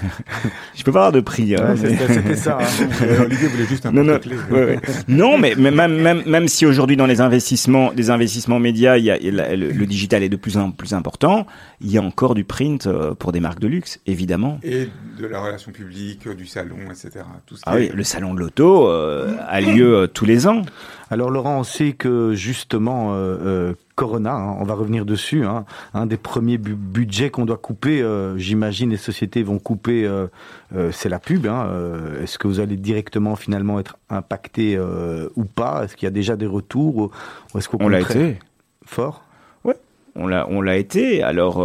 Je 0.75 0.83
peux 0.83 0.91
pas 0.91 0.99
avoir 1.07 1.11
de 1.13 1.21
prix. 1.21 1.55
hein, 1.55 1.73
Ouais, 1.75 1.79
mais- 1.81 2.07
c'était 2.13 2.35
ça. 2.35 2.57
hein. 2.61 2.65
euh, 3.01 3.27
voulait 3.49 3.65
juste 3.65 3.85
un 3.85 3.91
Non, 3.93 4.03
non, 4.03 4.13
porte-clés. 4.13 4.35
ouais, 4.51 4.65
ouais. 4.65 4.79
non, 5.07 5.37
mais, 5.37 5.53
mais 5.57 5.71
même, 5.71 5.95
même, 6.01 6.23
même 6.25 6.47
si 6.49 6.65
aujourd'hui 6.65 6.97
dans 6.97 7.05
les 7.05 7.21
investissements, 7.21 7.93
des 7.93 8.09
investissements 8.09 8.59
médias, 8.59 8.97
il 8.97 9.05
y 9.05 9.11
a, 9.11 9.17
il 9.17 9.33
y 9.33 9.39
a- 9.39 9.55
le, 9.55 9.71
le 9.71 9.85
digital 9.85 10.21
est 10.23 10.29
de 10.29 10.35
plus 10.35 10.57
en 10.57 10.71
plus 10.71 10.93
important, 10.93 11.47
il 11.79 11.89
y 11.91 11.97
a 11.97 12.01
encore 12.01 12.35
du 12.35 12.43
print 12.43 12.87
euh, 12.87 13.13
pour 13.13 13.31
des 13.31 13.39
marques 13.39 13.59
de 13.59 13.67
luxe, 13.67 13.99
évidemment. 14.05 14.59
Et 14.63 14.89
de 15.19 15.25
la 15.27 15.39
relation 15.39 15.71
publique, 15.71 16.27
du 16.27 16.45
salon, 16.45 16.75
etc. 16.89 17.23
Tout 17.45 17.55
ce 17.55 17.61
Ah 17.65 17.75
oui, 17.75 17.83
est- 17.85 17.93
le 17.95 18.03
salon 18.03 18.33
de 18.33 18.39
l'auto 18.41 18.89
euh, 18.89 19.35
a 19.47 19.61
lieu 19.61 19.95
euh, 19.95 20.07
tous 20.07 20.25
les 20.25 20.45
ans. 20.47 20.63
Alors 21.09 21.29
Laurent, 21.29 21.59
on 21.59 21.63
sait 21.63 21.93
que 21.93 22.33
justement 22.33 23.13
euh, 23.13 23.37
euh, 23.45 23.73
Corona, 23.95 24.33
hein, 24.33 24.55
on 24.59 24.63
va 24.63 24.73
revenir 24.73 25.05
dessus, 25.05 25.45
hein, 25.45 25.65
un 25.93 26.05
des 26.07 26.17
premiers 26.17 26.57
bu- 26.57 26.73
budgets 26.75 27.29
qu'on 27.29 27.45
doit 27.45 27.57
couper, 27.57 28.01
euh, 28.01 28.37
j'imagine 28.37 28.89
les 28.89 28.97
sociétés 28.97 29.43
vont 29.43 29.59
couper, 29.59 30.05
euh, 30.05 30.27
euh, 30.75 30.91
c'est 30.91 31.09
la 31.09 31.19
pub. 31.19 31.45
hein, 31.45 31.69
Est-ce 32.21 32.37
que 32.39 32.47
vous 32.47 32.59
allez 32.59 32.75
directement 32.77 33.35
finalement 33.35 33.79
être 33.79 33.97
impacté 34.09 34.79
ou 35.35 35.45
pas? 35.45 35.83
Est-ce 35.83 35.95
qu'il 35.95 36.05
y 36.05 36.07
a 36.07 36.11
déjà 36.11 36.35
des 36.35 36.47
retours 36.47 36.97
ou, 36.97 37.11
ou 37.53 37.57
est-ce 37.57 37.69
l'a 37.89 37.99
été. 38.01 38.39
Fort? 38.85 39.23
On 40.15 40.27
l'a, 40.27 40.47
on 40.49 40.61
l'a 40.61 40.77
été. 40.77 41.23
Alors, 41.23 41.59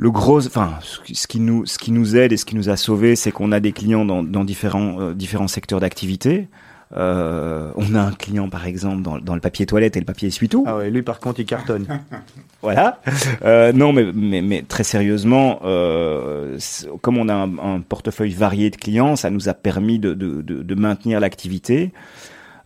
le 0.00 0.10
gros, 0.12 0.46
enfin, 0.46 0.74
ce 0.80 1.26
qui- 1.26 1.40
nous, 1.40 1.66
ce 1.66 1.78
qui 1.78 1.90
nous 1.90 2.16
aide 2.16 2.32
et 2.32 2.36
ce 2.36 2.44
qui 2.44 2.54
nous 2.54 2.68
a 2.68 2.76
sauvés, 2.76 3.16
c'est 3.16 3.32
qu'on 3.32 3.50
a 3.50 3.58
des 3.60 3.72
clients 3.72 4.04
dans, 4.04 4.22
dans 4.22 4.44
différents, 4.44 5.10
différents 5.12 5.48
secteurs 5.48 5.80
d'activité. 5.80 6.48
Euh, 6.96 7.70
on 7.76 7.94
a 7.94 8.00
un 8.00 8.12
client, 8.12 8.48
par 8.48 8.66
exemple, 8.66 9.02
dans, 9.02 9.18
dans 9.18 9.34
le 9.34 9.40
papier 9.40 9.66
toilette 9.66 9.96
et 9.96 10.00
le 10.00 10.06
papier 10.06 10.28
essuie-tout. 10.28 10.64
Ah 10.66 10.76
ouais, 10.78 10.90
lui 10.90 11.02
par 11.02 11.20
contre 11.20 11.40
il 11.40 11.46
cartonne. 11.46 11.86
Voilà. 12.62 13.00
Euh, 13.44 13.72
non, 13.72 13.92
mais, 13.92 14.06
mais, 14.12 14.42
mais 14.42 14.62
très 14.62 14.82
sérieusement, 14.82 15.60
euh, 15.64 16.58
comme 17.02 17.16
on 17.18 17.28
a 17.28 17.34
un, 17.34 17.58
un 17.58 17.80
portefeuille 17.80 18.32
varié 18.32 18.70
de 18.70 18.76
clients, 18.76 19.14
ça 19.14 19.30
nous 19.30 19.48
a 19.48 19.54
permis 19.54 19.98
de, 20.00 20.12
de, 20.14 20.42
de, 20.42 20.62
de 20.62 20.74
maintenir 20.74 21.20
l'activité. 21.20 21.92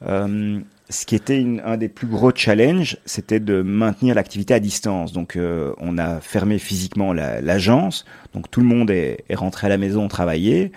Euh, 0.06 0.58
ce 0.88 1.04
qui 1.06 1.14
était 1.14 1.38
une- 1.40 1.60
un 1.64 1.76
des 1.76 1.88
plus 1.88 2.06
gros 2.06 2.32
challenges, 2.34 2.96
c'était 3.04 3.38
de 3.40 3.60
maintenir 3.62 4.14
l'activité 4.14 4.54
à 4.54 4.60
distance. 4.60 5.12
Donc, 5.12 5.36
euh, 5.36 5.72
on 5.78 5.98
a 5.98 6.20
fermé 6.20 6.58
physiquement 6.58 7.12
la- 7.12 7.40
l'agence. 7.42 8.04
donc, 8.34 8.50
tout 8.50 8.60
le 8.60 8.66
monde 8.66 8.90
est, 8.90 9.24
est 9.28 9.34
rentré 9.34 9.66
à 9.66 9.70
la 9.70 9.78
maison 9.78 10.08
travailler. 10.08 10.72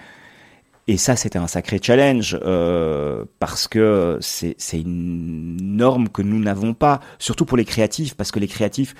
Et 0.88 0.98
ça, 0.98 1.16
c'était 1.16 1.40
un 1.40 1.48
sacré 1.48 1.80
challenge 1.82 2.38
euh, 2.44 3.26
parce 3.40 3.68
que 3.68 4.20
c'est 4.22 4.56
une 4.74 5.58
norme 5.60 6.10
que 6.10 6.22
nous 6.22 6.40
n'avons 6.40 6.74
pas, 6.76 7.00
surtout 7.18 7.46
pour 7.46 7.58
les 7.58 7.66
créatifs, 7.66 8.16
parce 8.16 8.32
que 8.32 8.40
les 8.40 8.48
créatifs, 8.48 8.94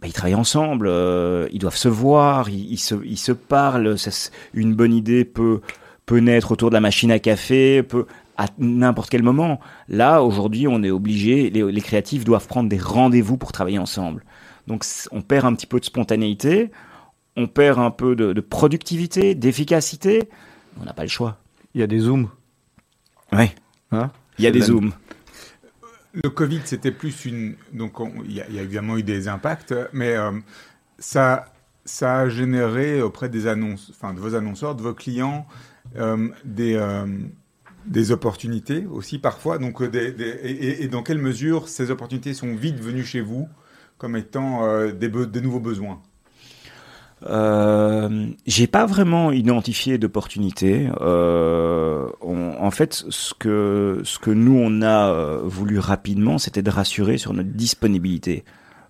bah, 0.00 0.08
ils 0.08 0.12
travaillent 0.12 0.34
ensemble, 0.34 0.88
euh, 0.88 1.46
ils 1.52 1.60
doivent 1.60 1.76
se 1.76 1.88
voir, 1.88 2.48
ils, 2.48 2.78
se, 2.78 2.96
ils 3.04 3.18
se 3.18 3.30
parlent. 3.30 3.96
ça 3.98 4.10
une 4.52 4.74
bonne 4.74 4.92
idée 4.92 5.24
peut 5.24 5.60
peut 6.06 6.18
naître 6.18 6.50
autour 6.50 6.70
de 6.70 6.74
la 6.74 6.80
machine 6.80 7.12
à 7.12 7.20
café, 7.20 7.84
peut 7.84 8.06
à 8.36 8.46
n'importe 8.58 9.10
quel 9.10 9.22
moment. 9.22 9.60
Là, 9.88 10.22
aujourd'hui, 10.22 10.66
on 10.66 10.82
est 10.82 10.90
obligé, 10.90 11.50
les, 11.50 11.70
les 11.70 11.80
créatifs 11.80 12.24
doivent 12.24 12.48
prendre 12.48 12.68
des 12.68 12.78
rendez-vous 12.78 13.36
pour 13.36 13.52
travailler 13.52 13.78
ensemble. 13.78 14.24
Donc, 14.66 14.84
on 15.12 15.22
perd 15.22 15.46
un 15.46 15.54
petit 15.54 15.66
peu 15.66 15.78
de 15.78 15.84
spontanéité, 15.84 16.70
on 17.36 17.46
perd 17.46 17.78
un 17.78 17.90
peu 17.90 18.16
de, 18.16 18.32
de 18.32 18.40
productivité, 18.40 19.34
d'efficacité. 19.34 20.28
On 20.80 20.84
n'a 20.84 20.92
pas 20.92 21.02
le 21.02 21.08
choix. 21.08 21.38
Il 21.74 21.80
y 21.80 21.84
a 21.84 21.86
des 21.86 22.00
zooms. 22.00 22.28
Ouais. 23.32 23.54
Hein 23.92 24.10
Il 24.38 24.44
y 24.44 24.46
a 24.46 24.50
des 24.50 24.60
zooms. 24.60 24.92
Le 26.14 26.28
Covid, 26.28 26.60
c'était 26.64 26.90
plus 26.92 27.24
une. 27.24 27.56
Donc, 27.72 27.98
on- 28.00 28.12
il 28.24 28.32
y, 28.32 28.40
a- 28.40 28.48
il 28.48 28.54
y 28.54 28.58
a 28.58 28.62
évidemment 28.62 28.98
eu 28.98 29.02
des 29.02 29.28
impacts, 29.28 29.74
mais 29.92 30.14
euh, 30.14 30.32
ça, 30.98 31.46
ça 31.84 32.18
a 32.18 32.28
généré 32.28 33.00
auprès 33.00 33.28
des 33.30 33.46
annonces, 33.46 33.90
enfin, 33.94 34.12
de 34.12 34.20
vos 34.20 34.34
annonceurs, 34.34 34.74
de 34.74 34.82
vos 34.82 34.92
clients, 34.94 35.46
euh, 35.96 36.28
des, 36.44 36.74
euh, 36.74 37.06
des 37.86 38.12
opportunités 38.12 38.84
aussi 38.86 39.18
parfois. 39.18 39.56
Donc, 39.58 39.82
des, 39.82 40.12
des- 40.12 40.24
et, 40.42 40.50
et- 40.50 40.82
et 40.84 40.88
dans 40.88 41.02
quelle 41.02 41.18
mesure 41.18 41.68
ces 41.68 41.90
opportunités 41.90 42.34
sont 42.34 42.54
vite 42.54 42.78
venues 42.78 43.04
chez 43.04 43.22
vous 43.22 43.48
comme 43.96 44.14
étant 44.16 44.64
euh, 44.64 44.92
des, 44.92 45.08
be- 45.08 45.30
des 45.30 45.40
nouveaux 45.40 45.60
besoins? 45.60 46.02
Euh, 47.26 48.26
j'ai 48.46 48.66
pas 48.66 48.86
vraiment 48.86 49.32
identifié 49.32 49.98
d'opportunité. 49.98 50.88
Euh, 51.00 52.08
en 52.20 52.70
fait, 52.70 53.04
ce 53.08 53.34
que 53.34 54.00
ce 54.04 54.18
que 54.18 54.30
nous 54.30 54.58
on 54.58 54.82
a 54.82 55.10
euh, 55.10 55.40
voulu 55.44 55.78
rapidement, 55.78 56.38
c'était 56.38 56.62
de 56.62 56.70
rassurer 56.70 57.18
sur 57.18 57.32
notre 57.32 57.50
disponibilité 57.50 58.44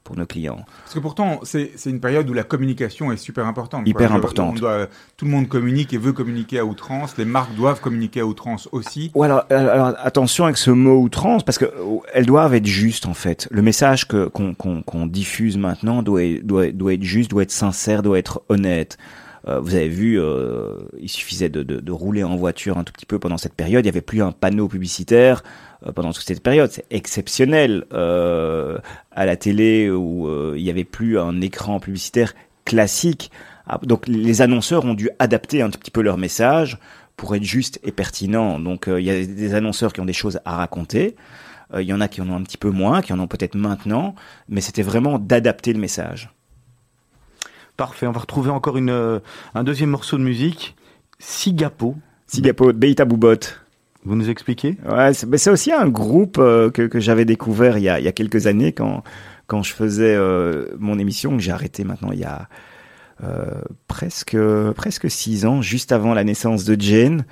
pour 0.05 0.17
nos 0.17 0.27
clients. 0.27 0.65
Parce 0.85 0.95
que 0.95 0.99
pourtant, 1.01 1.41
c'est 1.45 1.73
une 1.87 2.01
période 2.01 2.29
où 2.29 2.33
la 2.33 2.43
communication 2.45 3.12
est 3.12 3.17
super 3.17 3.47
importante. 3.47 3.87
Hyper 3.88 4.12
importante. 4.12 4.57
on 4.57 4.61
doit- 4.61 4.87
tout 5.17 5.25
le 5.25 5.31
monde 5.31 5.49
communique 5.49 5.93
et 5.93 5.99
veut 5.99 6.12
communiquer 6.12 6.59
à 6.59 6.65
outrance. 6.65 7.17
Les 7.19 7.25
marques 7.25 7.55
doivent 7.55 7.81
communiquer 7.81 8.21
à 8.21 8.27
outrance 8.27 8.69
aussi. 8.73 9.11
Ou 9.15 9.23
alors, 9.23 9.45
alors, 9.51 9.71
alors, 9.71 9.95
attention 9.99 10.45
avec 10.45 10.57
ce 10.57 10.71
mot 10.71 11.01
outrance, 11.01 11.45
parce 11.45 11.59
que 11.59 11.67
euh, 11.67 12.23
doivent 12.25 12.55
être 12.55 12.67
justes 12.67 13.07
en 13.07 13.15
fait. 13.15 13.49
Le 13.51 13.62
message 13.62 14.07
qu'on 14.07 15.07
diffuse 15.07 15.57
maintenant 15.59 16.03
doit 16.03 16.23
être- 16.25 16.47
doit 16.47 16.71
doit 16.73 16.95
être 16.95 17.03
juste, 17.03 17.31
doit 17.31 17.42
être 17.42 17.50
sincère, 17.53 18.03
doit 18.03 18.19
être 18.19 18.42
honnête. 18.48 18.98
Euh, 19.48 19.59
vous 19.59 19.75
avez 19.75 19.88
vu, 19.88 20.21
euh, 20.21 20.75
il 21.00 21.09
suffisait 21.09 21.48
de, 21.48 21.65
de, 21.65 21.81
de 21.81 21.92
rouler 21.92 22.23
en 22.23 22.37
voiture 22.37 22.79
un 22.79 22.85
tout 22.85 22.92
petit 22.92 23.07
peu 23.07 23.19
pendant 23.19 23.38
cette 23.38 23.55
période. 23.55 23.85
Il 23.85 23.87
n'y 23.87 23.90
avait 23.90 24.00
plus 24.00 24.23
un 24.23 24.31
panneau 24.31 24.69
publicitaire 24.69 25.42
euh, 25.42 25.71
pendant 25.95 26.13
toute 26.13 26.25
cette 26.25 26.43
période. 26.43 26.71
C'est 26.71 26.87
exceptionnel 26.91 27.85
euh, 27.93 28.79
à 29.11 29.27
la 29.27 29.37
télé 29.37 29.91
où 29.91 30.29
euh, 30.29 30.55
il 30.57 30.63
n'y 30.63 30.71
avait 30.71 30.85
plus 30.85 31.19
un 31.19 31.41
écran 31.41 31.81
publicitaire 31.81 32.35
classique. 32.65 33.31
Ah, 33.67 33.79
Donc 33.83 34.07
les 34.07 34.43
annonceurs 34.43 34.85
ont 34.85 34.95
dû 34.95 35.11
adapter 35.19 35.63
un 35.63 35.71
petit 35.71 35.91
peu 35.91 36.03
leur 36.03 36.19
message 36.19 36.79
pour 37.17 37.35
être 37.37 37.45
juste 37.45 37.79
et 37.83 37.93
pertinent. 37.93 38.59
Donc 38.59 38.89
euh, 38.89 39.01
il 39.01 39.07
y 39.07 39.11
a 39.11 39.25
des 39.25 39.55
annonceurs 39.55 39.93
qui 39.93 40.01
ont 40.01 40.05
des 40.05 40.13
choses 40.13 40.41
à 40.45 40.57
raconter. 40.57 41.17
Euh, 41.75 41.83
Il 41.83 41.89
y 41.89 41.93
en 41.93 42.01
a 42.01 42.09
qui 42.09 42.21
en 42.21 42.29
ont 42.29 42.37
un 42.37 42.43
petit 42.43 42.59
peu 42.59 42.71
moins, 42.71 43.03
qui 43.03 43.13
en 43.13 43.19
ont 43.21 43.29
peut-être 43.29 43.55
maintenant, 43.55 44.15
mais 44.49 44.61
c'était 44.61 44.83
vraiment 44.83 45.19
d'adapter 45.19 45.73
le 45.73 45.79
message. 45.79 46.31
Parfait, 47.77 48.07
on 48.07 48.13
va 48.13 48.21
retrouver 48.21 48.51
encore 48.51 48.77
une, 48.77 48.91
euh, 48.91 49.21
un 49.55 49.65
deuxième 49.65 49.91
morceau 49.91 50.19
de 50.19 50.23
musique. 50.23 50.77
Sigapo, 51.19 51.97
Sigapo, 52.27 52.73
Beita 52.73 53.05
Boubot. 53.05 53.62
Vous 54.05 54.17
nous 54.17 54.29
expliquez? 54.31 54.77
Ouais, 54.88 55.13
c'est 55.15 55.27
mais 55.29 55.38
c'est 55.38 55.50
aussi 55.50 55.73
un 55.73 55.88
groupe 55.88 56.38
euh, 56.38 56.71
que, 56.71 56.83
que 56.83 57.00
j'avais 57.00 57.25
découvert 57.25 57.79
il 57.79 57.85
y, 57.85 57.88
a, 57.88 57.98
il 58.00 58.05
y 58.05 58.09
a 58.09 58.13
quelques 58.13 58.46
années 58.46 58.73
quand, 58.73 59.03
quand 59.46 59.63
je 59.63 59.73
faisais 59.73 60.15
euh, 60.17 60.67
mon 60.79 60.98
émission, 60.98 61.37
que 61.37 61.42
j'ai 61.42 61.53
arrêté 61.53 61.85
maintenant 61.85 62.11
il 62.13 62.19
y 62.21 62.25
a 62.25 62.48
euh, 63.23 63.61
presque, 63.87 64.37
presque 64.75 65.09
six 65.11 65.46
ans, 65.46 65.63
juste 65.63 65.92
avant 65.92 66.15
la 66.15 66.25
naissance 66.25 66.65
de 66.65 66.81
Jane. 66.81 67.25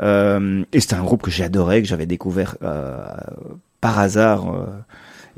Euh, 0.00 0.64
et 0.72 0.80
c'était 0.80 0.94
un 0.94 1.02
groupe 1.02 1.22
que 1.22 1.30
j'adorais, 1.30 1.82
que 1.82 1.88
j'avais 1.88 2.06
découvert 2.06 2.56
euh, 2.62 3.04
par 3.80 3.98
hasard. 3.98 4.54
euh, 4.54 4.66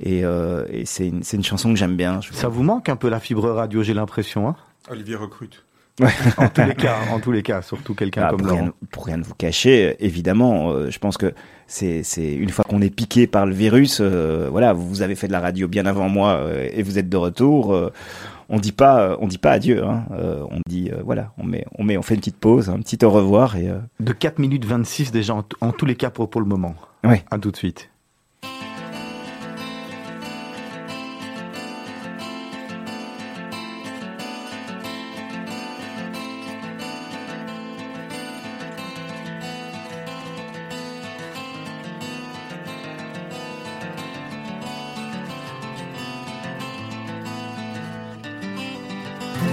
et 0.03 0.25
euh, 0.25 0.65
et 0.71 0.85
c'est 0.87 1.07
une, 1.09 1.23
c'est 1.23 1.37
une 1.37 1.45
chanson 1.45 1.71
que 1.73 1.77
j'aime 1.79 1.97
bien. 1.97 2.21
Je- 2.21 2.33
Ça 2.35 2.49
vous 2.49 2.63
manque 2.65 2.89
un 2.89 2.97
peu 2.97 3.09
la 3.09 3.21
fibre 3.21 3.49
radio, 3.51 3.83
j'ai 3.83 3.95
l'impression. 3.95 4.49
Hein? 4.49 4.57
Olivier 4.91 5.15
recrute. 5.17 5.65
en 6.39 6.49
tous 6.49 6.63
les 6.65 6.75
cas, 6.75 6.97
en 7.13 7.21
tous 7.21 7.33
les 7.33 7.43
cas, 7.43 7.63
surtout 7.63 7.95
quelqu'un 7.95 8.23
Ah, 8.27 8.31
comme 8.31 8.41
pour, 8.41 8.49
Laurent. 8.49 8.61
rien, 8.63 8.73
pour 8.91 9.07
rien 9.07 9.17
ne 9.17 9.23
vous 9.25 9.35
cacher, 9.35 9.91
euh, 9.91 9.95
évidemment, 10.01 10.71
euh, 10.73 10.91
je 10.91 10.99
pense 10.99 11.17
que 11.17 11.33
c'est 11.67 12.03
c'est 12.03 12.35
une 12.35 12.51
fois 12.51 12.65
qu'on 12.69 12.83
est 12.83 12.91
piqué 12.91 13.27
par 13.27 13.47
le 13.47 13.55
virus, 13.55 13.99
euh, 14.01 14.49
voilà, 14.51 14.73
vous 14.73 15.03
avez 15.03 15.15
fait 15.15 15.29
de 15.29 15.33
la 15.33 15.41
radio 15.41 15.69
bien 15.69 15.87
avant 15.87 16.09
moi 16.09 16.33
euh, 16.33 16.69
et 16.73 16.83
vous 16.83 16.99
êtes 16.99 17.09
de 17.09 17.17
retour. 17.17 17.91
on 18.49 18.59
dit 18.59 18.73
pas, 18.73 19.17
on 19.21 19.29
dit 19.29 19.39
pas 19.39 19.53
adieu. 19.53 19.85
Hein, 19.85 20.05
on 20.51 20.61
dit 20.69 20.91
voilà, 21.05 21.33
on 21.39 21.45
met, 21.45 21.65
on 21.79 21.85
met, 21.85 21.97
on 21.97 22.03
fait 22.03 22.15
une 22.15 22.21
petite 22.21 22.39
pause, 22.39 22.69
un 22.69 22.81
petit 22.81 23.03
au 23.05 23.11
revoir 23.11 23.57
et 23.57 23.69
De 24.01 24.13
4 24.13 24.39
minutes 24.39 24.65
26 24.65 25.13
déjà, 25.13 25.35
en, 25.35 25.45
en 25.61 25.73
tous 25.73 25.87
les 25.87 25.95
cas 25.95 26.11
pour, 26.11 26.29
pour 26.29 26.41
le 26.41 26.47
moment. 26.47 26.75
Ouais. 27.05 27.25
À 27.31 27.39
tout 27.39 27.51
de 27.51 27.57
suite. 27.57 27.89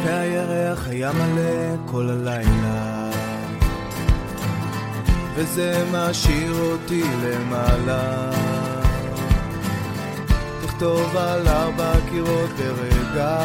והירח 0.05 0.87
היה 0.87 1.11
מלא 1.11 1.75
כל 1.85 2.09
הלילה. 2.09 3.09
וזה 5.35 5.83
משאיר 5.91 6.53
אותי 6.53 7.03
למעלה. 7.23 8.31
תכתוב 10.61 11.17
על 11.17 11.47
ארבע 11.47 11.93
קירות 12.09 12.49
ברגע 12.49 13.37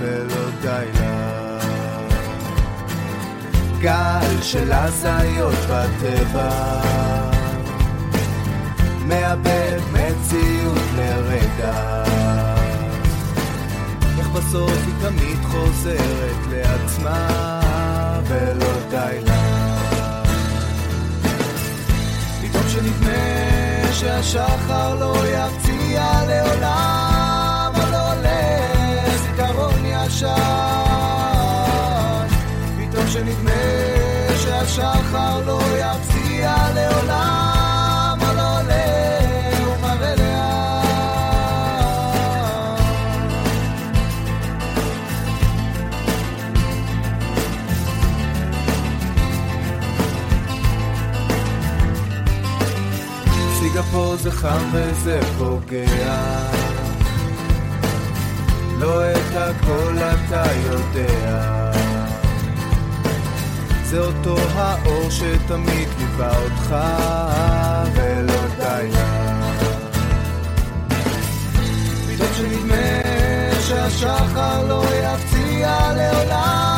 ולא 0.00 0.50
די 0.62 0.86
לה. 1.00 1.58
גל 3.80 4.42
של 4.42 4.72
הזיות 4.72 5.54
בטבע. 5.70 6.80
מאבד 9.06 9.80
מציאות 9.92 10.82
לרגע 10.96 12.04
בסוף 14.34 14.72
היא 14.86 14.94
תמיד 15.00 15.38
חוזרת 15.44 16.46
לעצמה 16.50 17.60
ולא 18.28 18.72
די 18.90 19.20
לה. 19.26 19.74
פתאום 22.42 22.68
שנדמה 22.68 23.92
שהשחר 23.92 24.94
לא 25.00 25.14
יפציע 25.26 26.06
לעולם, 26.28 27.72
אבל 27.76 27.94
עולה 27.94 28.60
זיכרון 29.16 29.84
ישן. 29.84 30.28
פתאום 32.76 33.06
שנדמה 33.08 33.52
שהשחר 34.42 35.40
לא 35.46 35.60
יפציע 35.78 36.54
לעולם, 36.74 37.43
סיגפור 53.94 54.16
זה 54.16 54.30
חם 54.30 54.70
וזה 54.72 55.20
פוגע. 55.38 56.14
לא 58.78 59.10
את 59.10 59.36
הכל 59.36 59.98
אתה 59.98 60.44
יודע. 60.64 61.70
זה 63.84 63.98
אותו 63.98 64.36
האור 64.54 65.10
שתמיד 65.10 65.88
ליווה 65.98 66.38
אותך 66.42 66.76
ולא 67.94 68.46
די 68.58 68.90
לה. 68.92 69.42
פתאום 72.08 72.28
שנדמה 72.36 73.00
שהשחר 73.60 74.66
לא 74.68 74.84
יפציע 74.84 75.92
לעולם 75.96 76.73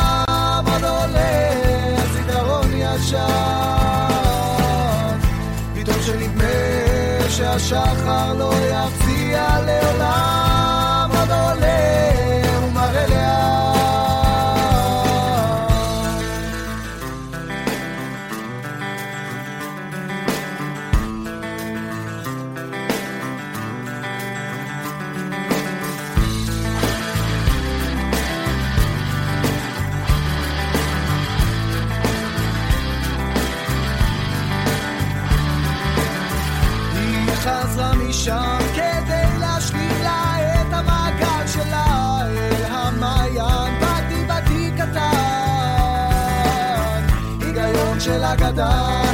שהשחר 7.37 8.33
לא 8.33 8.51
יפציע 8.53 9.47
לעולם 9.65 10.46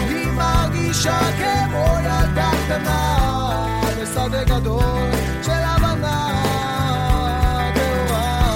היא 0.10 0.32
מרגישה 0.32 1.20
כמו 1.38 1.86
ילדה 2.00 2.52
קטנה 2.66 3.20
בשדה 4.02 4.44
גדול 4.44 5.12
של 5.44 5.52
הבנה 5.52 6.42
טהורה 7.76 8.54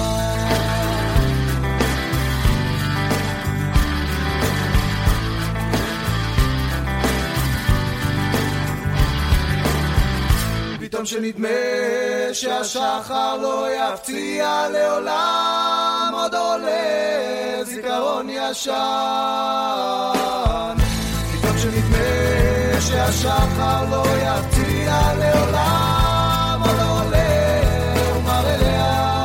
פתאום 10.80 11.06
שנדמה 11.06 11.48
שהשחר 12.32 13.36
לא 13.36 13.66
יפציע 13.70 14.68
לעולם 14.72 16.10
עוד 16.14 16.34
עולה 16.34 17.64
זיכרון 17.64 18.30
שנדמה 18.30 18.72
שהשחר 22.88 23.84
לא 23.90 24.04
יפציע 24.16 25.00
לעולם 25.18 26.60
עוד 26.66 26.80
עולה 26.80 27.60
ומראה. 28.16 29.24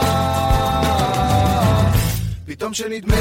פתאום 2.45 2.73
שנדמה 2.73 3.15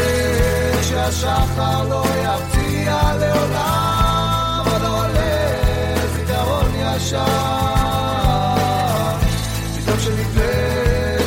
שהשחר 0.82 1.88
לא 1.88 2.04
יפציע 2.24 2.96
לעולם 3.20 4.64
עוד 4.72 4.82
עולה 4.82 5.94
זיכרון 6.16 6.70
ישן 6.74 7.18
פתאום 9.76 9.98
שנדמה 10.00 10.52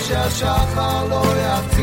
שהשחר 0.07 1.07
לא 1.09 1.23
יפציע 1.37 1.74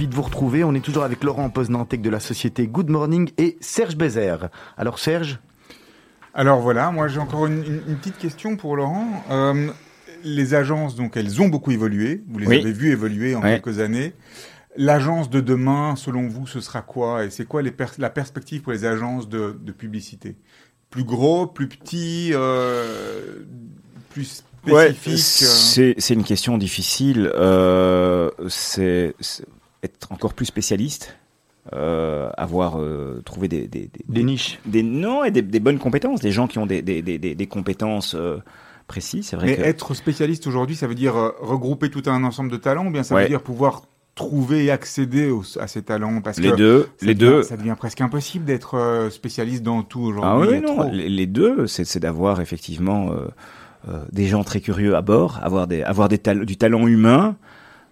ravi 0.00 0.08
de 0.08 0.14
vous 0.14 0.22
retrouver. 0.22 0.64
On 0.64 0.74
est 0.74 0.80
toujours 0.80 1.02
avec 1.04 1.22
Laurent 1.22 1.50
Poznantec 1.50 2.00
de 2.00 2.08
la 2.08 2.20
société 2.20 2.66
Good 2.66 2.88
Morning 2.88 3.30
et 3.36 3.58
Serge 3.60 3.96
Bézère. 3.96 4.48
Alors 4.78 4.98
Serge 4.98 5.40
Alors 6.32 6.60
voilà, 6.60 6.90
moi 6.90 7.06
j'ai 7.06 7.18
encore 7.20 7.46
une, 7.46 7.58
une- 7.64 7.82
une 7.86 7.96
petite 7.96 8.16
question 8.16 8.56
pour 8.56 8.76
Laurent. 8.76 9.22
Euh, 9.30 9.68
les 10.24 10.54
agences, 10.54 10.94
donc 10.96 11.18
elles 11.18 11.42
ont 11.42 11.48
beaucoup 11.48 11.70
évolué. 11.70 12.22
Vous 12.30 12.38
les 12.38 12.46
Oui. 12.46 12.60
avez 12.60 12.72
vues 12.72 12.92
évoluer 12.92 13.34
en 13.34 13.42
Ouais. 13.42 13.60
quelques 13.60 13.78
années. 13.80 14.14
L'agence 14.74 15.28
de 15.28 15.40
demain, 15.42 15.96
selon 15.96 16.28
vous, 16.28 16.46
ce 16.46 16.60
sera 16.60 16.80
quoi? 16.80 17.26
Et 17.26 17.30
c'est 17.30 17.44
quoi 17.44 17.60
les 17.60 17.70
pers- 17.72 17.92
la 17.98 18.08
perspective 18.08 18.62
pour 18.62 18.72
les 18.72 18.86
agences 18.86 19.28
de, 19.28 19.54
de 19.60 19.72
publicité? 19.72 20.36
Plus 20.88 21.04
gros, 21.04 21.46
plus 21.46 21.68
petit, 21.68 22.30
euh, 22.32 23.44
plus 24.08 24.44
Ouais, 24.66 24.92
spécifique 24.94 25.78
euh, 25.78 25.94
c'est 25.98 26.14
une 26.14 26.22
question 26.24 26.56
difficile. 26.58 27.30
Euh, 27.34 28.30
c'est 28.48 29.14
être 29.82 30.10
encore 30.12 30.34
plus 30.34 30.46
spécialiste, 30.46 31.16
euh, 31.72 32.30
avoir 32.36 32.78
euh, 32.80 33.22
trouvé 33.24 33.48
des, 33.48 33.66
des, 33.68 33.82
des, 33.92 34.04
Des 34.08 34.22
niches. 34.22 34.58
des- 34.66 34.82
non 34.82 35.24
et 35.24 35.30
des, 35.30 35.42
des 35.42 35.60
bonnes 35.60 35.78
compétences, 35.78 36.20
des 36.20 36.32
gens 36.32 36.46
qui 36.46 36.58
ont 36.58 36.66
des, 36.66 36.82
des, 36.82 37.02
des, 37.02 37.18
des- 37.18 37.34
des 37.34 37.46
compétences 37.46 38.14
euh, 38.14 38.38
précises. 38.86 39.28
C'est 39.28 39.36
vrai 39.36 39.46
Mais 39.46 39.56
que 39.56 39.62
être 39.62 39.94
spécialiste 39.94 40.46
aujourd'hui, 40.46 40.76
ça 40.76 40.86
veut 40.86 40.94
dire 40.94 41.14
regrouper 41.40 41.90
tout 41.90 42.02
un 42.06 42.24
ensemble 42.24 42.50
de 42.50 42.56
talents 42.56 42.86
ou 42.86 42.90
bien 42.90 43.02
ça 43.02 43.14
Ouais. 43.14 43.22
veut 43.24 43.28
dire 43.28 43.42
pouvoir 43.42 43.82
trouver 44.16 44.64
et 44.64 44.70
accéder 44.70 45.32
à 45.60 45.66
ces 45.68 45.82
talents? 45.82 46.20
Parce 46.20 46.38
les 46.38 46.50
que 46.50 46.56
deux, 46.56 46.88
ça 46.98 47.06
les 47.06 47.14
devient- 47.14 47.30
deux. 47.30 47.42
Ça 47.44 47.56
devient 47.56 47.76
presque 47.78 48.00
impossible 48.00 48.44
d'être 48.44 49.08
spécialiste 49.10 49.62
dans 49.62 49.82
tout 49.82 50.00
aujourd'hui. 50.00 50.48
Ah 50.48 50.50
oui, 50.50 50.56
a 50.58 50.60
non, 50.60 50.90
les, 50.90 51.08
les 51.08 51.26
deux, 51.26 51.66
c'est 51.66 51.84
c'est 51.84 52.00
d'avoir 52.00 52.40
effectivement 52.40 53.12
euh, 53.12 53.28
euh, 53.88 54.04
des 54.12 54.26
gens 54.26 54.42
très 54.44 54.60
curieux 54.60 54.96
à 54.96 55.02
bord, 55.02 55.38
avoir 55.42 55.66
des, 55.68 55.82
avoir 55.82 56.08
des 56.08 56.18
tal- 56.18 56.44
du 56.44 56.56
talent 56.56 56.86
humain. 56.86 57.36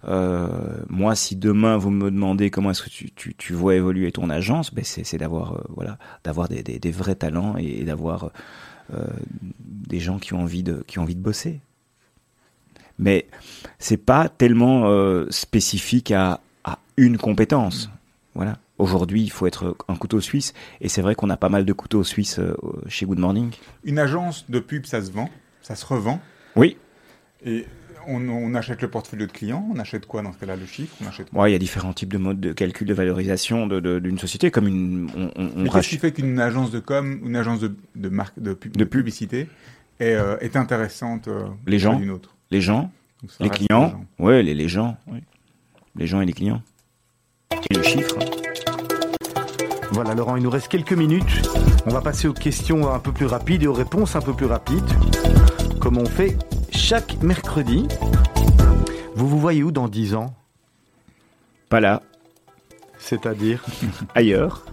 Euh, 0.05 0.47
moi, 0.87 1.15
si 1.15 1.35
demain 1.35 1.77
vous 1.77 1.89
me 1.89 2.09
demandez 2.09 2.49
comment 2.49 2.71
est-ce 2.71 2.83
que 2.83 2.89
tu, 2.89 3.11
tu, 3.11 3.35
tu 3.35 3.53
vois 3.53 3.75
évoluer 3.75 4.11
ton 4.11 4.29
agence, 4.29 4.73
ben 4.73 4.83
c'est 4.85 5.17
d'avoir 5.17 5.55
euh, 5.55 5.61
voilà, 5.69 5.97
d'avoir 6.23 6.47
des, 6.47 6.63
des, 6.63 6.79
des 6.79 6.91
vrais 6.91 7.15
talents 7.15 7.57
et, 7.57 7.83
d'avoir 7.83 8.31
euh, 8.93 9.05
des 9.59 9.99
gens 9.99 10.17
qui 10.17 10.33
ont 10.33 10.41
envie 10.41 10.63
de 10.63 10.83
qui 10.87 10.99
ont 10.99 11.03
envie 11.03 11.15
de 11.15 11.21
bosser. 11.21 11.59
Mais 12.97 13.27
c'est 13.77 13.97
pas 13.97 14.29
tellement 14.29 14.89
spécifique 15.29 16.11
à, 16.11 16.41
à 16.65 16.79
une 16.97 17.17
compétence. 17.17 17.89
Voilà. 18.35 18.57
Aujourd'hui, 18.77 19.21
il 19.21 19.29
faut 19.31 19.47
être 19.47 19.75
un 19.87 19.95
couteau 19.95 20.19
suisse, 20.19 20.53
et 20.81 20.89
c'est 20.89 21.01
vrai 21.01 21.15
qu'on 21.15 21.29
a 21.29 21.37
pas 21.37 21.49
mal 21.49 21.63
de 21.63 21.73
couteaux 21.73 22.03
suisses 22.03 22.41
chez 22.87 23.05
Good 23.05 23.19
Morning. 23.19 23.51
Une 23.85 23.99
agence 23.99 24.49
de 24.49 24.59
pub, 24.59 24.85
ça 24.85 25.01
se 25.01 25.11
vend, 25.11 25.29
ça 25.61 25.75
se 25.75 25.85
revend. 25.85 26.19
Oui. 26.57 26.75
Et 27.45 27.65
on, 28.09 28.27
on 28.29 28.53
achète 28.55 28.81
le 28.81 28.89
portfolio 28.89 29.25
de 29.27 29.31
clients. 29.31 29.65
On 29.73 29.79
achète 29.79 30.05
quoi 30.05 30.21
dans 30.21 30.33
ce 30.33 30.37
cas-là 30.39 30.55
Le 30.55 30.65
chiffre 30.65 30.95
On 31.03 31.07
achète 31.07 31.29
quoi 31.29 31.43
Ouais, 31.43 31.49
il 31.51 31.53
y 31.53 31.55
a 31.55 31.59
différents 31.59 31.93
types 31.93 32.11
de 32.11 32.17
modes 32.17 32.39
de 32.39 32.51
calcul 32.53 32.87
de 32.87 32.93
valorisation 32.93 33.67
de- 33.67 33.79
de- 33.79 33.99
d'une 33.99 34.17
société, 34.19 34.51
comme 34.51 34.67
une, 34.67 35.09
on, 35.15 35.31
on- 35.41 35.51
on 35.55 35.61
Mais 35.63 35.69
qu'est-ce 35.69 35.89
qui 35.89 35.97
fait 35.97 36.11
qu'une 36.11 36.39
agence 36.39 36.71
de 36.71 36.79
com, 36.79 37.19
une 37.25 37.35
agence 37.35 37.59
de, 37.59 37.75
de 37.95 38.09
marque, 38.09 38.39
de, 38.39 38.53
pub- 38.53 38.73
De 38.73 38.79
de 38.79 38.83
pub. 38.83 38.99
publicité 38.99 39.47
est, 39.99 40.13
euh, 40.15 40.37
est 40.41 40.55
intéressante 40.55 41.27
euh, 41.27 41.45
Les 41.67 41.79
gens. 41.79 41.95
d'une 41.97 42.09
autre? 42.11 42.35
Les 42.51 42.61
gens, 42.61 42.91
les 43.39 43.49
clients, 43.49 43.85
les 43.85 43.89
gens. 43.91 44.05
ouais, 44.19 44.43
les, 44.43 44.53
les 44.55 44.67
gens, 44.67 44.97
oui. 45.07 45.19
les 45.95 46.07
gens 46.07 46.21
et 46.21 46.25
les 46.25 46.33
clients. 46.33 46.61
Et 47.69 47.75
le 47.75 47.83
chiffre. 47.83 48.15
Voilà 49.91 50.13
Laurent, 50.13 50.35
il 50.35 50.43
nous 50.43 50.49
reste 50.49 50.67
quelques 50.67 50.93
minutes. 50.93 51.41
On 51.85 51.89
va 51.89 52.01
passer 52.01 52.27
aux 52.27 52.33
questions 52.33 52.93
un 52.93 52.99
peu 52.99 53.11
plus 53.11 53.25
rapides 53.25 53.63
et 53.63 53.67
aux 53.67 53.73
réponses 53.73 54.15
un 54.15 54.21
peu 54.21 54.33
plus 54.33 54.45
rapides, 54.45 54.83
comme 55.79 55.97
on 55.97 56.05
fait 56.05 56.37
chaque 56.79 57.21
mercredi. 57.21 57.87
Vous 59.15 59.27
vous 59.27 59.37
voyez 59.39 59.63
où 59.63 59.71
dans 59.71 59.87
10 59.89 60.15
ans? 60.15 60.33
Pas 61.67 61.81
là, 61.81 62.01
C'est-à-dire, 62.97 63.63
ailleurs. 64.15 64.65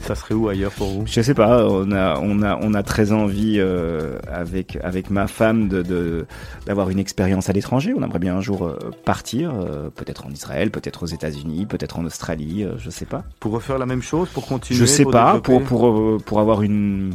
ça 0.00 0.14
serait 0.16 0.34
où 0.34 0.48
ailleurs 0.48 0.72
pour 0.72 0.88
vous? 0.88 1.06
Je 1.06 1.22
sais 1.22 1.34
pas, 1.34 1.66
on 1.66 1.90
a, 1.92 2.18
on 2.20 2.42
a, 2.42 2.58
on 2.60 2.74
a 2.74 2.82
très 2.82 3.12
envie 3.12 3.56
euh, 3.58 4.18
avec, 4.30 4.76
avec 4.82 5.08
ma 5.08 5.28
femme 5.28 5.68
de, 5.68 6.26
d'avoir 6.66 6.90
une 6.90 6.98
expérience 6.98 7.48
à 7.48 7.52
l'étranger. 7.52 7.94
On 7.96 8.02
aimerait 8.02 8.18
bien 8.18 8.36
un 8.36 8.40
jour 8.42 8.66
euh, 8.66 8.76
partir, 9.04 9.54
euh, 9.54 9.88
peut-être 9.88 10.26
en 10.26 10.30
Israël, 10.30 10.70
peut-être 10.70 11.04
aux 11.04 11.06
États-Unis, 11.06 11.64
peut-être 11.66 11.98
en 11.98 12.04
Australie, 12.04 12.66
je 12.76 12.90
sais 12.90 13.06
pas. 13.06 13.22
Pour 13.40 13.52
refaire 13.52 13.78
la 13.78 13.86
même 13.86 14.02
chose, 14.02 14.28
pour 14.30 14.46
continuer 14.46 14.78
Je 14.80 14.84
sais 14.84 15.04
pour 15.04 15.12
pas, 15.12 15.38
développer? 15.40 15.64
pour, 15.64 15.78
pour, 15.94 16.22
pour 16.24 16.40
avoir 16.40 16.62
une. 16.62 17.12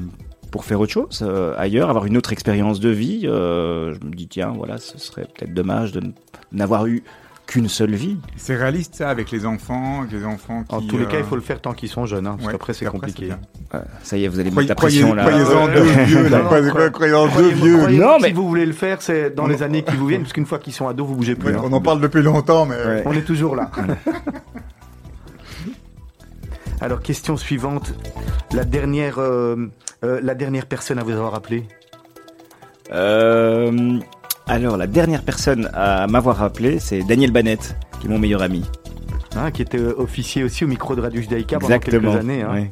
Pour 0.52 0.66
faire 0.66 0.80
autre 0.80 0.91
chose 0.93 1.20
euh, 1.22 1.54
ailleurs, 1.58 1.89
avoir 1.89 2.06
une 2.06 2.18
autre 2.18 2.32
expérience 2.34 2.80
de 2.80 2.89
vie, 2.89 3.22
euh, 3.26 3.93
je 3.93 4.06
me 4.08 4.14
dis 4.14 4.28
tiens, 4.28 4.54
voilà, 4.56 4.78
ce 4.78 4.98
serait 4.98 5.24
peut-être 5.36 5.54
dommage 5.54 5.91
de 5.91 6.02
n'avoir 6.52 6.88
eu 6.88 7.04
qu'une 7.45 7.70
seule 7.70 7.95
vie. 7.95 8.18
C'est 8.36 8.56
réaliste 8.58 8.95
ça 8.95 9.10
avec 9.10 9.32
les 9.32 9.45
enfants, 9.45 10.00
avec 10.02 10.12
les 10.12 10.26
enfants 10.26 10.64
qui. 10.68 10.76
En 10.76 10.82
tous 10.82 10.98
les 10.98 11.06
cas, 11.06 11.16
euh, 11.16 11.20
il 11.20 11.26
faut 11.26 11.36
le 11.36 11.41
faire 11.41 11.62
tant 11.62 11.74
qu'ils 11.74 11.88
sont 11.89 12.06
jeunes, 12.06 12.28
hein, 12.28 12.36
parce 12.36 12.48
ouais, 12.48 12.52
qu'après 12.54 12.74
c'est 12.74 12.86
compliqué. 12.86 13.30
ça 14.04 14.18
y 14.18 14.26
est, 14.26 14.28
vous 14.28 14.39
allez 14.39 14.50
Croyez- 14.52 14.68
mettre 14.70 14.82
la 14.82 14.88
pression 14.88 15.14
là. 15.14 15.24
Croyez-en 15.26 15.66
Ouais, 15.68 15.74
deux 15.76 16.04
vieux, 16.04 16.28
là. 16.30 16.39
Croyez- 16.45 16.70
croyez- 16.70 16.91
Croyez-en 16.91 17.28
deux 17.28 17.50
vieux. 17.50 17.88
Non, 18.00 18.18
mais- 18.22 18.28
Si 18.30 18.34
vous 18.34 18.48
voulez 18.48 18.66
le 18.66 18.74
faire, 18.74 19.02
c'est 19.02 19.34
dans 19.34 19.45
On- 19.45 19.48
les 19.48 19.64
années 19.64 19.84
qui 19.84 19.95
vous 19.95 20.08
viennent, 20.08 20.22
parce 20.24 20.34
qu'une 20.34 20.45
fois 20.45 20.60
qu'ils 20.60 20.74
sont 20.74 20.88
ados, 20.88 21.08
vous 21.08 21.16
bougez 21.16 21.36
plus. 21.36 21.50
Ouais, 21.52 21.56
hein. 21.58 21.62
On 21.64 21.72
en 21.74 21.82
parle 21.82 22.02
depuis 22.02 22.22
longtemps, 22.22 22.66
mais. 22.66 22.76
Ouais. 22.76 23.04
On 23.06 23.14
est 23.14 23.22
toujours 23.22 23.56
là. 23.56 23.70
Alors, 26.82 27.01
question 27.01 27.38
suivante. 27.38 27.93
La 28.53 28.63
dernière, 28.63 29.19
euh, 29.19 29.55
euh, 30.03 30.19
la 30.21 30.36
dernière 30.36 30.65
personne 30.65 30.99
à 30.99 31.03
vous 31.03 31.11
avoir 31.11 31.36
appelé 31.36 31.63
Euh, 32.91 33.99
alors, 34.47 34.78
la 34.78 34.88
dernière 34.88 35.23
personne 35.23 35.69
à 35.73 36.07
m'avoir 36.07 36.41
appelé, 36.41 36.80
c'est 36.80 36.99
Daniel 37.03 37.32
Banette, 37.32 37.75
qui 37.99 38.07
est 38.07 38.09
mon 38.09 38.19
meilleur 38.19 38.41
ami. 38.41 38.63
hein, 39.36 39.51
qui 39.51 39.61
était 39.61 39.80
officier 39.80 40.43
aussi 40.43 40.63
au 40.63 40.67
micro 40.67 40.95
de 40.95 41.01
Radio 41.01 41.21
Judaïka 41.21 41.59
pendant 41.59 41.78
quelques 41.80 42.15
années. 42.15 42.41
hein. 42.43 42.67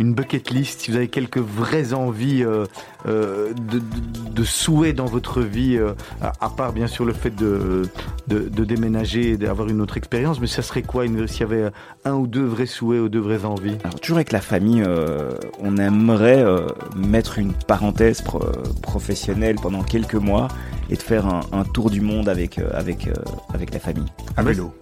Une 0.00 0.14
bucket 0.14 0.48
list, 0.50 0.80
si 0.80 0.90
vous 0.90 0.96
avez 0.96 1.08
quelques 1.08 1.36
vraies 1.36 1.92
envies 1.92 2.42
euh, 2.42 2.64
euh, 3.06 3.52
de, 3.52 3.80
de, 3.80 4.30
de 4.34 4.44
souhaits 4.44 4.96
dans 4.96 5.04
votre 5.04 5.42
vie, 5.42 5.76
euh, 5.76 5.92
à, 6.22 6.32
à 6.40 6.48
part 6.48 6.72
bien 6.72 6.86
sûr 6.86 7.04
le 7.04 7.12
fait 7.12 7.28
de, 7.36 7.82
de, 8.26 8.48
de 8.48 8.64
déménager 8.64 9.32
et 9.32 9.36
d'avoir 9.36 9.68
une 9.68 9.82
autre 9.82 9.98
expérience, 9.98 10.40
mais 10.40 10.46
ça 10.46 10.62
serait 10.62 10.80
quoi 10.80 11.04
s'il 11.06 11.40
y 11.40 11.42
avait 11.42 11.70
un 12.06 12.14
ou 12.14 12.26
deux 12.26 12.46
vrais 12.46 12.64
souhaits 12.64 13.02
ou 13.02 13.10
deux 13.10 13.20
vraies 13.20 13.44
envies? 13.44 13.76
Alors, 13.84 14.00
toujours 14.00 14.16
avec 14.16 14.32
la 14.32 14.40
famille, 14.40 14.82
euh, 14.86 15.32
on 15.58 15.76
aimerait 15.76 16.42
euh, 16.42 16.66
mettre 16.96 17.38
une 17.38 17.52
parenthèse 17.52 18.22
pro- 18.22 18.40
professionnelle 18.80 19.56
pendant 19.56 19.82
quelques 19.82 20.14
mois 20.14 20.48
et 20.88 20.96
de 20.96 21.02
faire 21.02 21.26
un, 21.26 21.40
un 21.52 21.64
tour 21.64 21.90
du 21.90 22.00
monde 22.00 22.30
avec, 22.30 22.58
euh, 22.58 22.70
avec, 22.72 23.06
euh, 23.06 23.12
avec 23.52 23.74
la 23.74 23.80
famille. 23.80 24.06
À 24.38 24.42
vélo. 24.42 24.72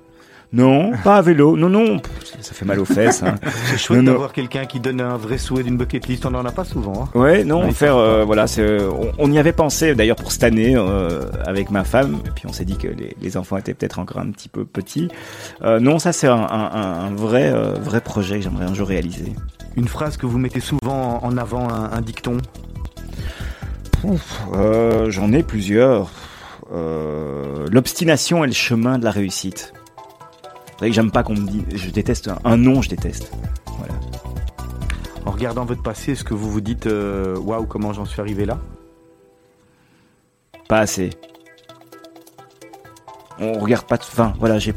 Non, 0.51 0.93
pas 1.05 1.17
à 1.17 1.23
vélo. 1.23 1.57
Non, 1.59 1.69
non, 1.69 2.01
ça 2.41 2.55
fait 2.55 2.65
mal 2.65 2.81
aux 2.81 2.87
fesses. 2.87 3.23
Hein. 3.23 3.35
C'est 3.67 3.77
chouette 3.77 4.03
d'avoir 4.05 4.33
quelqu'un 4.33 4.65
qui 4.65 4.81
donne 4.81 5.01
un 5.03 5.19
vrai 5.19 5.37
souhait 5.37 5.63
d'une 5.63 5.77
bucket 5.77 6.07
list, 6.07 6.25
on 6.25 6.31
n'en 6.31 6.45
a 6.47 6.53
pas 6.53 6.65
souvent. 6.65 7.05
hein. 7.15 7.19
Ouais, 7.19 7.45
non, 7.45 7.71
faire, 7.71 7.97
euh, 7.97 8.21
ça, 8.21 8.25
voilà, 8.25 8.47
ça. 8.47 8.55
c'est, 8.55 8.63
euh, 8.63 8.91
on, 8.91 9.13
on 9.19 9.31
y 9.33 9.39
avait 9.39 9.53
pensé 9.53 9.95
d'ailleurs 9.95 10.17
pour 10.17 10.33
cette 10.33 10.45
année 10.45 10.75
euh, 10.75 11.21
avec 11.47 11.71
ma 11.71 11.85
femme, 11.85 12.21
et 12.27 12.31
puis 12.35 12.47
on 12.49 12.53
s'est 12.55 12.65
dit 12.65 12.79
que 12.79 12.89
les, 12.89 13.15
les 13.21 13.37
enfants 13.37 13.59
étaient 13.59 13.75
peut-être 13.75 13.99
encore 13.99 14.23
un 14.23 14.31
petit 14.31 14.49
peu 14.49 14.65
petits. 14.65 15.09
Euh, 15.63 15.81
non, 15.81 15.99
ça 15.99 16.13
c'est 16.13 16.29
un, 16.29 16.35
un- 16.51 17.15
vrai, 17.15 17.51
euh, 17.53 17.75
vrai 17.75 18.01
projet 18.01 18.37
que 18.39 18.45
j'aimerais 18.45 18.65
un 18.65 18.75
jour 18.75 18.89
réaliser. 18.89 19.35
Une 19.77 19.87
phrase 19.89 20.17
que 20.17 20.25
vous 20.25 20.39
mettez 20.39 20.61
souvent 20.61 21.21
en 21.23 21.37
avant, 21.37 21.69
un, 21.69 21.93
un 21.93 22.01
dicton? 22.01 22.39
Euh, 24.55 25.11
J'en 25.11 25.33
ai 25.33 25.43
plusieurs. 25.43 26.11
Euh, 26.73 27.67
L'obstination 27.71 28.45
est 28.45 28.49
le 28.49 28.53
chemin 28.55 28.99
de 28.99 29.05
la 29.05 29.11
réussite. 29.11 29.73
C'est 30.79 30.85
vrai 30.85 30.89
que 30.91 30.95
j'aime 30.95 31.11
pas 31.11 31.25
qu'on 31.25 31.35
me 31.35 31.47
dise, 31.47 31.65
je 31.75 31.91
déteste 31.91 32.29
un, 32.29 32.39
un 32.45 32.57
non, 32.57 32.83
je 32.83 32.89
déteste. 32.89 33.33
Voilà. 33.79 33.95
En 35.27 35.33
regardant 35.33 35.65
votre 35.65 35.83
passé, 35.83 36.13
est-ce 36.13 36.23
que 36.23 36.35
vous 36.35 36.51
vous 36.51 36.61
dites 36.61 36.87
euh, 36.87 37.37
waouh, 37.37 37.67
comment 37.67 37.93
j'en 37.93 38.05
suis 38.05 38.21
arrivé 38.21 38.45
là? 38.47 38.59
Pas 40.69 40.79
assez. 40.79 41.11
On 43.41 43.55
regarde 43.59 43.87
pas. 43.87 43.97
de- 43.97 44.03
Enfin, 44.03 44.35
voilà, 44.39 44.59
j'ai. 44.59 44.73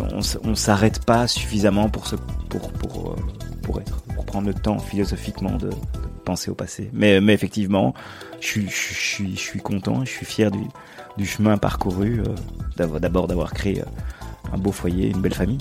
On, 0.00 0.20
on 0.44 0.54
s'arrête 0.54 1.04
pas 1.06 1.26
suffisamment 1.26 1.88
pour 1.88 2.06
se, 2.06 2.16
pour, 2.50 2.70
pour, 2.72 3.12
euh, 3.12 3.16
pour 3.62 3.80
être, 3.80 4.02
pour 4.14 4.26
prendre 4.26 4.46
le 4.48 4.54
temps 4.54 4.78
philosophiquement 4.78 5.52
de, 5.56 5.70
de 5.70 5.74
penser 6.26 6.50
au 6.50 6.54
passé. 6.54 6.90
Mais, 6.92 7.20
mais 7.22 7.32
effectivement, 7.32 7.94
je 8.40 8.46
suis, 8.46 8.68
je 8.68 8.74
suis, 8.94 9.32
je 9.36 9.40
suis 9.40 9.60
content, 9.60 10.04
je 10.04 10.10
suis 10.10 10.26
fier 10.26 10.50
du, 10.50 10.60
du 11.16 11.24
chemin 11.24 11.56
parcouru, 11.56 12.20
euh, 12.20 12.34
d'abord 12.76 13.26
d'avoir 13.26 13.52
créé 13.54 13.80
euh, 13.80 13.84
un 14.52 14.58
beau 14.58 14.72
foyer, 14.72 15.10
une 15.10 15.20
belle 15.20 15.34
famille. 15.34 15.58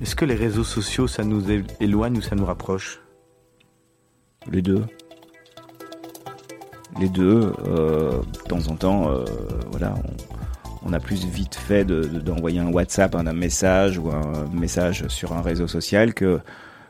Est-ce 0.00 0.14
que 0.14 0.24
les 0.24 0.34
réseaux 0.34 0.64
sociaux, 0.64 1.06
ça 1.08 1.24
nous 1.24 1.42
éloigne 1.80 2.18
ou 2.18 2.22
ça 2.22 2.36
nous 2.36 2.44
rapproche? 2.44 3.00
Les 4.50 4.62
deux. 4.62 4.84
Les 7.00 7.08
deux, 7.08 7.52
euh, 7.66 8.20
de 8.20 8.48
temps 8.48 8.66
en 8.68 8.76
temps, 8.76 9.10
euh, 9.10 9.24
voilà, 9.70 9.94
on, 10.84 10.88
on 10.90 10.92
a 10.92 11.00
plus 11.00 11.24
vite 11.24 11.54
fait 11.54 11.84
de- 11.84 12.02
de- 12.02 12.20
d'envoyer 12.20 12.60
un 12.60 12.72
WhatsApp, 12.72 13.14
un, 13.14 13.26
un 13.26 13.32
message 13.32 13.98
ou 13.98 14.10
un 14.10 14.46
message 14.52 15.06
sur 15.08 15.32
un 15.32 15.42
réseau 15.42 15.68
social 15.68 16.14
que, 16.14 16.40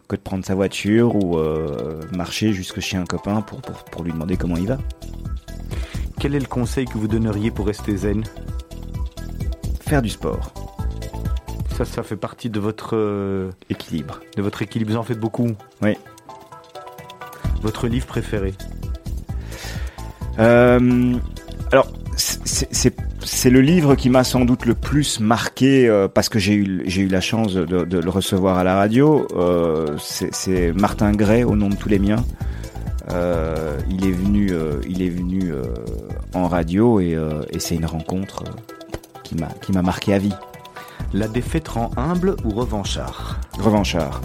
que 0.09 0.17
de 0.17 0.21
prendre 0.21 0.45
sa 0.45 0.55
voiture 0.55 1.15
ou 1.17 1.37
euh, 1.39 2.01
marcher 2.15 2.53
jusque 2.53 2.81
chez 2.81 2.97
un 2.97 3.05
copain 3.05 3.43
pour, 3.43 3.61
pour, 3.61 3.85
pour 3.85 4.03
lui 4.05 4.13
demander 4.13 4.37
comment 4.37 4.57
il 4.57 4.69
va. 4.69 4.79
Quel 6.21 6.35
est 6.35 6.41
le 6.41 6.47
conseil 6.47 6.85
que 6.87 6.97
vous 6.97 7.09
donneriez 7.09 7.51
pour 7.51 7.67
rester 7.67 7.97
zen? 7.97 8.25
Faire 9.81 10.03
du 10.03 10.09
sport. 10.11 10.53
Ça, 11.79 11.85
ça 11.85 12.03
fait 12.03 12.17
partie 12.17 12.51
de 12.51 12.59
votre 12.59 12.97
euh, 12.97 13.51
Équilibre. 13.71 14.21
de 14.37 14.43
votre 14.43 14.63
équilibre. 14.63 14.91
Vous 14.91 14.97
en 14.99 15.03
faites 15.05 15.21
beaucoup. 15.21 15.51
Oui. 15.81 15.97
Votre 17.63 17.87
livre 17.89 18.07
préféré 18.07 18.53
Euh, 20.41 21.15
alors, 21.73 21.89
c'est- 22.17 22.95
le 23.51 23.61
livre 23.61 23.95
qui 23.95 24.11
m'a 24.11 24.25
sans 24.25 24.45
doute 24.45 24.65
le 24.67 24.75
plus 24.75 25.21
marqué 25.21 25.89
euh, 25.89 26.09
parce 26.09 26.29
que 26.29 26.39
j'ai 26.41 26.55
eu 26.55 26.83
j'ai 26.87 27.03
eu 27.03 27.09
la 27.09 27.21
chance 27.21 27.55
de, 27.55 27.65
de 27.85 27.99
le 27.99 28.11
recevoir 28.11 28.59
à 28.59 28.65
la 28.65 28.75
radio. 28.77 29.27
C'est 30.01 30.73
Martin 30.73 31.13
Gray 31.13 31.45
au 31.45 31.55
nom 31.57 31.69
de 31.69 31.77
tous 31.77 31.89
les 31.89 31.99
miens. 32.01 32.25
Euh, 33.11 33.79
il 33.91 34.07
est 34.07 34.13
venu 34.13 34.49
euh, 34.53 34.81
il 34.89 35.01
est 35.03 35.09
venu 35.11 35.51
euh, 35.53 35.63
en 36.35 36.47
radio 36.49 37.01
et, 37.01 37.17
et 37.51 37.59
c'est 37.61 37.75
une 37.77 37.87
rencontre 37.87 38.43
qui 39.25 39.35
m'a 39.37 39.49
qui 39.63 39.73
m'a 39.73 39.83
marqué 39.83 40.13
à 40.15 40.19
vie. 40.19 40.35
La 41.13 41.27
défaite 41.29 41.69
rend 41.69 41.91
humble 41.97 42.37
ou 42.45 42.51
revanchard 42.51 43.41
Revanchard. 43.59 44.21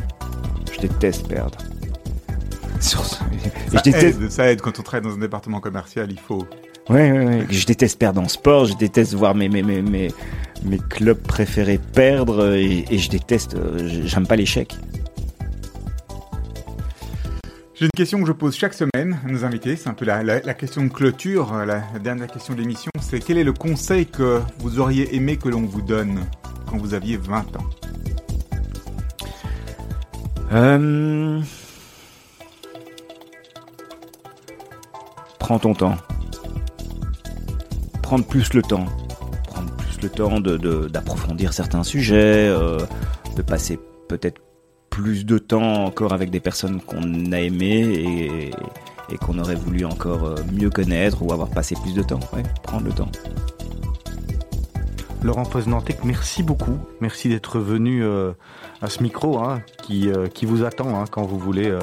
Je 0.74 0.80
déteste 0.82 1.28
perdre. 1.28 1.58
Sur 2.82 3.06
ce- 3.06 3.16
Ça 3.16 3.24
je 3.72 3.82
déteste 3.84 4.22
aide, 4.22 4.32
ça 4.32 4.52
aide 4.52 4.62
quand 4.62 4.78
on 4.80 4.84
travaille 4.84 5.10
dans 5.10 5.16
un 5.16 5.20
département 5.20 5.60
commercial, 5.62 6.12
il 6.12 6.20
faut. 6.20 6.46
Ouais, 6.90 7.12
ouais, 7.14 7.26
ouais. 7.26 7.48
Je 7.50 7.66
déteste 7.66 7.98
perdre 7.98 8.20
en 8.22 8.28
sport, 8.28 8.66
je 8.66 8.76
déteste 8.76 9.14
voir 9.14 9.34
mes, 9.36 9.48
mes, 9.48 9.64
mes, 9.64 9.82
mes, 9.82 10.10
mes 10.66 10.78
clubs 10.80 11.18
préférés 11.22 11.80
perdre 11.94 12.54
et, 12.56 12.84
et 12.92 12.98
je 12.98 13.10
déteste, 13.10 13.56
euh, 13.56 14.02
j'aime 14.04 14.28
pas 14.28 14.36
l'échec. 14.36 14.76
J'ai 17.84 17.88
une 17.88 17.98
question 17.98 18.22
que 18.22 18.28
je 18.28 18.32
pose 18.32 18.56
chaque 18.56 18.74
semaine 18.74 19.20
à 19.26 19.30
nos 19.30 19.44
invités. 19.44 19.76
C'est 19.76 19.90
un 19.90 19.94
peu 19.94 20.06
la, 20.06 20.40
question 20.54 20.86
de 20.86 20.88
clôture, 20.88 21.54
euh, 21.54 21.66
la, 21.66 21.82
dernière 22.02 22.28
question 22.28 22.54
de 22.54 22.62
l'émission. 22.62 22.90
C'est 23.02 23.20
quel 23.20 23.38
est 23.38 23.44
le 23.44 23.52
conseil 23.52 24.06
que 24.06 24.40
vous 24.60 24.80
auriez 24.80 25.14
aimé 25.18 25.36
que 25.36 25.50
l'on 25.50 25.64
vous 25.64 25.82
donne 25.82 26.22
quand 26.66 26.78
vous 26.78 26.94
aviez 26.94 27.18
20 27.18 27.40
ans? 27.58 27.66
Euh... 30.54 31.42
Prends 35.40 35.60
ton 35.60 35.74
temps. 35.74 35.98
Prendre 38.02 38.26
plus 38.26 38.54
le 38.54 38.62
temps. 38.62 38.86
Prendre 39.48 39.76
plus 39.76 40.02
le 40.02 40.10
temps 40.10 40.40
de, 40.40 40.56
de- 40.56 40.88
d'approfondir 40.88 41.52
certains 41.52 41.84
sujets, 41.84 42.48
euh, 42.48 42.80
de 43.36 43.42
passer 43.42 43.78
peut-être 44.08 44.40
plus 44.94 45.26
de 45.26 45.40
temps 45.40 45.86
encore 45.86 46.14
avec 46.14 46.30
des 46.30 46.40
personnes 46.40 46.80
qu'on 46.80 47.32
a 47.32 47.40
aimées 47.40 48.52
et, 49.10 49.18
qu'on 49.18 49.40
aurait 49.40 49.56
voulu 49.56 49.86
encore 49.86 50.24
euh, 50.24 50.36
mieux 50.52 50.70
connaître 50.70 51.24
ou 51.24 51.34
avoir 51.34 51.50
passé 51.50 51.76
plus 51.82 51.96
de 51.96 52.04
temps. 52.04 52.20
Ouais, 52.32 52.44
prendre 52.62 52.86
le 52.86 52.92
temps. 52.92 53.12
Laurent 55.24 55.46
Poznantec, 55.46 56.04
merci 56.04 56.44
beaucoup. 56.44 56.78
Merci 57.02 57.28
d'être 57.30 57.60
venu 57.60 58.04
euh, 58.04 58.34
à 58.84 58.90
ce 58.90 59.02
micro 59.02 59.40
hein, 59.40 59.62
qui, 59.82 60.10
euh, 60.10 60.28
qui 60.28 60.46
vous 60.46 60.64
attend 60.64 61.00
hein, 61.00 61.06
quand 61.10 61.24
vous 61.24 61.40
voulez. 61.40 61.76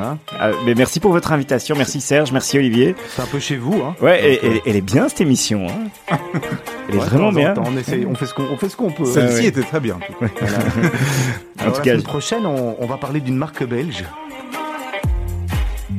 Hein. 0.00 0.18
Ah, 0.38 0.50
mais 0.64 0.74
merci 0.74 1.00
pour 1.00 1.12
votre 1.12 1.32
invitation. 1.32 1.74
Merci 1.76 2.00
Serge, 2.00 2.32
merci 2.32 2.58
Olivier. 2.58 2.94
C'est 3.14 3.22
un 3.22 3.26
peu 3.26 3.38
chez 3.38 3.56
vous. 3.56 3.82
Hein. 3.82 3.94
Ouais, 4.00 4.34
et- 4.34 4.44
euh, 4.44 4.54
et- 4.56 4.62
elle 4.66 4.76
est 4.76 4.80
bien 4.80 5.08
cette 5.08 5.20
émission. 5.20 5.66
Hein. 5.68 6.16
Elle 6.88 6.96
est 6.96 6.98
ouais, 6.98 7.04
vraiment 7.06 7.32
bien. 7.32 7.54
temps, 7.54 7.62
On, 7.66 7.76
essaie- 7.76 8.04
on 8.06 8.14
fait 8.14 8.26
ce 8.26 8.34
qu'on 8.34 8.44
on 8.52 8.56
fait 8.56 8.68
ce 8.68 8.76
qu'on 8.76 8.90
peut. 8.90 9.04
Celle-ci 9.06 9.42
ouais. 9.42 9.46
était 9.46 9.62
très 9.62 9.80
bien. 9.80 9.98
Voilà. 10.20 10.32
En 11.58 11.66
Alors, 11.66 11.74
tout 11.74 11.78
la 11.80 11.84
cas, 11.84 11.90
semaine 11.92 12.02
prochaine, 12.02 12.46
on, 12.46 12.76
on 12.80 12.86
va 12.86 12.96
parler 12.96 13.20
d'une 13.20 13.36
marque 13.36 13.62
belge. 13.64 14.04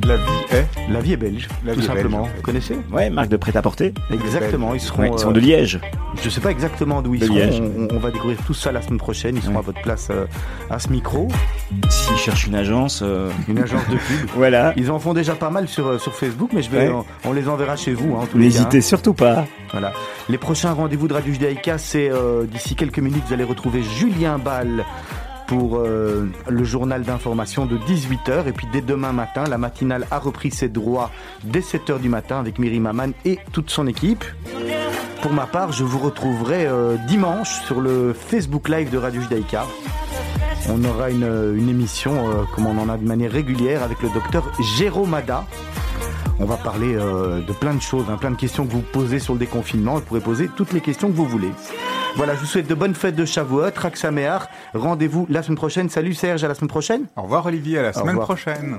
La 0.05 0.17
vie 0.17 0.23
est. 0.51 0.65
La 0.91 0.99
vie 0.99 1.13
est 1.13 1.17
belge, 1.17 1.47
La 1.65 1.73
tout 1.73 1.79
vie 1.79 1.85
simplement. 1.85 2.17
belge, 2.19 2.21
en 2.21 2.25
fait. 2.31 2.35
Vous 2.37 2.41
connaissez 2.41 2.77
ouais, 2.91 3.09
marque 3.09 3.29
de 3.29 3.37
prêt-à-porter. 3.37 3.93
Exactement. 4.11 4.73
Ils 4.73 4.81
seront. 4.81 5.03
Ouais, 5.03 5.11
ils 5.13 5.19
sont 5.19 5.29
euh, 5.29 5.33
de 5.33 5.39
Liège. 5.39 5.79
Je 6.21 6.29
sais 6.29 6.41
pas 6.41 6.51
exactement 6.51 7.01
d'où 7.01 7.13
ils 7.15 7.21
De 7.21 7.25
seront. 7.25 7.37
Liège. 7.37 7.61
On, 7.61 7.95
on 7.95 7.99
va 7.99 8.11
découvrir 8.11 8.37
tout 8.45 8.53
ça 8.53 8.71
la 8.71 8.81
semaine 8.81 8.97
prochaine. 8.99 9.35
Ils 9.37 9.41
seront 9.41 9.53
Ouais. 9.53 9.59
à 9.59 9.61
votre 9.61 9.81
place 9.81 10.07
euh, 10.11 10.25
à 10.69 10.79
ce 10.79 10.89
micro. 10.89 11.27
S'ils 11.89 12.17
cherchent 12.17 12.47
une 12.47 12.55
agence, 12.55 13.01
euh, 13.03 13.29
Une 13.47 13.59
agence 13.59 13.87
de 13.89 13.95
pub. 13.95 14.29
voilà. 14.35 14.73
Ils 14.75 14.91
en 14.91 14.99
font 14.99 15.13
déjà 15.13 15.35
pas 15.35 15.49
mal 15.49 15.67
sur, 15.67 15.99
sur 16.01 16.13
Facebook, 16.13 16.49
mais 16.53 16.61
je 16.63 16.69
vais, 16.69 16.87
Ouais. 16.89 16.93
on, 17.23 17.29
on 17.29 17.33
les 17.33 17.47
enverra 17.47 17.75
chez 17.77 17.93
vous. 17.93 18.15
Hein. 18.17 18.27
N'hésitez 18.35 18.81
surtout 18.81 19.13
pas. 19.13 19.45
Voilà. 19.71 19.93
Les 20.29 20.37
prochains 20.37 20.73
rendez-vous 20.73 21.07
de 21.07 21.13
Radio 21.13 21.31
Judaïka, 21.33 21.77
c'est 21.77 22.09
euh, 22.11 22.43
d'ici 22.45 22.75
quelques 22.75 22.99
minutes, 22.99 23.23
vous 23.27 23.33
allez 23.33 23.43
retrouver 23.43 23.81
Julien 23.83 24.37
Ball 24.37 24.83
pour 25.53 25.77
euh, 25.77 26.25
le 26.49 26.63
journal 26.63 27.03
d'information 27.03 27.67
de 27.67 27.77
18h. 27.77 28.47
Et 28.47 28.53
puis 28.53 28.67
dès 28.73 28.81
demain 28.81 29.11
matin, 29.11 29.43
la 29.47 29.59
matinale 29.59 30.07
a 30.09 30.17
repris 30.17 30.49
ses 30.49 30.67
droits 30.67 31.11
dès 31.43 31.59
7h 31.59 31.99
du 31.99 32.09
matin 32.09 32.39
avec 32.39 32.57
Myri 32.57 32.79
Maman 32.79 33.09
et 33.23 33.37
toute 33.51 33.69
son 33.69 33.85
équipe. 33.85 34.25
Pour 35.21 35.31
ma 35.31 35.45
part, 35.45 35.71
je 35.71 35.83
vous 35.83 35.99
retrouverai 35.99 36.65
euh, 36.65 36.97
dimanche 37.07 37.61
sur 37.65 37.81
le 37.81 38.13
Facebook 38.13 38.67
Live 38.67 38.89
de 38.89 38.97
Radio 38.97 39.21
Judaïka. 39.21 39.65
On 40.69 40.83
aura 40.83 41.11
une, 41.11 41.53
une 41.55 41.69
émission, 41.69 42.29
euh, 42.29 42.43
comme 42.55 42.65
on 42.65 42.77
en 42.79 42.89
a 42.89 42.97
de 42.97 43.05
manière 43.05 43.31
régulière, 43.31 43.83
avec 43.83 44.01
le 44.01 44.09
docteur 44.09 44.51
Jérôme 44.77 45.13
Ada. 45.13 45.45
On 46.39 46.45
va 46.45 46.57
parler 46.57 46.95
euh, 46.95 47.41
de 47.41 47.53
plein 47.53 47.73
de 47.73 47.81
choses, 47.81 48.05
hein, 48.09 48.17
plein 48.17 48.31
de 48.31 48.35
questions 48.35 48.65
que 48.65 48.71
vous 48.71 48.81
posez 48.81 49.19
sur 49.19 49.33
le 49.33 49.39
déconfinement. 49.39 49.95
Vous 49.95 50.01
pourrez 50.01 50.19
poser 50.19 50.49
toutes 50.55 50.73
les 50.73 50.81
questions 50.81 51.09
que 51.09 51.13
vous 51.13 51.25
voulez. 51.25 51.51
Voilà, 52.15 52.35
je 52.35 52.41
vous 52.41 52.45
souhaite 52.45 52.67
de 52.67 52.75
bonnes 52.75 52.95
fêtes 52.95 53.15
de 53.15 53.25
Shavuot, 53.25 53.71
Raksaméar. 53.75 54.47
Rendez-vous 54.73 55.25
la 55.29 55.41
semaine 55.43 55.57
prochaine. 55.57 55.89
Salut 55.89 56.13
Serge, 56.13 56.43
à 56.43 56.47
la 56.47 56.55
semaine 56.55 56.69
prochaine. 56.69 57.05
Au 57.15 57.23
revoir 57.23 57.45
Olivier, 57.45 57.79
à 57.79 57.83
la 57.83 57.93
semaine 57.93 58.19
prochaine. 58.19 58.77